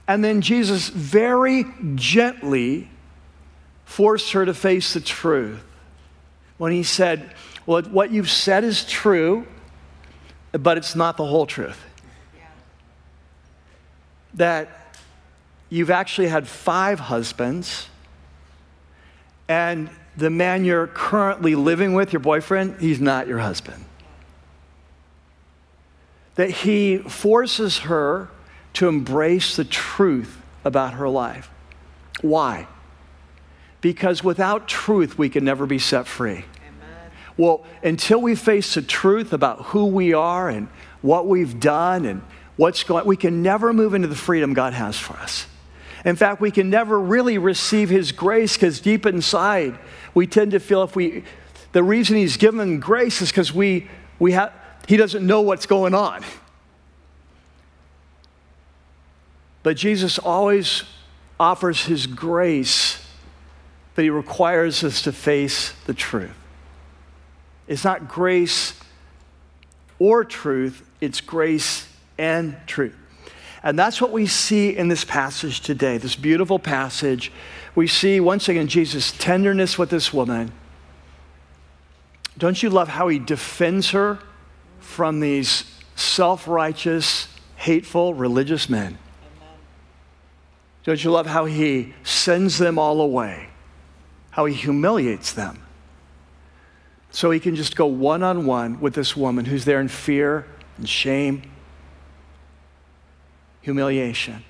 And 0.07 0.25
then 0.25 0.41
Jesus 0.41 0.89
very 0.89 1.65
gently 1.97 2.89
forced 3.89 4.33
her 4.33 4.45
to 4.45 4.53
face 4.53 4.93
the 4.93 5.01
truth 5.01 5.65
when 6.59 6.73
he 6.73 6.83
said, 6.83 7.33
Well, 7.65 7.83
what 7.85 8.11
you've 8.13 8.31
said 8.31 8.63
is 8.63 8.85
true, 8.85 9.47
but 10.53 10.77
it's 10.77 10.95
not 10.95 11.17
the 11.17 11.25
whole 11.25 11.47
truth. 11.47 11.83
Yeah. 12.37 12.45
That 14.35 14.99
you've 15.71 15.91
actually 15.91 16.29
had 16.29 16.47
five 16.47 17.01
husbands, 17.01 17.89
and 19.49 19.89
the 20.19 20.29
man 20.29 20.67
you're 20.67 20.87
currently 20.89 21.55
living 21.55 21.95
with, 21.95 22.13
your 22.13 22.21
boyfriend, 22.21 22.81
he's 22.81 23.01
not 23.01 23.27
your 23.27 23.39
husband. 23.39 23.87
That 26.35 26.51
he 26.51 26.99
forces 26.99 27.79
her 27.79 28.29
to 28.75 28.87
embrace 28.87 29.57
the 29.57 29.65
truth 29.65 30.43
about 30.63 30.93
her 30.95 31.09
life. 31.09 31.51
Why? 32.21 32.67
Because 33.81 34.25
without 34.25 34.69
truth, 34.69 35.19
we 35.19 35.29
can 35.29 35.45
never 35.45 35.67
be 35.67 35.79
set 35.79 36.07
free. 36.07 36.45
Amen. 36.67 37.11
Well, 37.37 37.65
until 37.83 38.21
we 38.21 38.35
face 38.35 38.75
the 38.75 38.83
truth 38.83 39.33
about 39.33 39.67
who 39.67 39.87
we 39.87 40.13
are 40.13 40.49
and 40.49 40.69
what 41.01 41.27
we've 41.27 41.61
done 41.61 42.05
and 42.05 42.23
what's 42.57 42.83
going 42.83 43.03
on, 43.03 43.07
we 43.07 43.17
can 43.17 43.43
never 43.43 43.73
move 43.73 43.95
into 43.95 44.09
the 44.09 44.17
freedom 44.17 44.55
God 44.55 44.73
has 44.73 44.99
for 44.99 45.15
us. 45.15 45.47
In 46.05 46.17
fact, 46.17 46.41
we 46.41 46.51
can 46.51 46.71
never 46.71 46.99
really 46.99 47.39
receive 47.39 47.89
His 47.89 48.13
grace 48.13 48.57
because 48.57 48.81
deep 48.81 49.07
inside, 49.07 49.79
we 50.15 50.27
tend 50.27 50.53
to 50.53 50.61
feel 50.61 50.83
if 50.83 50.97
we, 50.97 51.25
the 51.73 51.83
reason 51.83 52.17
He's 52.17 52.37
given 52.37 52.81
grace 52.81 53.21
is 53.23 53.31
because 53.31 53.53
we, 53.53 53.89
we 54.19 54.33
have, 54.33 54.53
He 54.87 54.97
doesn't 54.97 55.25
know 55.25 55.41
what's 55.41 55.67
going 55.67 55.95
on. 55.95 56.25
But 59.63 59.77
Jesus 59.77 60.19
always 60.19 60.85
offers 61.39 61.85
His 61.85 62.07
grace 62.07 63.05
but 63.99 64.05
he 64.05 64.11
requires 64.11 64.85
us 64.85 65.03
to 65.03 65.11
face 65.11 65.73
the 65.87 65.93
truth. 65.93 66.31
It's 67.67 67.83
not 67.83 68.07
grace 68.07 68.79
or 69.99 70.25
truth, 70.25 70.89
it's 71.01 71.21
grace 71.21 71.89
and 72.17 72.57
truth. 72.69 72.95
And 73.61 73.77
that's 73.77 74.01
what 74.01 74.13
we 74.13 74.29
see 74.29 74.77
in 74.77 74.87
this 74.87 75.05
passage 75.05 75.63
today, 75.63 75.99
this 75.99 76.15
beautiful 76.15 76.61
passage. 76.61 77.33
We 77.75 77.89
see 77.89 78.21
once 78.21 78.49
again 78.49 78.69
Jesus' 78.69 79.11
tenderness 79.11 79.77
with 79.79 79.91
this 79.91 80.13
woman. 80.13 80.53
Don't 82.39 82.63
you 82.63 82.71
love 82.71 82.87
how 82.87 83.09
he 83.09 83.19
defends 83.19 83.91
her 83.91 84.21
from 84.79 85.19
these 85.19 85.65
self 85.97 86.47
righteous, 86.47 87.27
hateful 87.57 88.15
religious 88.15 88.69
men? 88.69 88.97
Don't 90.85 91.03
you 91.03 91.11
love 91.11 91.27
how 91.27 91.47
he 91.47 91.95
sends 92.05 92.59
them 92.59 92.79
all 92.79 93.01
away? 93.01 93.49
How 94.31 94.45
he 94.45 94.55
humiliates 94.55 95.33
them. 95.33 95.63
So 97.11 97.31
he 97.31 97.41
can 97.41 97.57
just 97.57 97.75
go 97.75 97.87
one 97.87 98.23
on 98.23 98.47
one 98.47 98.81
with 98.81 98.95
this 98.95 99.17
woman 99.17 99.47
who's 99.47 99.65
there 99.65 99.81
in 99.81 99.89
fear 99.89 100.47
and 100.77 100.89
shame, 100.89 101.43
humiliation. 103.63 104.45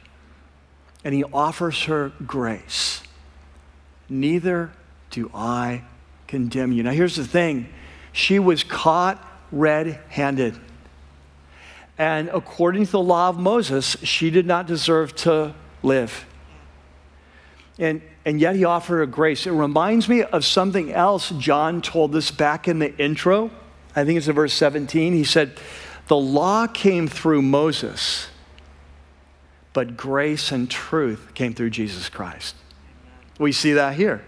And 1.04 1.14
he 1.14 1.24
offers 1.24 1.84
her 1.84 2.12
grace. 2.26 3.02
Neither 4.08 4.72
do 5.10 5.30
I 5.32 5.84
condemn 6.26 6.72
you. 6.72 6.82
Now, 6.82 6.90
here's 6.90 7.16
the 7.16 7.24
thing 7.24 7.68
she 8.12 8.38
was 8.38 8.64
caught 8.64 9.24
red 9.52 10.00
handed. 10.08 10.58
And 11.96 12.28
according 12.28 12.86
to 12.86 12.92
the 12.92 13.00
law 13.00 13.28
of 13.28 13.38
Moses, 13.38 13.96
she 14.02 14.30
did 14.30 14.46
not 14.46 14.66
deserve 14.66 15.16
to 15.16 15.54
live. 15.82 16.26
And, 17.78 18.02
and 18.28 18.42
yet 18.42 18.56
he 18.56 18.64
offered 18.66 19.00
a 19.00 19.06
grace. 19.06 19.46
It 19.46 19.52
reminds 19.52 20.06
me 20.06 20.22
of 20.22 20.44
something 20.44 20.92
else 20.92 21.30
John 21.38 21.80
told 21.80 22.14
us 22.14 22.30
back 22.30 22.68
in 22.68 22.78
the 22.78 22.94
intro. 22.98 23.50
I 23.96 24.04
think 24.04 24.18
it's 24.18 24.28
in 24.28 24.34
verse 24.34 24.52
17. 24.52 25.14
He 25.14 25.24
said, 25.24 25.58
The 26.08 26.16
law 26.18 26.66
came 26.66 27.08
through 27.08 27.40
Moses, 27.40 28.28
but 29.72 29.96
grace 29.96 30.52
and 30.52 30.70
truth 30.70 31.32
came 31.32 31.54
through 31.54 31.70
Jesus 31.70 32.10
Christ. 32.10 32.54
We 33.38 33.50
see 33.50 33.72
that 33.72 33.94
here. 33.94 34.22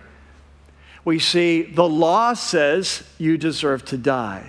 We 1.05 1.19
see 1.19 1.61
the 1.61 1.87
law 1.87 2.33
says 2.33 3.03
you 3.19 3.37
deserve 3.37 3.85
to 3.85 3.99
die, 3.99 4.47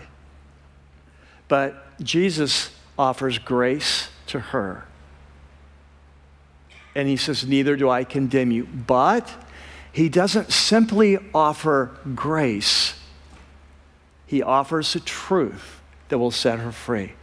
but 1.50 2.00
Jesus 2.00 2.72
offers 2.98 3.38
grace 3.38 4.08
to 4.28 4.40
her 4.40 4.86
and 6.96 7.08
he 7.08 7.18
says, 7.18 7.46
Neither 7.46 7.76
do 7.76 7.90
I 7.90 8.04
condemn 8.04 8.52
you. 8.52 8.66
But 8.66 9.32
he 9.92 10.10
doesn't 10.10 10.52
simply 10.52 11.18
offer 11.34 11.92
grace, 12.16 12.96
he 14.26 14.42
offers 14.42 14.96
a 14.96 15.00
truth 15.00 15.82
that 16.10 16.18
will 16.18 16.32
set 16.32 16.60
her 16.60 16.72
free. 16.72 17.14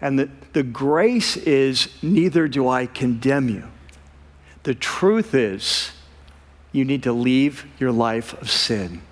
And 0.00 0.18
the, 0.18 0.28
the 0.52 0.62
grace 0.62 1.36
is, 1.36 1.88
Neither 2.02 2.48
do 2.48 2.68
I 2.68 2.86
condemn 2.86 3.48
you. 3.48 3.64
The 4.64 4.74
truth 4.74 5.34
is, 5.34 5.92
you 6.72 6.84
need 6.84 7.02
to 7.02 7.12
leave 7.12 7.66
your 7.78 7.92
life 7.92 8.40
of 8.40 8.50
sin 8.50 9.02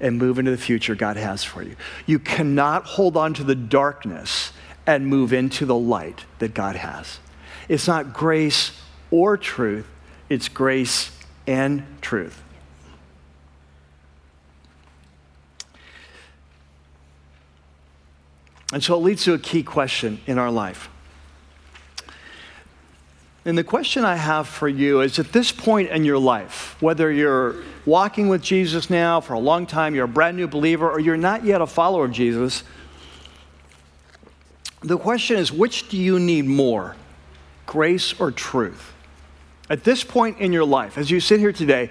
and 0.00 0.18
move 0.18 0.38
into 0.38 0.50
the 0.50 0.58
future 0.58 0.94
God 0.94 1.16
has 1.16 1.44
for 1.44 1.62
you. 1.62 1.76
You 2.06 2.18
cannot 2.18 2.84
hold 2.84 3.16
on 3.16 3.34
to 3.34 3.44
the 3.44 3.54
darkness 3.54 4.52
and 4.86 5.06
move 5.06 5.32
into 5.32 5.64
the 5.64 5.76
light 5.76 6.24
that 6.40 6.52
God 6.54 6.76
has. 6.76 7.20
It's 7.68 7.86
not 7.86 8.12
grace 8.12 8.72
or 9.14 9.36
truth, 9.36 9.86
it's 10.28 10.48
grace 10.48 11.12
and 11.46 11.84
truth. 12.00 12.42
And 18.72 18.82
so 18.82 18.96
it 18.96 19.04
leads 19.04 19.22
to 19.22 19.34
a 19.34 19.38
key 19.38 19.62
question 19.62 20.20
in 20.26 20.36
our 20.36 20.50
life. 20.50 20.88
And 23.44 23.56
the 23.56 23.62
question 23.62 24.04
I 24.04 24.16
have 24.16 24.48
for 24.48 24.66
you 24.66 25.00
is 25.00 25.20
at 25.20 25.30
this 25.30 25.52
point 25.52 25.90
in 25.90 26.04
your 26.04 26.18
life, 26.18 26.76
whether 26.82 27.12
you're 27.12 27.62
walking 27.86 28.26
with 28.26 28.42
Jesus 28.42 28.90
now 28.90 29.20
for 29.20 29.34
a 29.34 29.38
long 29.38 29.64
time, 29.64 29.94
you're 29.94 30.06
a 30.06 30.08
brand 30.08 30.36
new 30.36 30.48
believer, 30.48 30.90
or 30.90 30.98
you're 30.98 31.16
not 31.16 31.44
yet 31.44 31.60
a 31.60 31.68
follower 31.68 32.06
of 32.06 32.10
Jesus, 32.10 32.64
The 34.82 34.98
question 34.98 35.36
is 35.36 35.52
which 35.52 35.88
do 35.88 35.96
you 35.96 36.18
need 36.18 36.46
more, 36.46 36.96
grace 37.64 38.18
or 38.20 38.32
truth? 38.32 38.93
At 39.70 39.84
this 39.84 40.04
point 40.04 40.38
in 40.40 40.52
your 40.52 40.64
life, 40.64 40.98
as 40.98 41.10
you 41.10 41.20
sit 41.20 41.40
here 41.40 41.52
today, 41.52 41.90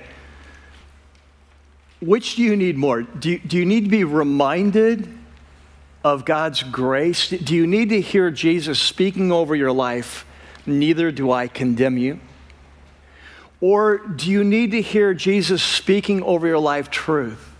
which 2.01 2.35
do 2.35 2.43
you 2.43 2.55
need 2.55 2.77
more? 2.77 3.01
Do 3.01 3.31
you, 3.31 3.39
do 3.39 3.57
you 3.57 3.65
need 3.65 3.85
to 3.85 3.89
be 3.89 4.03
reminded 4.03 5.07
of 6.03 6.25
God's 6.25 6.61
grace? 6.63 7.29
Do 7.29 7.55
you 7.55 7.65
need 7.65 7.89
to 7.89 8.01
hear 8.01 8.29
Jesus 8.29 8.79
speaking 8.79 9.31
over 9.31 9.55
your 9.55 9.71
life? 9.71 10.25
Neither 10.65 11.11
do 11.11 11.31
I 11.31 11.47
condemn 11.47 11.97
you. 11.97 12.19
Or 13.61 13.97
do 13.97 14.29
you 14.29 14.43
need 14.43 14.71
to 14.71 14.81
hear 14.81 15.13
Jesus 15.13 15.63
speaking 15.63 16.21
over 16.23 16.45
your 16.45 16.59
life 16.59 16.91
truth? 16.91 17.55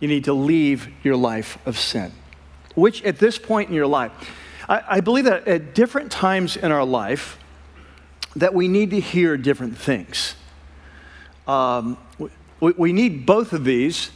You 0.00 0.08
need 0.08 0.24
to 0.24 0.32
leave 0.32 0.88
your 1.02 1.16
life 1.16 1.58
of 1.66 1.78
sin. 1.78 2.12
Which, 2.74 3.02
at 3.02 3.18
this 3.18 3.38
point 3.38 3.68
in 3.68 3.74
your 3.74 3.86
life, 3.86 4.12
I, 4.68 4.82
I 4.88 5.00
believe 5.00 5.24
that 5.24 5.46
at 5.46 5.74
different 5.74 6.10
times 6.10 6.56
in 6.56 6.72
our 6.72 6.84
life, 6.84 7.38
that 8.36 8.54
we 8.54 8.68
need 8.68 8.90
to 8.90 9.00
hear 9.00 9.36
different 9.36 9.76
things. 9.76 10.36
Um, 11.48 11.96
we, 12.60 12.72
we 12.72 12.92
need 12.92 13.26
both 13.26 13.52
of 13.52 13.64
these, 13.64 14.10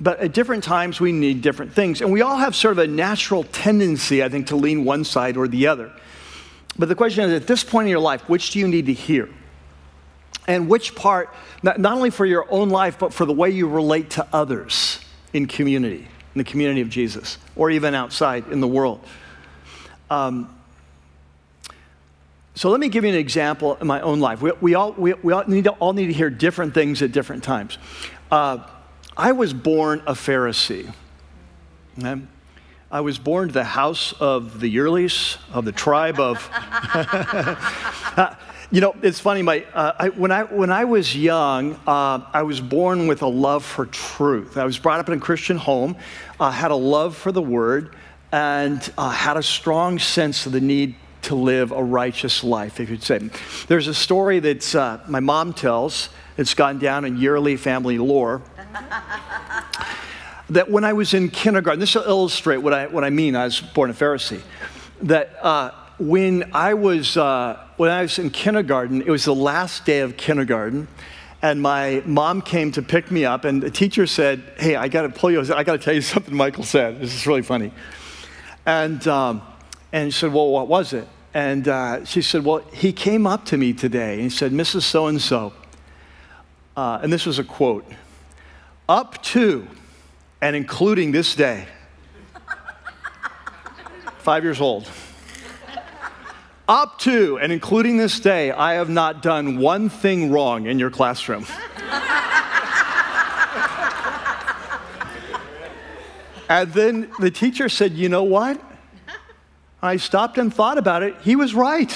but 0.00 0.20
at 0.20 0.32
different 0.32 0.64
times 0.64 1.00
we 1.00 1.12
need 1.12 1.42
different 1.42 1.72
things. 1.72 2.00
And 2.00 2.10
we 2.10 2.22
all 2.22 2.36
have 2.36 2.56
sort 2.56 2.72
of 2.72 2.78
a 2.78 2.86
natural 2.86 3.44
tendency, 3.44 4.22
I 4.22 4.28
think, 4.28 4.48
to 4.48 4.56
lean 4.56 4.84
one 4.84 5.04
side 5.04 5.36
or 5.36 5.48
the 5.48 5.66
other. 5.66 5.92
But 6.78 6.88
the 6.88 6.94
question 6.94 7.24
is 7.24 7.40
at 7.40 7.46
this 7.46 7.64
point 7.64 7.86
in 7.86 7.90
your 7.90 8.00
life, 8.00 8.28
which 8.28 8.52
do 8.52 8.58
you 8.58 8.68
need 8.68 8.86
to 8.86 8.92
hear? 8.92 9.28
And 10.46 10.68
which 10.68 10.94
part, 10.94 11.34
not, 11.62 11.78
not 11.78 11.94
only 11.94 12.10
for 12.10 12.24
your 12.24 12.46
own 12.50 12.70
life, 12.70 12.98
but 12.98 13.12
for 13.12 13.26
the 13.26 13.34
way 13.34 13.50
you 13.50 13.68
relate 13.68 14.10
to 14.10 14.26
others 14.32 15.00
in 15.34 15.46
community, 15.46 16.08
in 16.34 16.38
the 16.38 16.44
community 16.44 16.80
of 16.80 16.88
Jesus, 16.88 17.36
or 17.54 17.70
even 17.70 17.94
outside 17.94 18.48
in 18.48 18.60
the 18.60 18.68
world. 18.68 19.04
Um, 20.08 20.54
so 22.58 22.70
let 22.70 22.80
me 22.80 22.88
give 22.88 23.04
you 23.04 23.10
an 23.10 23.16
example 23.16 23.76
in 23.76 23.86
my 23.86 24.00
own 24.00 24.18
life. 24.18 24.42
We, 24.42 24.50
we 24.60 24.74
all, 24.74 24.90
we, 24.90 25.14
we 25.14 25.32
all, 25.32 25.44
need 25.46 25.62
to, 25.62 25.70
all 25.74 25.92
need 25.92 26.08
to 26.08 26.12
hear 26.12 26.28
different 26.28 26.74
things 26.74 27.02
at 27.02 27.12
different 27.12 27.44
times. 27.44 27.78
Uh, 28.32 28.66
I 29.16 29.30
was 29.30 29.52
born 29.54 30.02
a 30.08 30.14
Pharisee. 30.14 30.92
Okay? 32.00 32.20
I 32.90 33.00
was 33.00 33.16
born 33.16 33.46
to 33.46 33.54
the 33.54 33.62
house 33.62 34.12
of 34.14 34.58
the 34.58 34.74
Yearleys, 34.74 35.36
of 35.52 35.66
the 35.66 35.70
tribe 35.70 36.18
of. 36.18 36.48
uh, 36.52 38.34
you 38.72 38.80
know, 38.80 38.96
it's 39.02 39.20
funny. 39.20 39.42
My, 39.42 39.64
uh, 39.72 39.92
I, 39.96 40.08
when, 40.08 40.32
I, 40.32 40.42
when 40.42 40.72
I 40.72 40.84
was 40.84 41.16
young, 41.16 41.78
uh, 41.86 42.22
I 42.32 42.42
was 42.42 42.60
born 42.60 43.06
with 43.06 43.22
a 43.22 43.28
love 43.28 43.64
for 43.64 43.86
truth. 43.86 44.56
I 44.56 44.64
was 44.64 44.80
brought 44.80 44.98
up 44.98 45.08
in 45.08 45.16
a 45.16 45.20
Christian 45.20 45.58
home, 45.58 45.94
uh, 46.40 46.50
had 46.50 46.72
a 46.72 46.76
love 46.76 47.16
for 47.16 47.30
the 47.30 47.40
word, 47.40 47.94
and 48.32 48.92
uh, 48.98 49.10
had 49.10 49.36
a 49.36 49.44
strong 49.44 50.00
sense 50.00 50.44
of 50.44 50.50
the 50.50 50.60
need 50.60 50.96
to 51.22 51.34
live 51.34 51.72
a 51.72 51.82
righteous 51.82 52.44
life, 52.44 52.80
if 52.80 52.90
you'd 52.90 53.02
say. 53.02 53.30
There's 53.66 53.88
a 53.88 53.94
story 53.94 54.38
that 54.40 54.74
uh, 54.74 54.98
my 55.08 55.20
mom 55.20 55.52
tells, 55.52 56.08
it's 56.36 56.54
gone 56.54 56.78
down 56.78 57.04
in 57.04 57.16
Yearley 57.16 57.58
family 57.58 57.98
lore. 57.98 58.42
that 60.50 60.70
when 60.70 60.84
I 60.84 60.92
was 60.92 61.14
in 61.14 61.28
kindergarten, 61.28 61.80
this 61.80 61.94
will 61.94 62.04
illustrate 62.04 62.58
what 62.58 62.72
I, 62.72 62.86
what 62.86 63.04
I 63.04 63.10
mean, 63.10 63.36
I 63.36 63.44
was 63.44 63.60
born 63.60 63.90
a 63.90 63.94
Pharisee, 63.94 64.40
that 65.02 65.36
uh, 65.42 65.72
when, 65.98 66.50
I 66.54 66.74
was, 66.74 67.16
uh, 67.16 67.62
when 67.76 67.90
I 67.90 68.02
was 68.02 68.18
in 68.18 68.30
kindergarten, 68.30 69.02
it 69.02 69.08
was 69.08 69.24
the 69.24 69.34
last 69.34 69.84
day 69.84 70.00
of 70.00 70.16
kindergarten, 70.16 70.88
and 71.42 71.60
my 71.60 72.02
mom 72.06 72.40
came 72.40 72.72
to 72.72 72.82
pick 72.82 73.10
me 73.10 73.24
up, 73.24 73.44
and 73.44 73.62
the 73.62 73.70
teacher 73.70 74.06
said, 74.06 74.42
Hey, 74.56 74.74
I 74.74 74.88
got 74.88 75.02
to 75.02 75.08
pull 75.08 75.30
you, 75.30 75.40
I 75.40 75.62
got 75.64 75.72
to 75.72 75.78
tell 75.78 75.94
you 75.94 76.00
something 76.00 76.34
Michael 76.34 76.64
said. 76.64 77.00
This 77.00 77.14
is 77.14 77.26
really 77.26 77.42
funny. 77.42 77.72
And, 78.64 79.06
um, 79.06 79.42
and 79.92 80.12
she 80.12 80.20
said, 80.20 80.32
Well, 80.32 80.48
what 80.50 80.68
was 80.68 80.92
it? 80.92 81.08
And 81.34 81.68
uh, 81.68 82.04
she 82.04 82.22
said, 82.22 82.44
Well, 82.44 82.58
he 82.72 82.92
came 82.92 83.26
up 83.26 83.44
to 83.46 83.56
me 83.56 83.72
today 83.72 84.14
and 84.14 84.22
he 84.22 84.30
said, 84.30 84.52
Mrs. 84.52 84.82
So 84.82 85.06
and 85.06 85.20
so, 85.20 85.52
and 86.76 87.12
this 87.12 87.26
was 87.26 87.38
a 87.38 87.44
quote, 87.44 87.84
up 88.88 89.22
to 89.22 89.66
and 90.40 90.54
including 90.56 91.12
this 91.12 91.34
day, 91.34 91.66
five 94.18 94.44
years 94.44 94.60
old, 94.60 94.88
up 96.68 96.98
to 97.00 97.38
and 97.38 97.50
including 97.52 97.96
this 97.96 98.20
day, 98.20 98.50
I 98.50 98.74
have 98.74 98.90
not 98.90 99.22
done 99.22 99.58
one 99.58 99.88
thing 99.88 100.30
wrong 100.30 100.66
in 100.66 100.78
your 100.78 100.90
classroom. 100.90 101.46
and 106.48 106.72
then 106.72 107.10
the 107.18 107.30
teacher 107.30 107.68
said, 107.68 107.92
You 107.92 108.08
know 108.08 108.24
what? 108.24 108.67
I 109.82 109.96
stopped 109.96 110.38
and 110.38 110.52
thought 110.52 110.76
about 110.76 111.02
it. 111.04 111.14
He 111.22 111.36
was 111.36 111.54
right. 111.54 111.94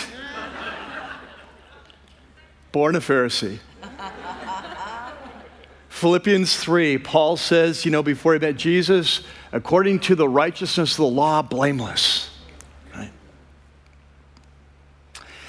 Born 2.71 2.95
a 2.95 3.01
Pharisee. 3.01 3.59
Philippians 5.89 6.57
3, 6.57 6.99
Paul 6.99 7.37
says, 7.37 7.85
you 7.85 7.91
know, 7.91 8.03
before 8.03 8.35
he 8.35 8.39
met 8.39 8.57
Jesus, 8.57 9.23
according 9.51 9.99
to 10.01 10.15
the 10.15 10.29
righteousness 10.29 10.93
of 10.93 10.97
the 10.99 11.07
law, 11.07 11.43
blameless. 11.43 12.31
Right? 12.95 13.13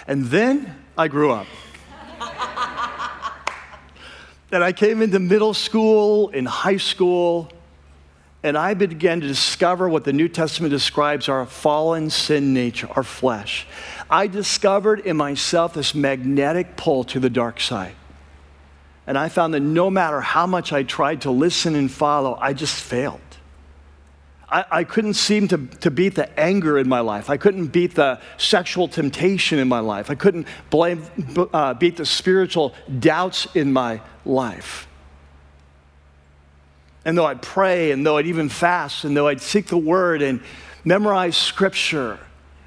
And 0.08 0.26
then 0.26 0.76
I 0.98 1.08
grew 1.08 1.32
up. 1.32 1.48
and 4.52 4.64
I 4.64 4.74
came 4.74 5.02
into 5.04 5.20
middle 5.20 5.54
school, 5.54 6.30
in 6.30 6.46
high 6.46 6.78
school, 6.78 7.52
and 8.44 8.58
I 8.58 8.74
began 8.74 9.22
to 9.22 9.28
discover 9.28 9.88
what 9.88 10.04
the 10.04 10.12
New 10.12 10.28
Testament 10.28 10.72
describes 10.72 11.30
our 11.30 11.46
fallen 11.46 12.10
sin 12.10 12.54
nature, 12.54 12.90
our 12.94 13.04
flesh. 13.04 13.66
I 14.10 14.28
discovered 14.28 15.00
in 15.00 15.16
myself 15.16 15.74
this 15.74 15.96
magnetic 15.96 16.76
pull 16.76 17.06
to 17.06 17.22
the 17.22 17.30
dark 17.30 17.62
side. 17.62 17.96
And 19.08 19.18
I 19.18 19.30
found 19.30 19.54
that 19.54 19.62
no 19.62 19.90
matter 19.90 20.20
how 20.22 20.46
much 20.46 20.74
I 20.74 20.84
tried 20.84 21.22
to 21.22 21.32
listen 21.32 21.76
and 21.76 21.90
follow, 21.90 22.38
I 22.40 22.54
just 22.54 22.82
failed. 22.82 23.20
I, 24.50 24.66
I 24.72 24.84
couldn't 24.84 25.16
seem 25.16 25.48
to, 25.50 25.58
to 25.58 25.90
beat 25.90 26.16
the 26.16 26.40
anger 26.40 26.78
in 26.78 26.88
my 26.88 27.00
life. 27.00 27.30
I 27.30 27.38
couldn't 27.38 27.68
beat 27.68 27.96
the 27.96 28.20
sexual 28.38 28.88
temptation 28.88 29.58
in 29.58 29.68
my 29.68 29.80
life. 29.80 30.10
I 30.10 30.16
couldn't 30.16 30.48
blame, 30.70 31.04
uh, 31.54 31.74
beat 31.76 31.98
the 31.98 32.06
spiritual 32.06 32.74
doubts 33.00 33.48
in 33.56 33.72
my 33.72 34.02
life. 34.26 34.88
And 37.06 37.18
though 37.18 37.26
I'd 37.26 37.42
pray, 37.42 37.92
and 37.92 38.06
though 38.06 38.18
I'd 38.18 38.28
even 38.28 38.50
fast, 38.50 39.04
and 39.04 39.16
though 39.16 39.28
I'd 39.28 39.42
seek 39.42 39.68
the 39.68 39.78
word 39.78 40.22
and 40.22 40.42
memorize 40.86 41.36
scripture, 41.36 42.20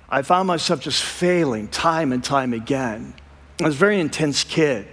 I 0.08 0.22
found 0.22 0.46
myself 0.46 0.80
just 0.80 1.02
failing 1.02 1.68
time 1.68 2.12
and 2.12 2.22
time 2.22 2.52
again. 2.52 3.14
I 3.60 3.64
was 3.64 3.74
a 3.74 3.78
very 3.78 3.98
intense 3.98 4.44
kid. 4.44 4.86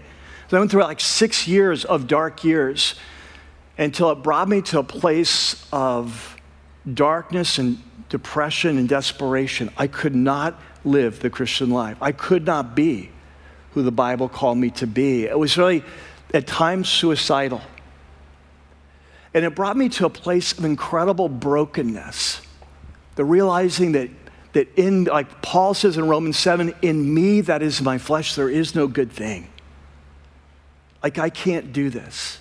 So 0.47 0.57
I 0.57 0.59
went 0.59 0.71
through 0.71 0.83
like 0.83 1.01
six 1.01 1.47
years 1.47 1.85
of 1.85 2.07
dark 2.07 2.43
years 2.43 2.95
until 3.77 4.11
it 4.11 4.23
brought 4.23 4.47
me 4.47 4.61
to 4.61 4.79
a 4.79 4.83
place 4.83 5.67
of 5.71 6.37
darkness 6.91 7.57
and 7.57 7.79
depression 8.09 8.77
and 8.77 8.87
desperation. 8.87 9.71
I 9.77 9.87
could 9.87 10.15
not 10.15 10.59
live 10.85 11.19
the 11.19 11.29
Christian 11.29 11.69
life. 11.69 11.97
I 12.01 12.11
could 12.11 12.45
not 12.45 12.75
be 12.75 13.09
who 13.71 13.81
the 13.81 13.91
Bible 13.91 14.29
called 14.29 14.57
me 14.57 14.69
to 14.71 14.87
be. 14.87 15.25
It 15.25 15.37
was 15.37 15.57
really 15.57 15.83
at 16.33 16.45
times 16.47 16.89
suicidal. 16.89 17.61
And 19.33 19.43
it 19.45 19.55
brought 19.55 19.77
me 19.77 19.89
to 19.89 20.05
a 20.05 20.09
place 20.09 20.57
of 20.57 20.63
incredible 20.63 21.27
brokenness. 21.27 22.41
The 23.15 23.25
realizing 23.25 23.93
that, 23.93 24.09
that 24.53 24.67
in, 24.77 25.05
like 25.05 25.41
Paul 25.41 25.73
says 25.73 25.97
in 25.97 26.07
Romans 26.07 26.37
7, 26.37 26.73
in 26.81 27.13
me, 27.13 27.41
that 27.41 27.61
is 27.61 27.81
my 27.81 27.97
flesh, 27.97 28.35
there 28.35 28.49
is 28.49 28.75
no 28.75 28.87
good 28.87 29.11
thing. 29.11 29.49
Like, 31.01 31.17
I 31.17 31.29
can't 31.29 31.73
do 31.73 31.89
this. 31.89 32.39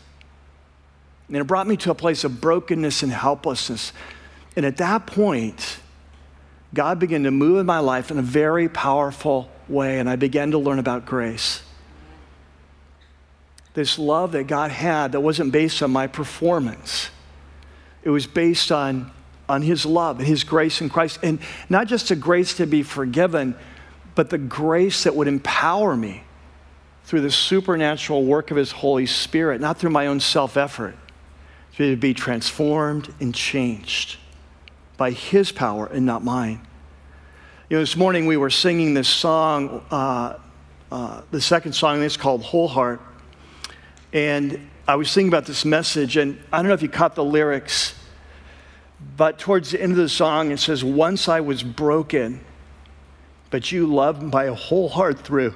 And 1.29 1.37
it 1.37 1.45
brought 1.47 1.67
me 1.67 1.77
to 1.79 1.91
a 1.91 1.95
place 1.95 2.25
of 2.25 2.41
brokenness 2.41 3.03
and 3.03 3.11
helplessness. 3.11 3.93
And 4.55 4.67
at 4.67 4.77
that 4.77 5.07
point, 5.07 5.79
God 6.75 6.99
began 6.99 7.23
to 7.25 7.31
move 7.31 7.59
in 7.59 7.67
my 7.67 7.79
life 7.79 8.11
in 8.11 8.19
a 8.19 8.23
very 8.23 8.69
powerful 8.69 9.51
way, 9.69 9.99
and 9.99 10.09
I 10.09 10.17
began 10.17 10.51
to 10.51 10.59
learn 10.59 10.79
about 10.79 11.07
grace 11.07 11.63
this 13.75 13.99
love 13.99 14.33
that 14.33 14.47
God 14.47 14.71
had 14.71 15.13
that 15.13 15.21
wasn't 15.21 15.53
based 15.53 15.83
on 15.83 15.91
my 15.91 16.07
performance. 16.07 17.11
It 18.03 18.11
was 18.11 18.27
based 18.27 18.71
on, 18.71 19.11
on 19.49 19.63
His 19.63 19.87
love 19.87 20.19
and 20.19 20.29
His 20.29 20.45
grace 20.45 20.81
in 20.81 20.89
Christ. 20.89 21.19
And 21.23 21.39
not 21.69 21.87
just 21.87 22.09
the 22.09 22.17
grace 22.17 22.55
to 22.55 22.67
be 22.67 22.83
forgiven, 22.83 23.55
but 24.15 24.31
the 24.31 24.39
grace 24.39 25.05
that 25.05 25.15
would 25.15 25.29
empower 25.29 25.97
me 25.97 26.25
through 27.05 27.23
the 27.23 27.31
supernatural 27.31 28.25
work 28.25 28.51
of 28.51 28.57
His 28.57 28.73
Holy 28.73 29.07
Spirit, 29.07 29.61
not 29.61 29.79
through 29.79 29.91
my 29.91 30.07
own 30.07 30.21
self 30.21 30.57
effort, 30.57 30.97
to 31.77 31.97
be 31.97 32.13
transformed 32.13 33.13
and 33.21 33.35
changed 33.35 34.19
by 34.99 35.11
His 35.11 35.51
power 35.51 35.87
and 35.87 36.05
not 36.05 36.23
mine. 36.23 36.61
You 37.71 37.79
know, 37.79 37.83
this 37.83 37.97
morning 37.97 38.27
we 38.27 38.37
were 38.37 38.51
singing 38.51 38.93
this 38.93 39.09
song, 39.09 39.83
uh, 39.91 40.39
uh, 40.91 41.23
the 41.31 41.41
second 41.41 41.73
song, 41.73 42.03
it's 42.03 42.19
called 42.19 42.43
Whole 42.43 42.69
Heart. 42.69 43.01
And 44.13 44.69
I 44.87 44.97
was 44.97 45.13
thinking 45.13 45.29
about 45.29 45.47
this 45.47 45.65
message, 45.65 46.17
and 46.17 46.39
I 46.53 46.59
don't 46.59 46.69
know 46.69 46.75
if 46.75 46.83
you 46.83 46.89
caught 46.89 47.15
the 47.15 47.25
lyrics, 47.25 47.95
But 49.17 49.39
towards 49.39 49.71
the 49.73 49.83
end 49.83 49.93
of 49.93 49.99
the 49.99 50.09
song, 50.09 50.51
it 50.51 50.59
says, 50.59 50.85
Once 50.85 51.29
I 51.29 51.41
was 51.41 51.63
broken, 51.63 52.41
but 53.51 53.73
you 53.73 53.87
loved 53.87 54.23
my 54.23 54.47
whole 54.47 54.89
heart 54.89 55.19
through. 55.19 55.55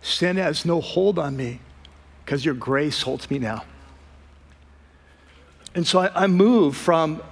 Sin 0.00 0.36
has 0.36 0.64
no 0.64 0.80
hold 0.80 1.18
on 1.18 1.36
me 1.36 1.60
because 2.24 2.44
your 2.44 2.54
grace 2.54 3.02
holds 3.02 3.30
me 3.30 3.38
now. 3.38 3.64
And 5.74 5.86
so 5.86 6.00
I, 6.00 6.24
I 6.24 6.26
moved 6.26 6.76
from, 6.76 7.22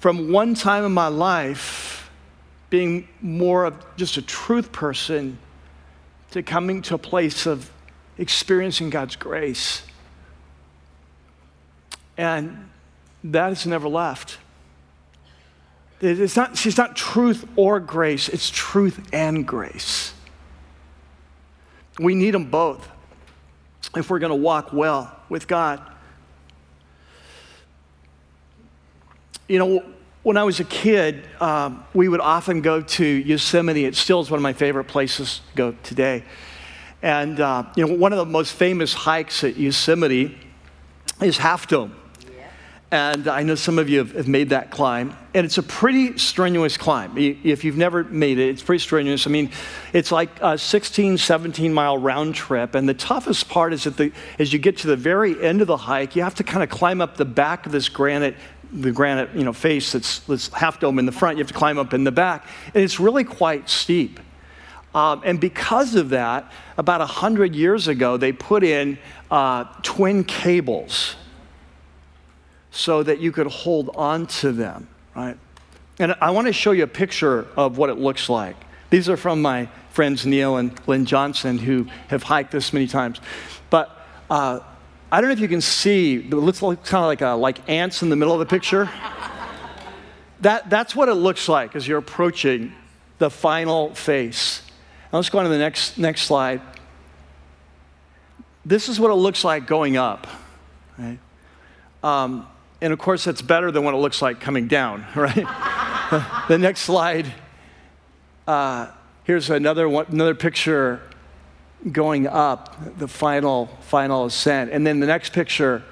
from 0.00 0.32
one 0.32 0.54
time 0.54 0.84
in 0.84 0.92
my 0.92 1.08
life 1.08 2.10
being 2.68 3.08
more 3.20 3.64
of 3.64 3.96
just 3.96 4.16
a 4.16 4.22
truth 4.22 4.72
person 4.72 5.38
to 6.34 6.42
coming 6.42 6.82
to 6.82 6.96
a 6.96 6.98
place 6.98 7.46
of 7.46 7.70
experiencing 8.18 8.90
God's 8.90 9.14
grace. 9.14 9.82
And 12.16 12.70
that 13.22 13.50
has 13.50 13.64
never 13.66 13.86
left. 13.86 14.38
It's 16.00 16.34
not, 16.34 16.66
it's 16.66 16.76
not 16.76 16.96
truth 16.96 17.46
or 17.54 17.78
grace, 17.78 18.28
it's 18.28 18.50
truth 18.50 19.08
and 19.12 19.46
grace. 19.46 20.12
We 22.00 22.16
need 22.16 22.34
them 22.34 22.50
both 22.50 22.88
if 23.94 24.10
we're 24.10 24.18
going 24.18 24.30
to 24.30 24.34
walk 24.34 24.72
well 24.72 25.16
with 25.28 25.46
God. 25.46 25.80
You 29.46 29.60
know, 29.60 29.84
when 30.24 30.38
I 30.38 30.42
was 30.42 30.58
a 30.58 30.64
kid, 30.64 31.22
um, 31.38 31.84
we 31.92 32.08
would 32.08 32.20
often 32.20 32.62
go 32.62 32.80
to 32.80 33.04
Yosemite. 33.04 33.84
It 33.84 33.94
still 33.94 34.20
is 34.20 34.30
one 34.30 34.38
of 34.38 34.42
my 34.42 34.54
favorite 34.54 34.84
places 34.84 35.42
to 35.50 35.56
go 35.56 35.76
today. 35.82 36.24
And, 37.02 37.38
uh, 37.38 37.64
you 37.76 37.86
know, 37.86 37.94
one 37.94 38.12
of 38.12 38.18
the 38.18 38.24
most 38.24 38.54
famous 38.54 38.94
hikes 38.94 39.44
at 39.44 39.58
Yosemite 39.58 40.36
is 41.20 41.36
Half 41.36 41.68
Dome. 41.68 41.94
And 42.90 43.26
I 43.26 43.42
know 43.42 43.56
some 43.56 43.78
of 43.78 43.88
you 43.88 43.98
have, 43.98 44.12
have, 44.12 44.28
made 44.28 44.50
that 44.50 44.70
climb. 44.70 45.16
And 45.34 45.44
it's 45.44 45.58
a 45.58 45.64
pretty 45.64 46.16
strenuous 46.16 46.76
climb. 46.76 47.18
If 47.18 47.64
you've 47.64 47.76
never 47.76 48.04
made 48.04 48.38
it, 48.38 48.50
it's 48.50 48.62
pretty 48.62 48.78
strenuous. 48.78 49.26
I 49.26 49.30
mean, 49.30 49.50
it's 49.92 50.12
like 50.12 50.30
a 50.40 50.56
16, 50.56 51.18
17 51.18 51.74
mile 51.74 51.98
round 51.98 52.36
trip. 52.36 52.76
And 52.76 52.88
the 52.88 52.94
toughest 52.94 53.48
part 53.48 53.72
is 53.72 53.82
that 53.84 53.96
the, 53.96 54.12
as 54.38 54.52
you 54.52 54.60
get 54.60 54.76
to 54.78 54.86
the 54.86 54.96
very 54.96 55.42
end 55.42 55.60
of 55.60 55.66
the 55.66 55.76
hike, 55.76 56.14
you 56.14 56.22
have 56.22 56.36
to 56.36 56.44
kind 56.44 56.62
of 56.62 56.68
climb 56.68 57.00
up 57.00 57.16
the 57.16 57.24
back 57.24 57.66
of 57.66 57.72
this 57.72 57.88
granite 57.88 58.36
the 58.74 58.90
granite 58.90 59.34
you 59.34 59.44
know, 59.44 59.52
face 59.52 59.92
that's, 59.92 60.20
that's 60.20 60.48
half 60.48 60.80
dome 60.80 60.98
in 60.98 61.06
the 61.06 61.12
front. 61.12 61.38
You 61.38 61.44
have 61.44 61.52
to 61.52 61.54
climb 61.54 61.78
up 61.78 61.94
in 61.94 62.04
the 62.04 62.12
back. 62.12 62.46
And 62.74 62.82
it's 62.82 62.98
really 62.98 63.24
quite 63.24 63.70
steep. 63.70 64.20
Um, 64.94 65.22
and 65.24 65.40
because 65.40 65.94
of 65.94 66.10
that, 66.10 66.50
about 66.76 67.00
100 67.00 67.54
years 67.54 67.88
ago, 67.88 68.16
they 68.16 68.32
put 68.32 68.62
in 68.62 68.98
uh, 69.30 69.64
twin 69.82 70.24
cables 70.24 71.16
so 72.70 73.02
that 73.02 73.20
you 73.20 73.32
could 73.32 73.46
hold 73.46 73.90
on 73.94 74.26
to 74.26 74.52
them, 74.52 74.88
right? 75.14 75.36
And 75.98 76.14
I 76.20 76.30
want 76.30 76.48
to 76.48 76.52
show 76.52 76.72
you 76.72 76.84
a 76.84 76.88
picture 76.88 77.46
of 77.56 77.78
what 77.78 77.90
it 77.90 77.98
looks 77.98 78.28
like. 78.28 78.56
These 78.90 79.08
are 79.08 79.16
from 79.16 79.42
my 79.42 79.68
friends 79.90 80.26
Neil 80.26 80.56
and 80.56 80.72
Lynn 80.88 81.04
Johnson, 81.04 81.58
who 81.58 81.86
have 82.08 82.24
hiked 82.24 82.50
this 82.50 82.72
many 82.72 82.88
times. 82.88 83.20
But 83.70 84.06
uh, 84.28 84.60
I 85.14 85.20
don't 85.20 85.28
know 85.28 85.34
if 85.34 85.38
you 85.38 85.46
can 85.46 85.60
see, 85.60 86.16
it 86.16 86.30
looks 86.30 86.60
like, 86.60 86.84
kind 86.84 87.04
of 87.04 87.06
like, 87.06 87.20
a, 87.20 87.36
like 87.36 87.68
ants 87.68 88.02
in 88.02 88.08
the 88.08 88.16
middle 88.16 88.34
of 88.34 88.40
the 88.40 88.46
picture. 88.46 88.90
that, 90.40 90.68
that's 90.68 90.96
what 90.96 91.08
it 91.08 91.14
looks 91.14 91.48
like 91.48 91.76
as 91.76 91.86
you're 91.86 91.98
approaching 91.98 92.72
the 93.18 93.30
final 93.30 93.94
face. 93.94 94.62
Now 95.12 95.18
let's 95.18 95.30
go 95.30 95.38
on 95.38 95.44
to 95.44 95.50
the 95.50 95.58
next, 95.58 95.98
next 95.98 96.22
slide. 96.22 96.60
This 98.64 98.88
is 98.88 98.98
what 98.98 99.12
it 99.12 99.14
looks 99.14 99.44
like 99.44 99.68
going 99.68 99.96
up. 99.96 100.26
Right? 100.98 101.20
Um, 102.02 102.48
and 102.80 102.92
of 102.92 102.98
course, 102.98 103.22
that's 103.22 103.40
better 103.40 103.70
than 103.70 103.84
what 103.84 103.94
it 103.94 103.98
looks 103.98 104.20
like 104.20 104.40
coming 104.40 104.66
down, 104.66 105.06
right? 105.14 105.36
the 106.48 106.58
next 106.58 106.80
slide. 106.80 107.32
Uh, 108.48 108.88
here's 109.22 109.48
another, 109.48 109.88
one, 109.88 110.06
another 110.08 110.34
picture 110.34 111.00
going 111.90 112.26
up, 112.26 112.98
the 112.98 113.08
final, 113.08 113.66
final 113.82 114.24
ascent. 114.24 114.70
And 114.70 114.86
then 114.86 115.00
the 115.00 115.06
next 115.06 115.32
picture, 115.32 115.82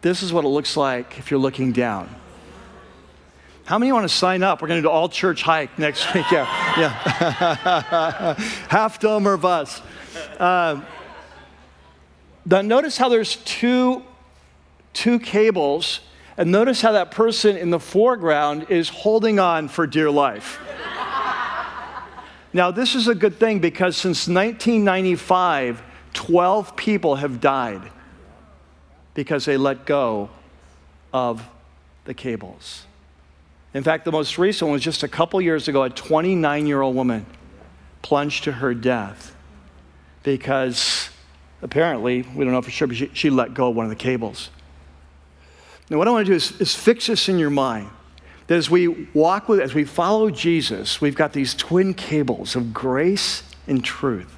this 0.00 0.22
is 0.22 0.32
what 0.32 0.44
it 0.44 0.48
looks 0.48 0.76
like 0.76 1.18
if 1.18 1.30
you're 1.30 1.40
looking 1.40 1.72
down. 1.72 2.14
How 3.64 3.78
many 3.78 3.92
want 3.92 4.04
to 4.04 4.14
sign 4.14 4.42
up? 4.42 4.60
We're 4.60 4.68
going 4.68 4.82
to 4.82 4.88
do 4.88 4.90
all 4.90 5.08
church 5.08 5.42
hike 5.42 5.78
next 5.78 6.12
week. 6.14 6.26
Yeah, 6.32 6.46
yeah. 6.78 8.34
Half 8.68 8.98
dome 8.98 9.28
or 9.28 9.36
bus. 9.36 9.80
Uh, 10.38 10.80
now 12.44 12.62
notice 12.62 12.96
how 12.96 13.08
there's 13.08 13.36
two 13.36 14.02
two 14.92 15.18
cables, 15.18 16.00
and 16.36 16.50
notice 16.50 16.80
how 16.80 16.92
that 16.92 17.10
person 17.10 17.56
in 17.56 17.70
the 17.70 17.80
foreground 17.80 18.66
is 18.68 18.88
holding 18.88 19.38
on 19.38 19.68
for 19.68 19.86
dear 19.86 20.10
life. 20.10 20.60
Now, 22.52 22.70
this 22.70 22.94
is 22.94 23.08
a 23.08 23.14
good 23.14 23.38
thing 23.38 23.60
because 23.60 23.96
since 23.96 24.28
1995, 24.28 25.82
12 26.12 26.76
people 26.76 27.16
have 27.16 27.40
died 27.40 27.90
because 29.14 29.44
they 29.44 29.56
let 29.56 29.86
go 29.86 30.28
of 31.12 31.42
the 32.04 32.14
cables. 32.14 32.86
In 33.74 33.82
fact, 33.82 34.04
the 34.04 34.12
most 34.12 34.36
recent 34.36 34.68
one 34.68 34.74
was 34.74 34.82
just 34.82 35.02
a 35.02 35.08
couple 35.08 35.40
years 35.40 35.66
ago. 35.68 35.82
A 35.82 35.90
29 35.90 36.66
year 36.66 36.82
old 36.82 36.94
woman 36.94 37.24
plunged 38.02 38.44
to 38.44 38.52
her 38.52 38.74
death 38.74 39.34
because 40.22 41.08
apparently, 41.62 42.22
we 42.34 42.44
don't 42.44 42.52
know 42.52 42.60
for 42.60 42.70
sure, 42.70 42.86
but 42.86 42.96
she, 42.96 43.10
she 43.14 43.30
let 43.30 43.54
go 43.54 43.68
of 43.68 43.76
one 43.76 43.86
of 43.86 43.90
the 43.90 43.96
cables. 43.96 44.50
Now, 45.88 45.98
what 45.98 46.08
I 46.08 46.10
want 46.10 46.26
to 46.26 46.32
do 46.32 46.36
is, 46.36 46.60
is 46.60 46.74
fix 46.74 47.06
this 47.06 47.28
in 47.28 47.38
your 47.38 47.50
mind. 47.50 47.88
That 48.52 48.58
as 48.58 48.68
we 48.68 49.08
walk 49.14 49.48
with, 49.48 49.60
as 49.60 49.72
we 49.72 49.84
follow 49.84 50.28
Jesus, 50.28 51.00
we've 51.00 51.14
got 51.14 51.32
these 51.32 51.54
twin 51.54 51.94
cables 51.94 52.54
of 52.54 52.74
grace 52.74 53.44
and 53.66 53.82
truth. 53.82 54.36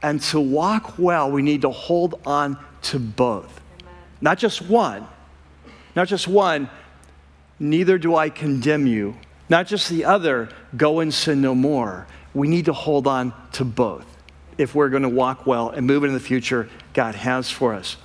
And 0.00 0.20
to 0.22 0.38
walk 0.38 1.00
well, 1.00 1.28
we 1.28 1.42
need 1.42 1.62
to 1.62 1.70
hold 1.70 2.20
on 2.24 2.56
to 2.82 3.00
both. 3.00 3.60
Amen. 3.80 3.94
Not 4.20 4.38
just 4.38 4.62
one. 4.62 5.04
Not 5.96 6.06
just 6.06 6.28
one, 6.28 6.70
neither 7.58 7.98
do 7.98 8.14
I 8.14 8.30
condemn 8.30 8.86
you. 8.86 9.16
Not 9.48 9.66
just 9.66 9.88
the 9.88 10.04
other, 10.04 10.48
go 10.76 11.00
and 11.00 11.12
sin 11.12 11.40
no 11.40 11.56
more. 11.56 12.06
We 12.34 12.46
need 12.46 12.66
to 12.66 12.72
hold 12.72 13.08
on 13.08 13.34
to 13.54 13.64
both 13.64 14.06
if 14.58 14.76
we're 14.76 14.90
going 14.90 15.02
to 15.02 15.08
walk 15.08 15.44
well 15.44 15.70
and 15.70 15.88
move 15.88 16.04
into 16.04 16.14
the 16.14 16.24
future 16.24 16.68
God 16.92 17.16
has 17.16 17.50
for 17.50 17.74
us. 17.74 17.96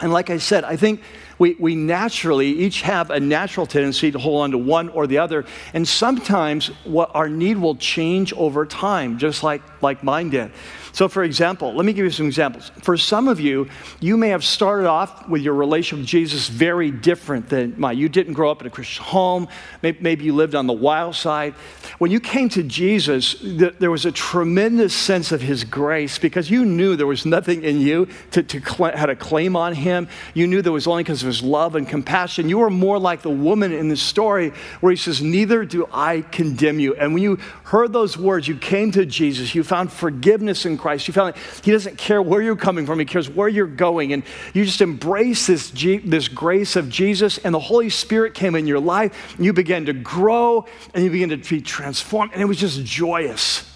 And 0.00 0.12
like 0.12 0.28
I 0.28 0.36
said, 0.36 0.64
I 0.64 0.76
think 0.76 1.00
we, 1.38 1.54
we 1.54 1.74
naturally 1.74 2.48
each 2.48 2.82
have 2.82 3.10
a 3.10 3.18
natural 3.18 3.66
tendency 3.66 4.10
to 4.10 4.18
hold 4.18 4.42
on 4.42 4.50
to 4.50 4.58
one 4.58 4.90
or 4.90 5.06
the 5.06 5.18
other. 5.18 5.46
And 5.72 5.88
sometimes 5.88 6.66
what 6.84 7.10
our 7.14 7.30
need 7.30 7.56
will 7.56 7.76
change 7.76 8.32
over 8.34 8.66
time, 8.66 9.16
just 9.16 9.42
like, 9.42 9.62
like 9.82 10.04
mine 10.04 10.28
did. 10.30 10.52
So, 10.96 11.08
for 11.08 11.24
example, 11.24 11.74
let 11.74 11.84
me 11.84 11.92
give 11.92 12.06
you 12.06 12.10
some 12.10 12.24
examples. 12.24 12.70
For 12.80 12.96
some 12.96 13.28
of 13.28 13.38
you, 13.38 13.68
you 14.00 14.16
may 14.16 14.30
have 14.30 14.42
started 14.42 14.86
off 14.88 15.28
with 15.28 15.42
your 15.42 15.52
relationship 15.52 15.98
with 15.98 16.06
Jesus 16.06 16.48
very 16.48 16.90
different 16.90 17.50
than 17.50 17.78
mine. 17.78 17.98
You 17.98 18.08
didn't 18.08 18.32
grow 18.32 18.50
up 18.50 18.62
in 18.62 18.66
a 18.66 18.70
Christian 18.70 19.04
home, 19.04 19.48
maybe 19.82 20.24
you 20.24 20.34
lived 20.34 20.54
on 20.54 20.66
the 20.66 20.72
wild 20.72 21.14
side. 21.14 21.52
When 21.98 22.10
you 22.10 22.18
came 22.18 22.48
to 22.48 22.62
Jesus, 22.62 23.36
there 23.42 23.90
was 23.90 24.06
a 24.06 24.10
tremendous 24.10 24.94
sense 24.94 25.32
of 25.32 25.42
his 25.42 25.64
grace 25.64 26.18
because 26.18 26.50
you 26.50 26.64
knew 26.64 26.96
there 26.96 27.06
was 27.06 27.26
nothing 27.26 27.62
in 27.62 27.78
you 27.78 28.08
to, 28.30 28.42
to 28.42 28.58
had 28.96 29.10
a 29.10 29.16
claim 29.16 29.54
on 29.54 29.74
him. 29.74 30.08
You 30.32 30.46
knew 30.46 30.62
there 30.62 30.72
was 30.72 30.86
only 30.86 31.02
because 31.02 31.22
of 31.22 31.26
his 31.26 31.42
love 31.42 31.76
and 31.76 31.86
compassion. 31.86 32.48
You 32.48 32.56
were 32.56 32.70
more 32.70 32.98
like 32.98 33.20
the 33.20 33.28
woman 33.28 33.70
in 33.70 33.90
the 33.90 33.98
story 33.98 34.54
where 34.80 34.92
he 34.92 34.96
says, 34.96 35.20
Neither 35.20 35.66
do 35.66 35.86
I 35.92 36.22
condemn 36.22 36.80
you. 36.80 36.94
And 36.94 37.12
when 37.12 37.22
you 37.22 37.36
heard 37.64 37.92
those 37.92 38.16
words, 38.16 38.48
you 38.48 38.56
came 38.56 38.92
to 38.92 39.04
Jesus, 39.04 39.54
you 39.54 39.62
found 39.62 39.92
forgiveness 39.92 40.64
in 40.64 40.78
Christ. 40.78 40.85
You 40.92 41.14
found 41.14 41.34
like 41.34 41.64
He 41.64 41.72
doesn't 41.72 41.98
care 41.98 42.22
where 42.22 42.40
you're 42.42 42.56
coming 42.56 42.86
from, 42.86 42.98
He 42.98 43.04
cares 43.04 43.28
where 43.28 43.48
you're 43.48 43.66
going. 43.66 44.12
And 44.12 44.22
you 44.54 44.64
just 44.64 44.80
embrace 44.80 45.46
this, 45.46 45.70
this 45.70 46.28
grace 46.28 46.76
of 46.76 46.88
Jesus, 46.88 47.38
and 47.38 47.54
the 47.54 47.60
Holy 47.60 47.90
Spirit 47.90 48.34
came 48.34 48.54
in 48.54 48.66
your 48.66 48.80
life, 48.80 49.34
and 49.36 49.44
you 49.44 49.52
began 49.52 49.86
to 49.86 49.92
grow, 49.92 50.66
and 50.94 51.04
you 51.04 51.10
began 51.10 51.30
to 51.30 51.36
be 51.36 51.60
transformed, 51.60 52.32
and 52.32 52.42
it 52.42 52.46
was 52.46 52.58
just 52.58 52.84
joyous. 52.84 53.70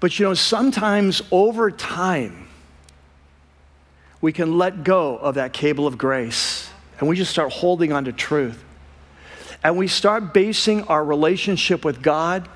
But 0.00 0.18
you 0.18 0.26
know, 0.26 0.34
sometimes 0.34 1.22
over 1.30 1.70
time, 1.70 2.48
we 4.20 4.32
can 4.32 4.58
let 4.58 4.84
go 4.84 5.16
of 5.16 5.36
that 5.36 5.52
cable 5.52 5.86
of 5.86 5.96
grace 5.98 6.68
and 6.98 7.08
we 7.08 7.16
just 7.16 7.30
start 7.30 7.52
holding 7.52 7.92
on 7.92 8.04
to 8.04 8.12
truth. 8.12 8.64
And 9.62 9.76
we 9.76 9.88
start 9.88 10.32
basing 10.32 10.84
our 10.84 11.04
relationship 11.04 11.84
with 11.84 12.02
God 12.02 12.48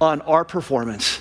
on 0.00 0.20
our 0.22 0.44
performance. 0.44 1.19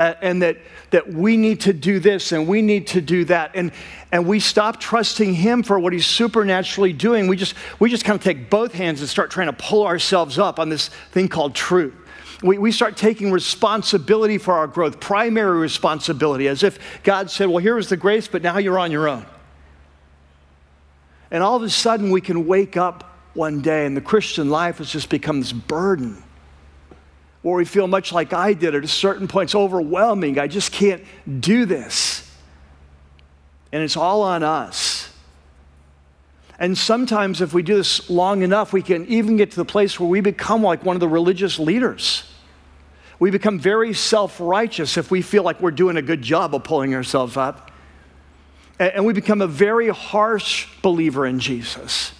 And 0.00 0.40
that, 0.40 0.56
that 0.90 1.12
we 1.12 1.36
need 1.36 1.60
to 1.60 1.72
do 1.72 2.00
this 2.00 2.32
and 2.32 2.48
we 2.48 2.62
need 2.62 2.86
to 2.88 3.00
do 3.00 3.24
that. 3.26 3.50
And, 3.54 3.70
and 4.10 4.26
we 4.26 4.40
stop 4.40 4.80
trusting 4.80 5.34
Him 5.34 5.62
for 5.62 5.78
what 5.78 5.92
He's 5.92 6.06
supernaturally 6.06 6.92
doing. 6.92 7.28
We 7.28 7.36
just, 7.36 7.54
we 7.78 7.90
just 7.90 8.04
kind 8.04 8.18
of 8.18 8.24
take 8.24 8.48
both 8.48 8.72
hands 8.72 9.00
and 9.00 9.08
start 9.08 9.30
trying 9.30 9.48
to 9.48 9.52
pull 9.52 9.86
ourselves 9.86 10.38
up 10.38 10.58
on 10.58 10.70
this 10.70 10.88
thing 11.12 11.28
called 11.28 11.54
truth. 11.54 11.94
We, 12.42 12.56
we 12.56 12.72
start 12.72 12.96
taking 12.96 13.30
responsibility 13.30 14.38
for 14.38 14.54
our 14.54 14.66
growth, 14.66 14.98
primary 15.00 15.58
responsibility, 15.58 16.48
as 16.48 16.62
if 16.62 16.78
God 17.02 17.30
said, 17.30 17.48
Well, 17.48 17.58
here 17.58 17.74
was 17.74 17.90
the 17.90 17.98
grace, 17.98 18.26
but 18.26 18.40
now 18.40 18.56
you're 18.56 18.78
on 18.78 18.90
your 18.90 19.06
own. 19.06 19.26
And 21.30 21.42
all 21.42 21.56
of 21.56 21.62
a 21.62 21.70
sudden, 21.70 22.10
we 22.10 22.22
can 22.22 22.46
wake 22.46 22.78
up 22.78 23.04
one 23.34 23.60
day 23.60 23.86
and 23.86 23.96
the 23.96 24.00
Christian 24.00 24.48
life 24.48 24.78
has 24.78 24.90
just 24.90 25.10
become 25.10 25.40
this 25.40 25.52
burden 25.52 26.22
where 27.42 27.56
we 27.56 27.64
feel 27.64 27.86
much 27.86 28.12
like 28.12 28.32
I 28.32 28.52
did 28.52 28.74
at 28.74 28.84
a 28.84 28.88
certain 28.88 29.26
point. 29.26 29.48
It's 29.48 29.54
overwhelming. 29.54 30.38
I 30.38 30.46
just 30.46 30.72
can't 30.72 31.02
do 31.40 31.64
this. 31.64 32.30
And 33.72 33.82
it's 33.82 33.96
all 33.96 34.22
on 34.22 34.42
us. 34.42 35.08
And 36.58 36.76
sometimes, 36.76 37.40
if 37.40 37.54
we 37.54 37.62
do 37.62 37.76
this 37.76 38.10
long 38.10 38.42
enough, 38.42 38.74
we 38.74 38.82
can 38.82 39.06
even 39.06 39.38
get 39.38 39.50
to 39.52 39.56
the 39.56 39.64
place 39.64 39.98
where 39.98 40.08
we 40.08 40.20
become 40.20 40.62
like 40.62 40.84
one 40.84 40.94
of 40.94 41.00
the 41.00 41.08
religious 41.08 41.58
leaders. 41.58 42.24
We 43.18 43.30
become 43.30 43.58
very 43.58 43.94
self 43.94 44.38
righteous 44.38 44.98
if 44.98 45.10
we 45.10 45.22
feel 45.22 45.42
like 45.42 45.60
we're 45.60 45.70
doing 45.70 45.96
a 45.96 46.02
good 46.02 46.20
job 46.20 46.54
of 46.54 46.64
pulling 46.64 46.94
ourselves 46.94 47.38
up. 47.38 47.70
And 48.78 49.06
we 49.06 49.14
become 49.14 49.40
a 49.40 49.46
very 49.46 49.88
harsh 49.88 50.66
believer 50.82 51.26
in 51.26 51.38
Jesus. 51.38 52.12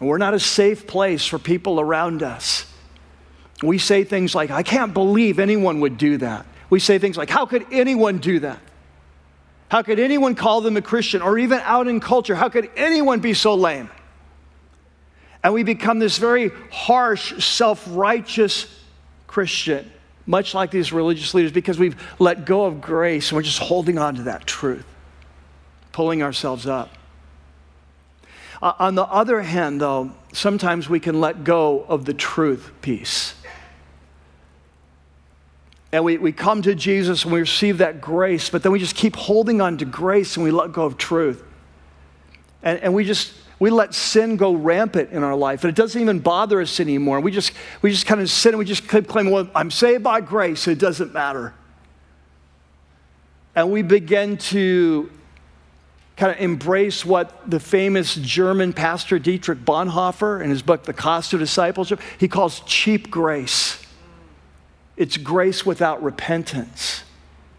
And 0.00 0.08
we're 0.08 0.18
not 0.18 0.34
a 0.34 0.40
safe 0.40 0.86
place 0.86 1.24
for 1.24 1.38
people 1.38 1.80
around 1.80 2.22
us. 2.22 2.66
We 3.62 3.78
say 3.78 4.04
things 4.04 4.34
like, 4.34 4.50
I 4.50 4.62
can't 4.62 4.92
believe 4.92 5.38
anyone 5.38 5.80
would 5.80 5.96
do 5.96 6.18
that. 6.18 6.46
We 6.70 6.80
say 6.80 6.98
things 6.98 7.16
like, 7.16 7.30
How 7.30 7.46
could 7.46 7.66
anyone 7.70 8.18
do 8.18 8.40
that? 8.40 8.58
How 9.68 9.82
could 9.82 9.98
anyone 9.98 10.34
call 10.34 10.60
them 10.60 10.76
a 10.76 10.82
Christian? 10.82 11.22
Or 11.22 11.38
even 11.38 11.60
out 11.60 11.88
in 11.88 12.00
culture, 12.00 12.34
how 12.34 12.48
could 12.48 12.70
anyone 12.76 13.20
be 13.20 13.34
so 13.34 13.54
lame? 13.54 13.90
And 15.42 15.52
we 15.52 15.62
become 15.62 15.98
this 15.98 16.18
very 16.18 16.50
harsh, 16.70 17.44
self 17.44 17.84
righteous 17.90 18.66
Christian, 19.26 19.90
much 20.26 20.54
like 20.54 20.70
these 20.70 20.92
religious 20.92 21.34
leaders, 21.34 21.52
because 21.52 21.78
we've 21.78 22.00
let 22.18 22.46
go 22.46 22.64
of 22.64 22.80
grace 22.80 23.30
and 23.30 23.36
we're 23.36 23.42
just 23.42 23.58
holding 23.58 23.98
on 23.98 24.14
to 24.14 24.22
that 24.22 24.46
truth, 24.46 24.86
pulling 25.92 26.22
ourselves 26.22 26.66
up. 26.66 26.90
Uh, 28.62 28.72
on 28.78 28.94
the 28.94 29.04
other 29.04 29.42
hand, 29.42 29.80
though, 29.80 30.12
sometimes 30.32 30.88
we 30.88 30.98
can 30.98 31.20
let 31.20 31.44
go 31.44 31.84
of 31.84 32.04
the 32.06 32.14
truth 32.14 32.70
piece. 32.80 33.34
And 35.94 36.04
we, 36.04 36.18
we 36.18 36.32
come 36.32 36.60
to 36.62 36.74
Jesus 36.74 37.22
and 37.22 37.32
we 37.32 37.38
receive 37.38 37.78
that 37.78 38.00
grace, 38.00 38.50
but 38.50 38.64
then 38.64 38.72
we 38.72 38.80
just 38.80 38.96
keep 38.96 39.14
holding 39.14 39.60
on 39.60 39.78
to 39.78 39.84
grace 39.84 40.36
and 40.36 40.42
we 40.42 40.50
let 40.50 40.72
go 40.72 40.82
of 40.84 40.98
truth. 40.98 41.40
And, 42.64 42.80
and 42.80 42.94
we 42.94 43.04
just, 43.04 43.32
we 43.60 43.70
let 43.70 43.94
sin 43.94 44.36
go 44.36 44.56
rampant 44.56 45.12
in 45.12 45.22
our 45.22 45.36
life. 45.36 45.62
And 45.62 45.68
it 45.68 45.76
doesn't 45.76 46.02
even 46.02 46.18
bother 46.18 46.60
us 46.60 46.80
anymore. 46.80 47.20
We 47.20 47.30
just, 47.30 47.52
we 47.80 47.92
just 47.92 48.06
kind 48.06 48.20
of 48.20 48.28
sit 48.28 48.48
and 48.48 48.58
we 48.58 48.64
just 48.64 48.88
keep 48.88 49.06
claiming, 49.06 49.32
well, 49.32 49.48
I'm 49.54 49.70
saved 49.70 50.02
by 50.02 50.20
grace, 50.20 50.66
it 50.66 50.80
doesn't 50.80 51.12
matter. 51.14 51.54
And 53.54 53.70
we 53.70 53.82
begin 53.82 54.36
to 54.38 55.12
kind 56.16 56.32
of 56.32 56.40
embrace 56.40 57.04
what 57.04 57.48
the 57.48 57.60
famous 57.60 58.16
German 58.16 58.72
pastor 58.72 59.20
Dietrich 59.20 59.60
Bonhoeffer 59.60 60.42
in 60.42 60.50
his 60.50 60.60
book, 60.60 60.82
The 60.82 60.92
Cost 60.92 61.34
of 61.34 61.38
Discipleship, 61.38 62.00
he 62.18 62.26
calls 62.26 62.62
cheap 62.66 63.12
grace. 63.12 63.83
It's 64.96 65.16
grace 65.16 65.66
without 65.66 66.02
repentance, 66.02 67.04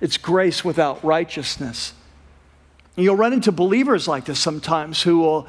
it's 0.01 0.17
grace 0.17 0.63
without 0.63 1.03
righteousness. 1.03 1.93
And 2.95 3.03
you'll 3.03 3.17
run 3.17 3.33
into 3.33 3.51
believers 3.51 4.07
like 4.07 4.25
this 4.25 4.39
sometimes 4.39 5.01
who 5.01 5.19
will 5.19 5.47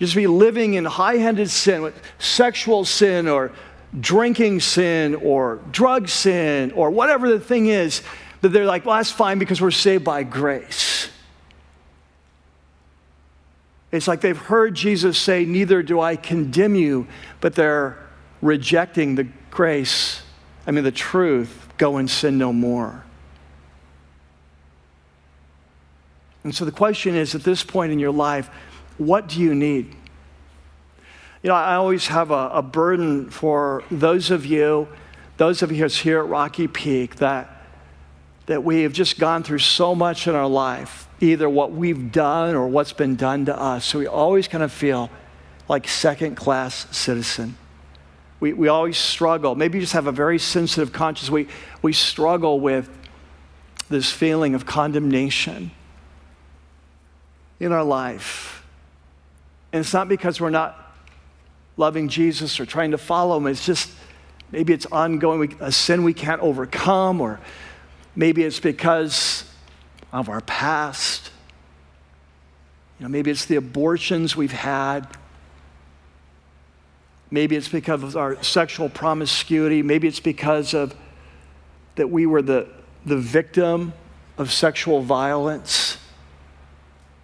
just 0.00 0.16
be 0.16 0.26
living 0.26 0.74
in 0.74 0.84
high 0.84 1.16
handed 1.16 1.48
sin, 1.48 1.82
with 1.82 1.94
sexual 2.18 2.84
sin, 2.84 3.28
or 3.28 3.52
drinking 3.98 4.60
sin, 4.60 5.14
or 5.14 5.60
drug 5.70 6.08
sin, 6.08 6.72
or 6.72 6.90
whatever 6.90 7.28
the 7.28 7.38
thing 7.38 7.66
is, 7.66 8.02
that 8.40 8.48
they're 8.48 8.66
like, 8.66 8.84
well, 8.84 8.96
that's 8.96 9.12
fine 9.12 9.38
because 9.38 9.60
we're 9.60 9.70
saved 9.70 10.04
by 10.04 10.24
grace. 10.24 11.08
It's 13.92 14.08
like 14.08 14.20
they've 14.20 14.36
heard 14.36 14.74
Jesus 14.74 15.16
say, 15.16 15.44
Neither 15.44 15.82
do 15.82 16.00
I 16.00 16.16
condemn 16.16 16.74
you, 16.74 17.06
but 17.40 17.54
they're 17.54 17.96
rejecting 18.42 19.14
the 19.14 19.28
grace 19.50 20.22
I 20.66 20.72
mean, 20.72 20.84
the 20.84 20.90
truth 20.90 21.68
go 21.78 21.96
and 21.96 22.10
sin 22.10 22.38
no 22.38 22.52
more. 22.52 23.04
And 26.42 26.54
so 26.54 26.64
the 26.64 26.72
question 26.72 27.14
is 27.14 27.34
at 27.34 27.42
this 27.42 27.64
point 27.64 27.92
in 27.92 27.98
your 27.98 28.12
life, 28.12 28.48
what 28.98 29.28
do 29.28 29.40
you 29.40 29.54
need? 29.54 29.94
You 31.42 31.48
know, 31.48 31.54
I 31.54 31.74
always 31.74 32.06
have 32.08 32.30
a, 32.30 32.50
a 32.52 32.62
burden 32.62 33.30
for 33.30 33.84
those 33.90 34.30
of 34.30 34.46
you, 34.46 34.88
those 35.36 35.62
of 35.62 35.70
us 35.70 35.96
here 35.96 36.20
at 36.20 36.28
Rocky 36.28 36.66
Peak, 36.66 37.16
that, 37.16 37.64
that 38.46 38.64
we 38.64 38.82
have 38.82 38.92
just 38.92 39.18
gone 39.18 39.42
through 39.42 39.58
so 39.58 39.94
much 39.94 40.26
in 40.26 40.34
our 40.34 40.48
life, 40.48 41.08
either 41.20 41.48
what 41.48 41.72
we've 41.72 42.10
done 42.10 42.54
or 42.54 42.66
what's 42.68 42.92
been 42.92 43.16
done 43.16 43.44
to 43.46 43.60
us. 43.60 43.84
So 43.84 43.98
we 43.98 44.06
always 44.06 44.48
kind 44.48 44.64
of 44.64 44.72
feel 44.72 45.10
like 45.68 45.88
second 45.88 46.36
class 46.36 46.86
citizen. 46.96 47.56
We, 48.38 48.52
we 48.52 48.68
always 48.68 48.98
struggle. 48.98 49.54
Maybe 49.54 49.78
you 49.78 49.82
just 49.82 49.94
have 49.94 50.06
a 50.06 50.12
very 50.12 50.38
sensitive 50.38 50.92
conscience. 50.92 51.30
We, 51.30 51.48
we 51.82 51.92
struggle 51.92 52.60
with 52.60 52.88
this 53.88 54.10
feeling 54.10 54.54
of 54.54 54.66
condemnation 54.66 55.70
in 57.58 57.72
our 57.72 57.84
life. 57.84 58.64
And 59.72 59.80
it's 59.80 59.92
not 59.92 60.08
because 60.08 60.40
we're 60.40 60.50
not 60.50 60.82
loving 61.76 62.08
Jesus 62.08 62.58
or 62.60 62.66
trying 62.66 62.90
to 62.92 62.98
follow 62.98 63.36
him. 63.36 63.46
It's 63.46 63.64
just 63.64 63.90
maybe 64.52 64.72
it's 64.72 64.86
ongoing, 64.86 65.56
a 65.60 65.72
sin 65.72 66.04
we 66.04 66.14
can't 66.14 66.40
overcome, 66.40 67.20
or 67.20 67.40
maybe 68.14 68.42
it's 68.44 68.60
because 68.60 69.44
of 70.12 70.28
our 70.28 70.40
past. 70.42 71.30
You 72.98 73.04
know, 73.04 73.10
maybe 73.10 73.30
it's 73.30 73.44
the 73.44 73.56
abortions 73.56 74.36
we've 74.36 74.52
had. 74.52 75.06
Maybe 77.36 77.54
it's 77.54 77.68
because 77.68 78.02
of 78.02 78.16
our 78.16 78.42
sexual 78.42 78.88
promiscuity. 78.88 79.82
Maybe 79.82 80.08
it's 80.08 80.20
because 80.20 80.72
of 80.72 80.96
that 81.96 82.08
we 82.08 82.24
were 82.24 82.40
the, 82.40 82.66
the 83.04 83.18
victim 83.18 83.92
of 84.38 84.50
sexual 84.50 85.02
violence. 85.02 85.98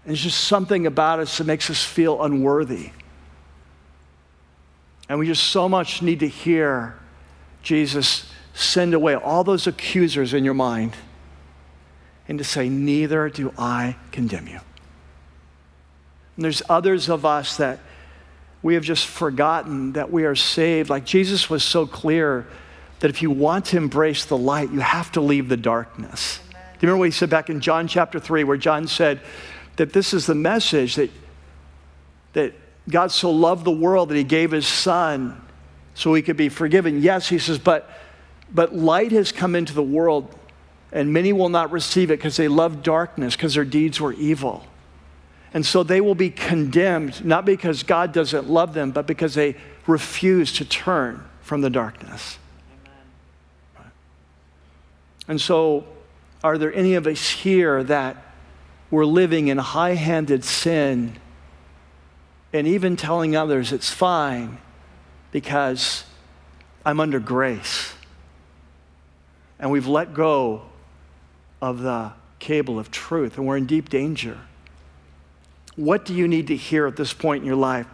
And 0.04 0.12
it's 0.12 0.22
just 0.22 0.44
something 0.44 0.86
about 0.86 1.18
us 1.20 1.38
that 1.38 1.44
makes 1.44 1.70
us 1.70 1.82
feel 1.82 2.22
unworthy. 2.22 2.90
And 5.08 5.18
we 5.18 5.26
just 5.26 5.44
so 5.44 5.66
much 5.66 6.02
need 6.02 6.20
to 6.20 6.28
hear 6.28 6.94
Jesus 7.62 8.30
send 8.52 8.92
away 8.92 9.14
all 9.14 9.44
those 9.44 9.66
accusers 9.66 10.34
in 10.34 10.44
your 10.44 10.52
mind 10.52 10.94
and 12.28 12.36
to 12.36 12.44
say, 12.44 12.68
Neither 12.68 13.30
do 13.30 13.54
I 13.56 13.96
condemn 14.10 14.46
you. 14.46 14.60
And 16.36 16.44
there's 16.44 16.60
others 16.68 17.08
of 17.08 17.24
us 17.24 17.56
that 17.56 17.78
we 18.62 18.74
have 18.74 18.84
just 18.84 19.06
forgotten 19.06 19.92
that 19.92 20.12
we 20.12 20.24
are 20.24 20.36
saved. 20.36 20.88
Like 20.88 21.04
Jesus 21.04 21.50
was 21.50 21.64
so 21.64 21.86
clear 21.86 22.46
that 23.00 23.10
if 23.10 23.20
you 23.20 23.30
want 23.30 23.66
to 23.66 23.76
embrace 23.76 24.24
the 24.24 24.36
light, 24.36 24.70
you 24.70 24.80
have 24.80 25.10
to 25.12 25.20
leave 25.20 25.48
the 25.48 25.56
darkness. 25.56 26.38
Amen. 26.50 26.62
Do 26.74 26.86
you 26.86 26.88
remember 26.88 26.98
what 27.00 27.04
he 27.06 27.10
said 27.10 27.30
back 27.30 27.50
in 27.50 27.60
John 27.60 27.88
chapter 27.88 28.20
3, 28.20 28.44
where 28.44 28.56
John 28.56 28.86
said 28.86 29.20
that 29.76 29.92
this 29.92 30.14
is 30.14 30.26
the 30.26 30.36
message 30.36 30.94
that, 30.94 31.10
that 32.34 32.54
God 32.88 33.10
so 33.10 33.32
loved 33.32 33.64
the 33.64 33.72
world 33.72 34.10
that 34.10 34.16
he 34.16 34.24
gave 34.24 34.52
his 34.52 34.66
son 34.66 35.40
so 35.94 36.14
he 36.14 36.22
could 36.22 36.36
be 36.36 36.48
forgiven? 36.48 37.02
Yes, 37.02 37.28
he 37.28 37.40
says, 37.40 37.58
but, 37.58 37.90
but 38.54 38.74
light 38.74 39.10
has 39.10 39.32
come 39.32 39.56
into 39.56 39.74
the 39.74 39.82
world, 39.82 40.32
and 40.92 41.12
many 41.12 41.32
will 41.32 41.48
not 41.48 41.72
receive 41.72 42.12
it 42.12 42.18
because 42.18 42.36
they 42.36 42.48
love 42.48 42.84
darkness, 42.84 43.34
because 43.34 43.54
their 43.54 43.64
deeds 43.64 44.00
were 44.00 44.12
evil. 44.12 44.64
And 45.54 45.66
so 45.66 45.82
they 45.82 46.00
will 46.00 46.14
be 46.14 46.30
condemned, 46.30 47.24
not 47.24 47.44
because 47.44 47.82
God 47.82 48.12
doesn't 48.12 48.48
love 48.48 48.72
them, 48.72 48.90
but 48.90 49.06
because 49.06 49.34
they 49.34 49.56
refuse 49.86 50.52
to 50.54 50.64
turn 50.64 51.24
from 51.42 51.60
the 51.60 51.70
darkness. 51.70 52.38
Amen. 53.76 53.90
And 55.28 55.40
so, 55.40 55.84
are 56.42 56.56
there 56.56 56.72
any 56.74 56.94
of 56.94 57.06
us 57.06 57.28
here 57.28 57.84
that 57.84 58.16
we're 58.90 59.04
living 59.04 59.48
in 59.48 59.58
high 59.58 59.94
handed 59.94 60.44
sin 60.44 61.16
and 62.52 62.66
even 62.66 62.96
telling 62.96 63.36
others 63.36 63.72
it's 63.72 63.90
fine 63.90 64.58
because 65.30 66.04
I'm 66.84 66.98
under 66.98 67.20
grace? 67.20 67.94
And 69.58 69.70
we've 69.70 69.86
let 69.86 70.14
go 70.14 70.62
of 71.60 71.80
the 71.80 72.12
cable 72.38 72.78
of 72.78 72.90
truth 72.90 73.36
and 73.36 73.46
we're 73.46 73.56
in 73.56 73.66
deep 73.66 73.88
danger. 73.88 74.38
What 75.76 76.04
do 76.04 76.14
you 76.14 76.28
need 76.28 76.48
to 76.48 76.56
hear 76.56 76.86
at 76.86 76.96
this 76.96 77.12
point 77.12 77.42
in 77.42 77.46
your 77.46 77.56
life? 77.56 77.86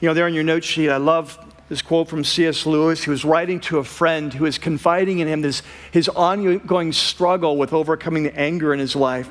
You 0.00 0.08
know, 0.08 0.14
there 0.14 0.26
on 0.26 0.34
your 0.34 0.44
note 0.44 0.64
sheet, 0.64 0.90
I 0.90 0.98
love 0.98 1.38
this 1.68 1.82
quote 1.82 2.08
from 2.08 2.24
C.S. 2.24 2.66
Lewis. 2.66 3.02
He 3.04 3.10
was 3.10 3.24
writing 3.24 3.58
to 3.60 3.78
a 3.78 3.84
friend 3.84 4.32
who 4.32 4.44
was 4.44 4.58
confiding 4.58 5.18
in 5.18 5.28
him 5.28 5.40
this, 5.40 5.62
his 5.90 6.08
ongoing 6.10 6.92
struggle 6.92 7.56
with 7.56 7.72
overcoming 7.72 8.22
the 8.22 8.38
anger 8.38 8.72
in 8.72 8.78
his 8.78 8.94
life. 8.94 9.28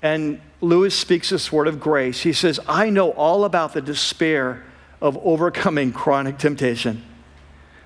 And 0.00 0.40
Lewis 0.60 0.98
speaks 0.98 1.30
this 1.30 1.52
word 1.52 1.68
of 1.68 1.78
grace. 1.78 2.22
He 2.22 2.32
says, 2.32 2.58
I 2.66 2.90
know 2.90 3.10
all 3.10 3.44
about 3.44 3.74
the 3.74 3.80
despair 3.80 4.64
of 5.00 5.18
overcoming 5.18 5.92
chronic 5.92 6.38
temptation. 6.38 7.04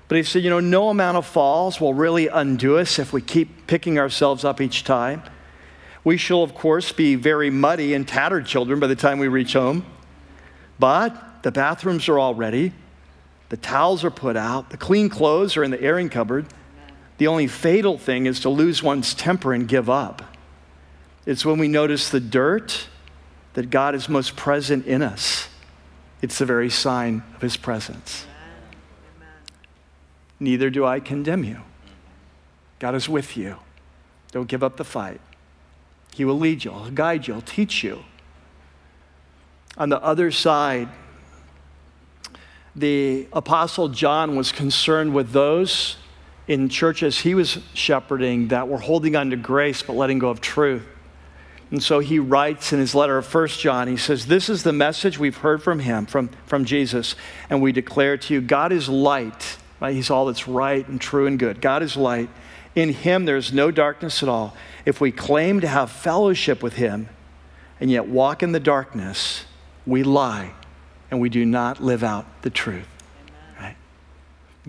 But 0.07 0.15
he 0.15 0.23
said, 0.23 0.43
you 0.43 0.49
know, 0.49 0.59
no 0.59 0.89
amount 0.89 1.17
of 1.17 1.25
falls 1.25 1.81
will 1.81 1.93
really 1.93 2.27
undo 2.27 2.77
us 2.77 2.97
if 2.97 3.11
we 3.11 3.21
keep 3.21 3.67
picking 3.67 3.99
ourselves 3.99 4.45
up 4.45 4.61
each 4.61 4.83
time. 4.83 5.21
We 6.07 6.15
shall, 6.15 6.41
of 6.41 6.55
course, 6.55 6.93
be 6.93 7.15
very 7.15 7.49
muddy 7.49 7.93
and 7.93 8.07
tattered 8.07 8.45
children 8.45 8.79
by 8.79 8.87
the 8.87 8.95
time 8.95 9.19
we 9.19 9.27
reach 9.27 9.51
home. 9.51 9.85
But 10.79 11.43
the 11.43 11.51
bathrooms 11.51 12.07
are 12.07 12.17
all 12.17 12.33
ready, 12.33 12.71
the 13.49 13.57
towels 13.57 14.05
are 14.05 14.09
put 14.09 14.37
out, 14.37 14.69
the 14.69 14.77
clean 14.77 15.09
clothes 15.09 15.57
are 15.57 15.65
in 15.65 15.71
the 15.71 15.81
airing 15.81 16.07
cupboard. 16.07 16.45
The 17.17 17.27
only 17.27 17.47
fatal 17.47 17.97
thing 17.97 18.25
is 18.25 18.39
to 18.39 18.49
lose 18.49 18.81
one's 18.81 19.13
temper 19.13 19.51
and 19.51 19.67
give 19.67 19.89
up. 19.89 20.21
It's 21.25 21.43
when 21.43 21.59
we 21.59 21.67
notice 21.67 22.09
the 22.09 22.21
dirt 22.21 22.87
that 23.55 23.69
God 23.69 23.93
is 23.93 24.07
most 24.07 24.37
present 24.37 24.85
in 24.85 25.01
us. 25.01 25.49
It's 26.21 26.37
the 26.37 26.45
very 26.45 26.69
sign 26.69 27.21
of 27.35 27.41
his 27.41 27.57
presence. 27.57 28.25
Neither 30.39 30.69
do 30.69 30.85
I 30.85 31.01
condemn 31.01 31.43
you. 31.43 31.63
God 32.79 32.95
is 32.95 33.09
with 33.09 33.35
you. 33.35 33.57
Don't 34.31 34.47
give 34.47 34.63
up 34.63 34.77
the 34.77 34.85
fight. 34.85 35.19
He 36.17 36.25
will 36.25 36.39
lead 36.39 36.63
you, 36.63 36.71
He'll 36.71 36.89
guide 36.89 37.27
you, 37.27 37.35
He'll 37.35 37.41
teach 37.41 37.83
you. 37.83 38.03
On 39.77 39.89
the 39.89 40.01
other 40.01 40.31
side, 40.31 40.89
the 42.75 43.27
Apostle 43.31 43.89
John 43.89 44.35
was 44.35 44.51
concerned 44.51 45.13
with 45.13 45.31
those 45.31 45.97
in 46.47 46.69
churches 46.69 47.19
he 47.19 47.35
was 47.35 47.59
shepherding 47.73 48.47
that 48.47 48.67
were 48.67 48.77
holding 48.79 49.15
on 49.15 49.29
to 49.29 49.35
grace 49.35 49.83
but 49.83 49.93
letting 49.93 50.17
go 50.17 50.29
of 50.29 50.41
truth. 50.41 50.83
And 51.69 51.83
so 51.83 51.99
he 51.99 52.17
writes 52.17 52.71
in 52.73 52.79
his 52.79 52.95
letter 52.95 53.17
of 53.17 53.31
1 53.31 53.47
John, 53.49 53.87
he 53.87 53.97
says, 53.97 54.25
This 54.25 54.49
is 54.49 54.63
the 54.63 54.73
message 54.73 55.19
we've 55.19 55.37
heard 55.37 55.61
from 55.61 55.79
him, 55.79 56.05
from, 56.05 56.29
from 56.45 56.65
Jesus, 56.65 57.15
and 57.49 57.61
we 57.61 57.71
declare 57.71 58.17
to 58.17 58.33
you 58.33 58.41
God 58.41 58.71
is 58.71 58.87
light. 58.89 59.57
Right? 59.79 59.93
He's 59.93 60.09
all 60.09 60.25
that's 60.25 60.47
right 60.47 60.87
and 60.87 60.99
true 60.99 61.27
and 61.27 61.37
good. 61.37 61.61
God 61.61 61.83
is 61.83 61.95
light. 61.95 62.29
In 62.77 62.89
him 62.89 63.25
there's 63.25 63.51
no 63.51 63.71
darkness 63.71 64.21
at 64.21 64.29
all. 64.29 64.55
If 64.85 65.01
we 65.01 65.11
claim 65.11 65.61
to 65.61 65.67
have 65.67 65.89
fellowship 65.89 66.61
with 66.61 66.73
him 66.73 67.09
and 67.79 67.89
yet 67.89 68.07
walk 68.07 68.43
in 68.43 68.51
the 68.51 68.59
darkness, 68.59 69.45
we 69.87 70.03
lie 70.03 70.51
and 71.09 71.19
we 71.19 71.27
do 71.27 71.43
not 71.43 71.81
live 71.81 72.03
out 72.03 72.43
the 72.43 72.51
truth. 72.51 72.87
Right? 73.59 73.75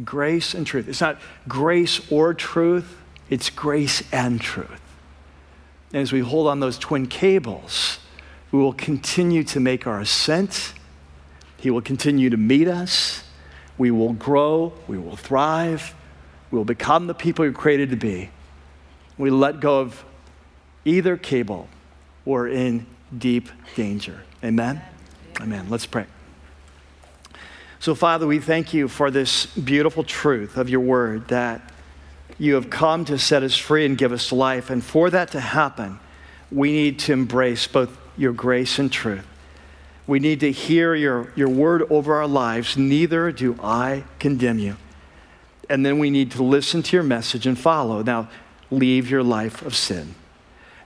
Grace 0.03 0.55
and 0.55 0.67
truth. 0.67 0.89
It's 0.89 1.03
not 1.03 1.21
grace 1.47 2.11
or 2.11 2.33
truth, 2.33 2.97
it's 3.29 3.51
grace 3.51 4.03
and 4.11 4.41
truth. 4.41 4.81
And 5.93 6.01
as 6.01 6.11
we 6.11 6.21
hold 6.21 6.47
on 6.47 6.61
those 6.61 6.79
twin 6.79 7.09
cables, 7.09 7.99
we 8.51 8.59
will 8.59 8.73
continue 8.73 9.45
to 9.45 9.61
make 9.61 9.87
our 9.87 10.01
ascent. 10.01 10.73
He 11.59 11.71
will 11.71 11.83
continue 11.83 12.31
to 12.31 12.39
meet 12.39 12.69
us. 12.69 13.23
We 13.77 13.91
will 13.91 14.15
grow. 14.15 14.73
We 14.87 14.97
will 14.97 15.17
thrive. 15.17 15.95
We 16.51 16.57
will 16.57 16.65
become 16.65 17.07
the 17.07 17.15
people 17.15 17.45
you're 17.45 17.55
created 17.55 17.91
to 17.91 17.97
be. 17.97 18.31
We 19.17 19.31
let 19.31 19.61
go 19.61 19.81
of 19.81 20.05
either 20.85 21.17
cable 21.17 21.69
or 22.25 22.49
in 22.49 22.87
deep 23.17 23.49
danger. 23.75 24.23
Amen? 24.43 24.81
Amen. 25.41 25.67
Let's 25.69 25.87
pray. 25.87 26.07
So, 27.81 27.95
Father, 27.95 28.27
we 28.27 28.39
thank 28.41 28.75
you 28.75 28.89
for 28.89 29.11
this 29.11 29.47
beautiful 29.47 30.03
truth 30.03 30.57
of 30.57 30.69
your 30.69 30.81
word 30.81 31.29
that 31.29 31.73
you 32.39 32.55
have 32.55 32.71
come 32.71 33.05
to 33.05 33.19
set 33.19 33.43
us 33.43 33.57
free 33.57 33.85
and 33.85 33.97
give 33.97 34.13
us 34.13 34.33
life. 34.33 34.71
And 34.71 34.83
for 34.83 35.11
that 35.11 35.31
to 35.33 35.41
happen, 35.41 36.01
we 36.51 36.73
need 36.73 36.99
to 37.01 37.13
embrace 37.13 37.67
both 37.67 37.97
your 38.17 38.33
grace 38.33 38.79
and 38.79 38.91
truth. 38.91 39.27
We 40.07 40.19
need 40.19 40.41
to 40.41 40.51
hear 40.51 40.95
your, 40.95 41.33
your 41.37 41.49
word 41.49 41.83
over 41.91 42.15
our 42.15 42.27
lives. 42.27 42.77
Neither 42.77 43.31
do 43.31 43.57
I 43.63 44.05
condemn 44.19 44.59
you. 44.59 44.77
And 45.69 45.85
then 45.85 45.99
we 45.99 46.11
need 46.11 46.31
to 46.33 46.43
listen 46.43 46.83
to 46.83 46.97
your 46.97 47.03
message 47.03 47.47
and 47.47 47.59
follow. 47.59 48.03
Now, 48.03 48.29
leave 48.71 49.11
your 49.11 49.23
life 49.23 49.63
of 49.63 49.77
sin. 49.77 50.15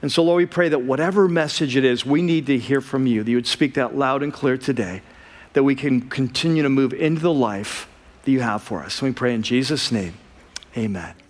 And 0.00 0.10
so, 0.10 0.24
Lord, 0.24 0.38
we 0.38 0.46
pray 0.46 0.68
that 0.68 0.82
whatever 0.82 1.28
message 1.28 1.76
it 1.76 1.84
is 1.84 2.04
we 2.04 2.22
need 2.22 2.46
to 2.46 2.58
hear 2.58 2.80
from 2.80 3.06
you, 3.06 3.22
that 3.22 3.30
you 3.30 3.36
would 3.36 3.46
speak 3.46 3.74
that 3.74 3.96
loud 3.96 4.22
and 4.22 4.32
clear 4.32 4.58
today, 4.58 5.02
that 5.52 5.62
we 5.62 5.76
can 5.76 6.08
continue 6.08 6.62
to 6.62 6.68
move 6.68 6.92
into 6.92 7.20
the 7.20 7.32
life 7.32 7.88
that 8.24 8.30
you 8.30 8.40
have 8.40 8.62
for 8.62 8.82
us. 8.82 9.00
And 9.00 9.10
we 9.10 9.14
pray 9.14 9.34
in 9.34 9.42
Jesus' 9.42 9.92
name, 9.92 10.14
amen. 10.76 11.21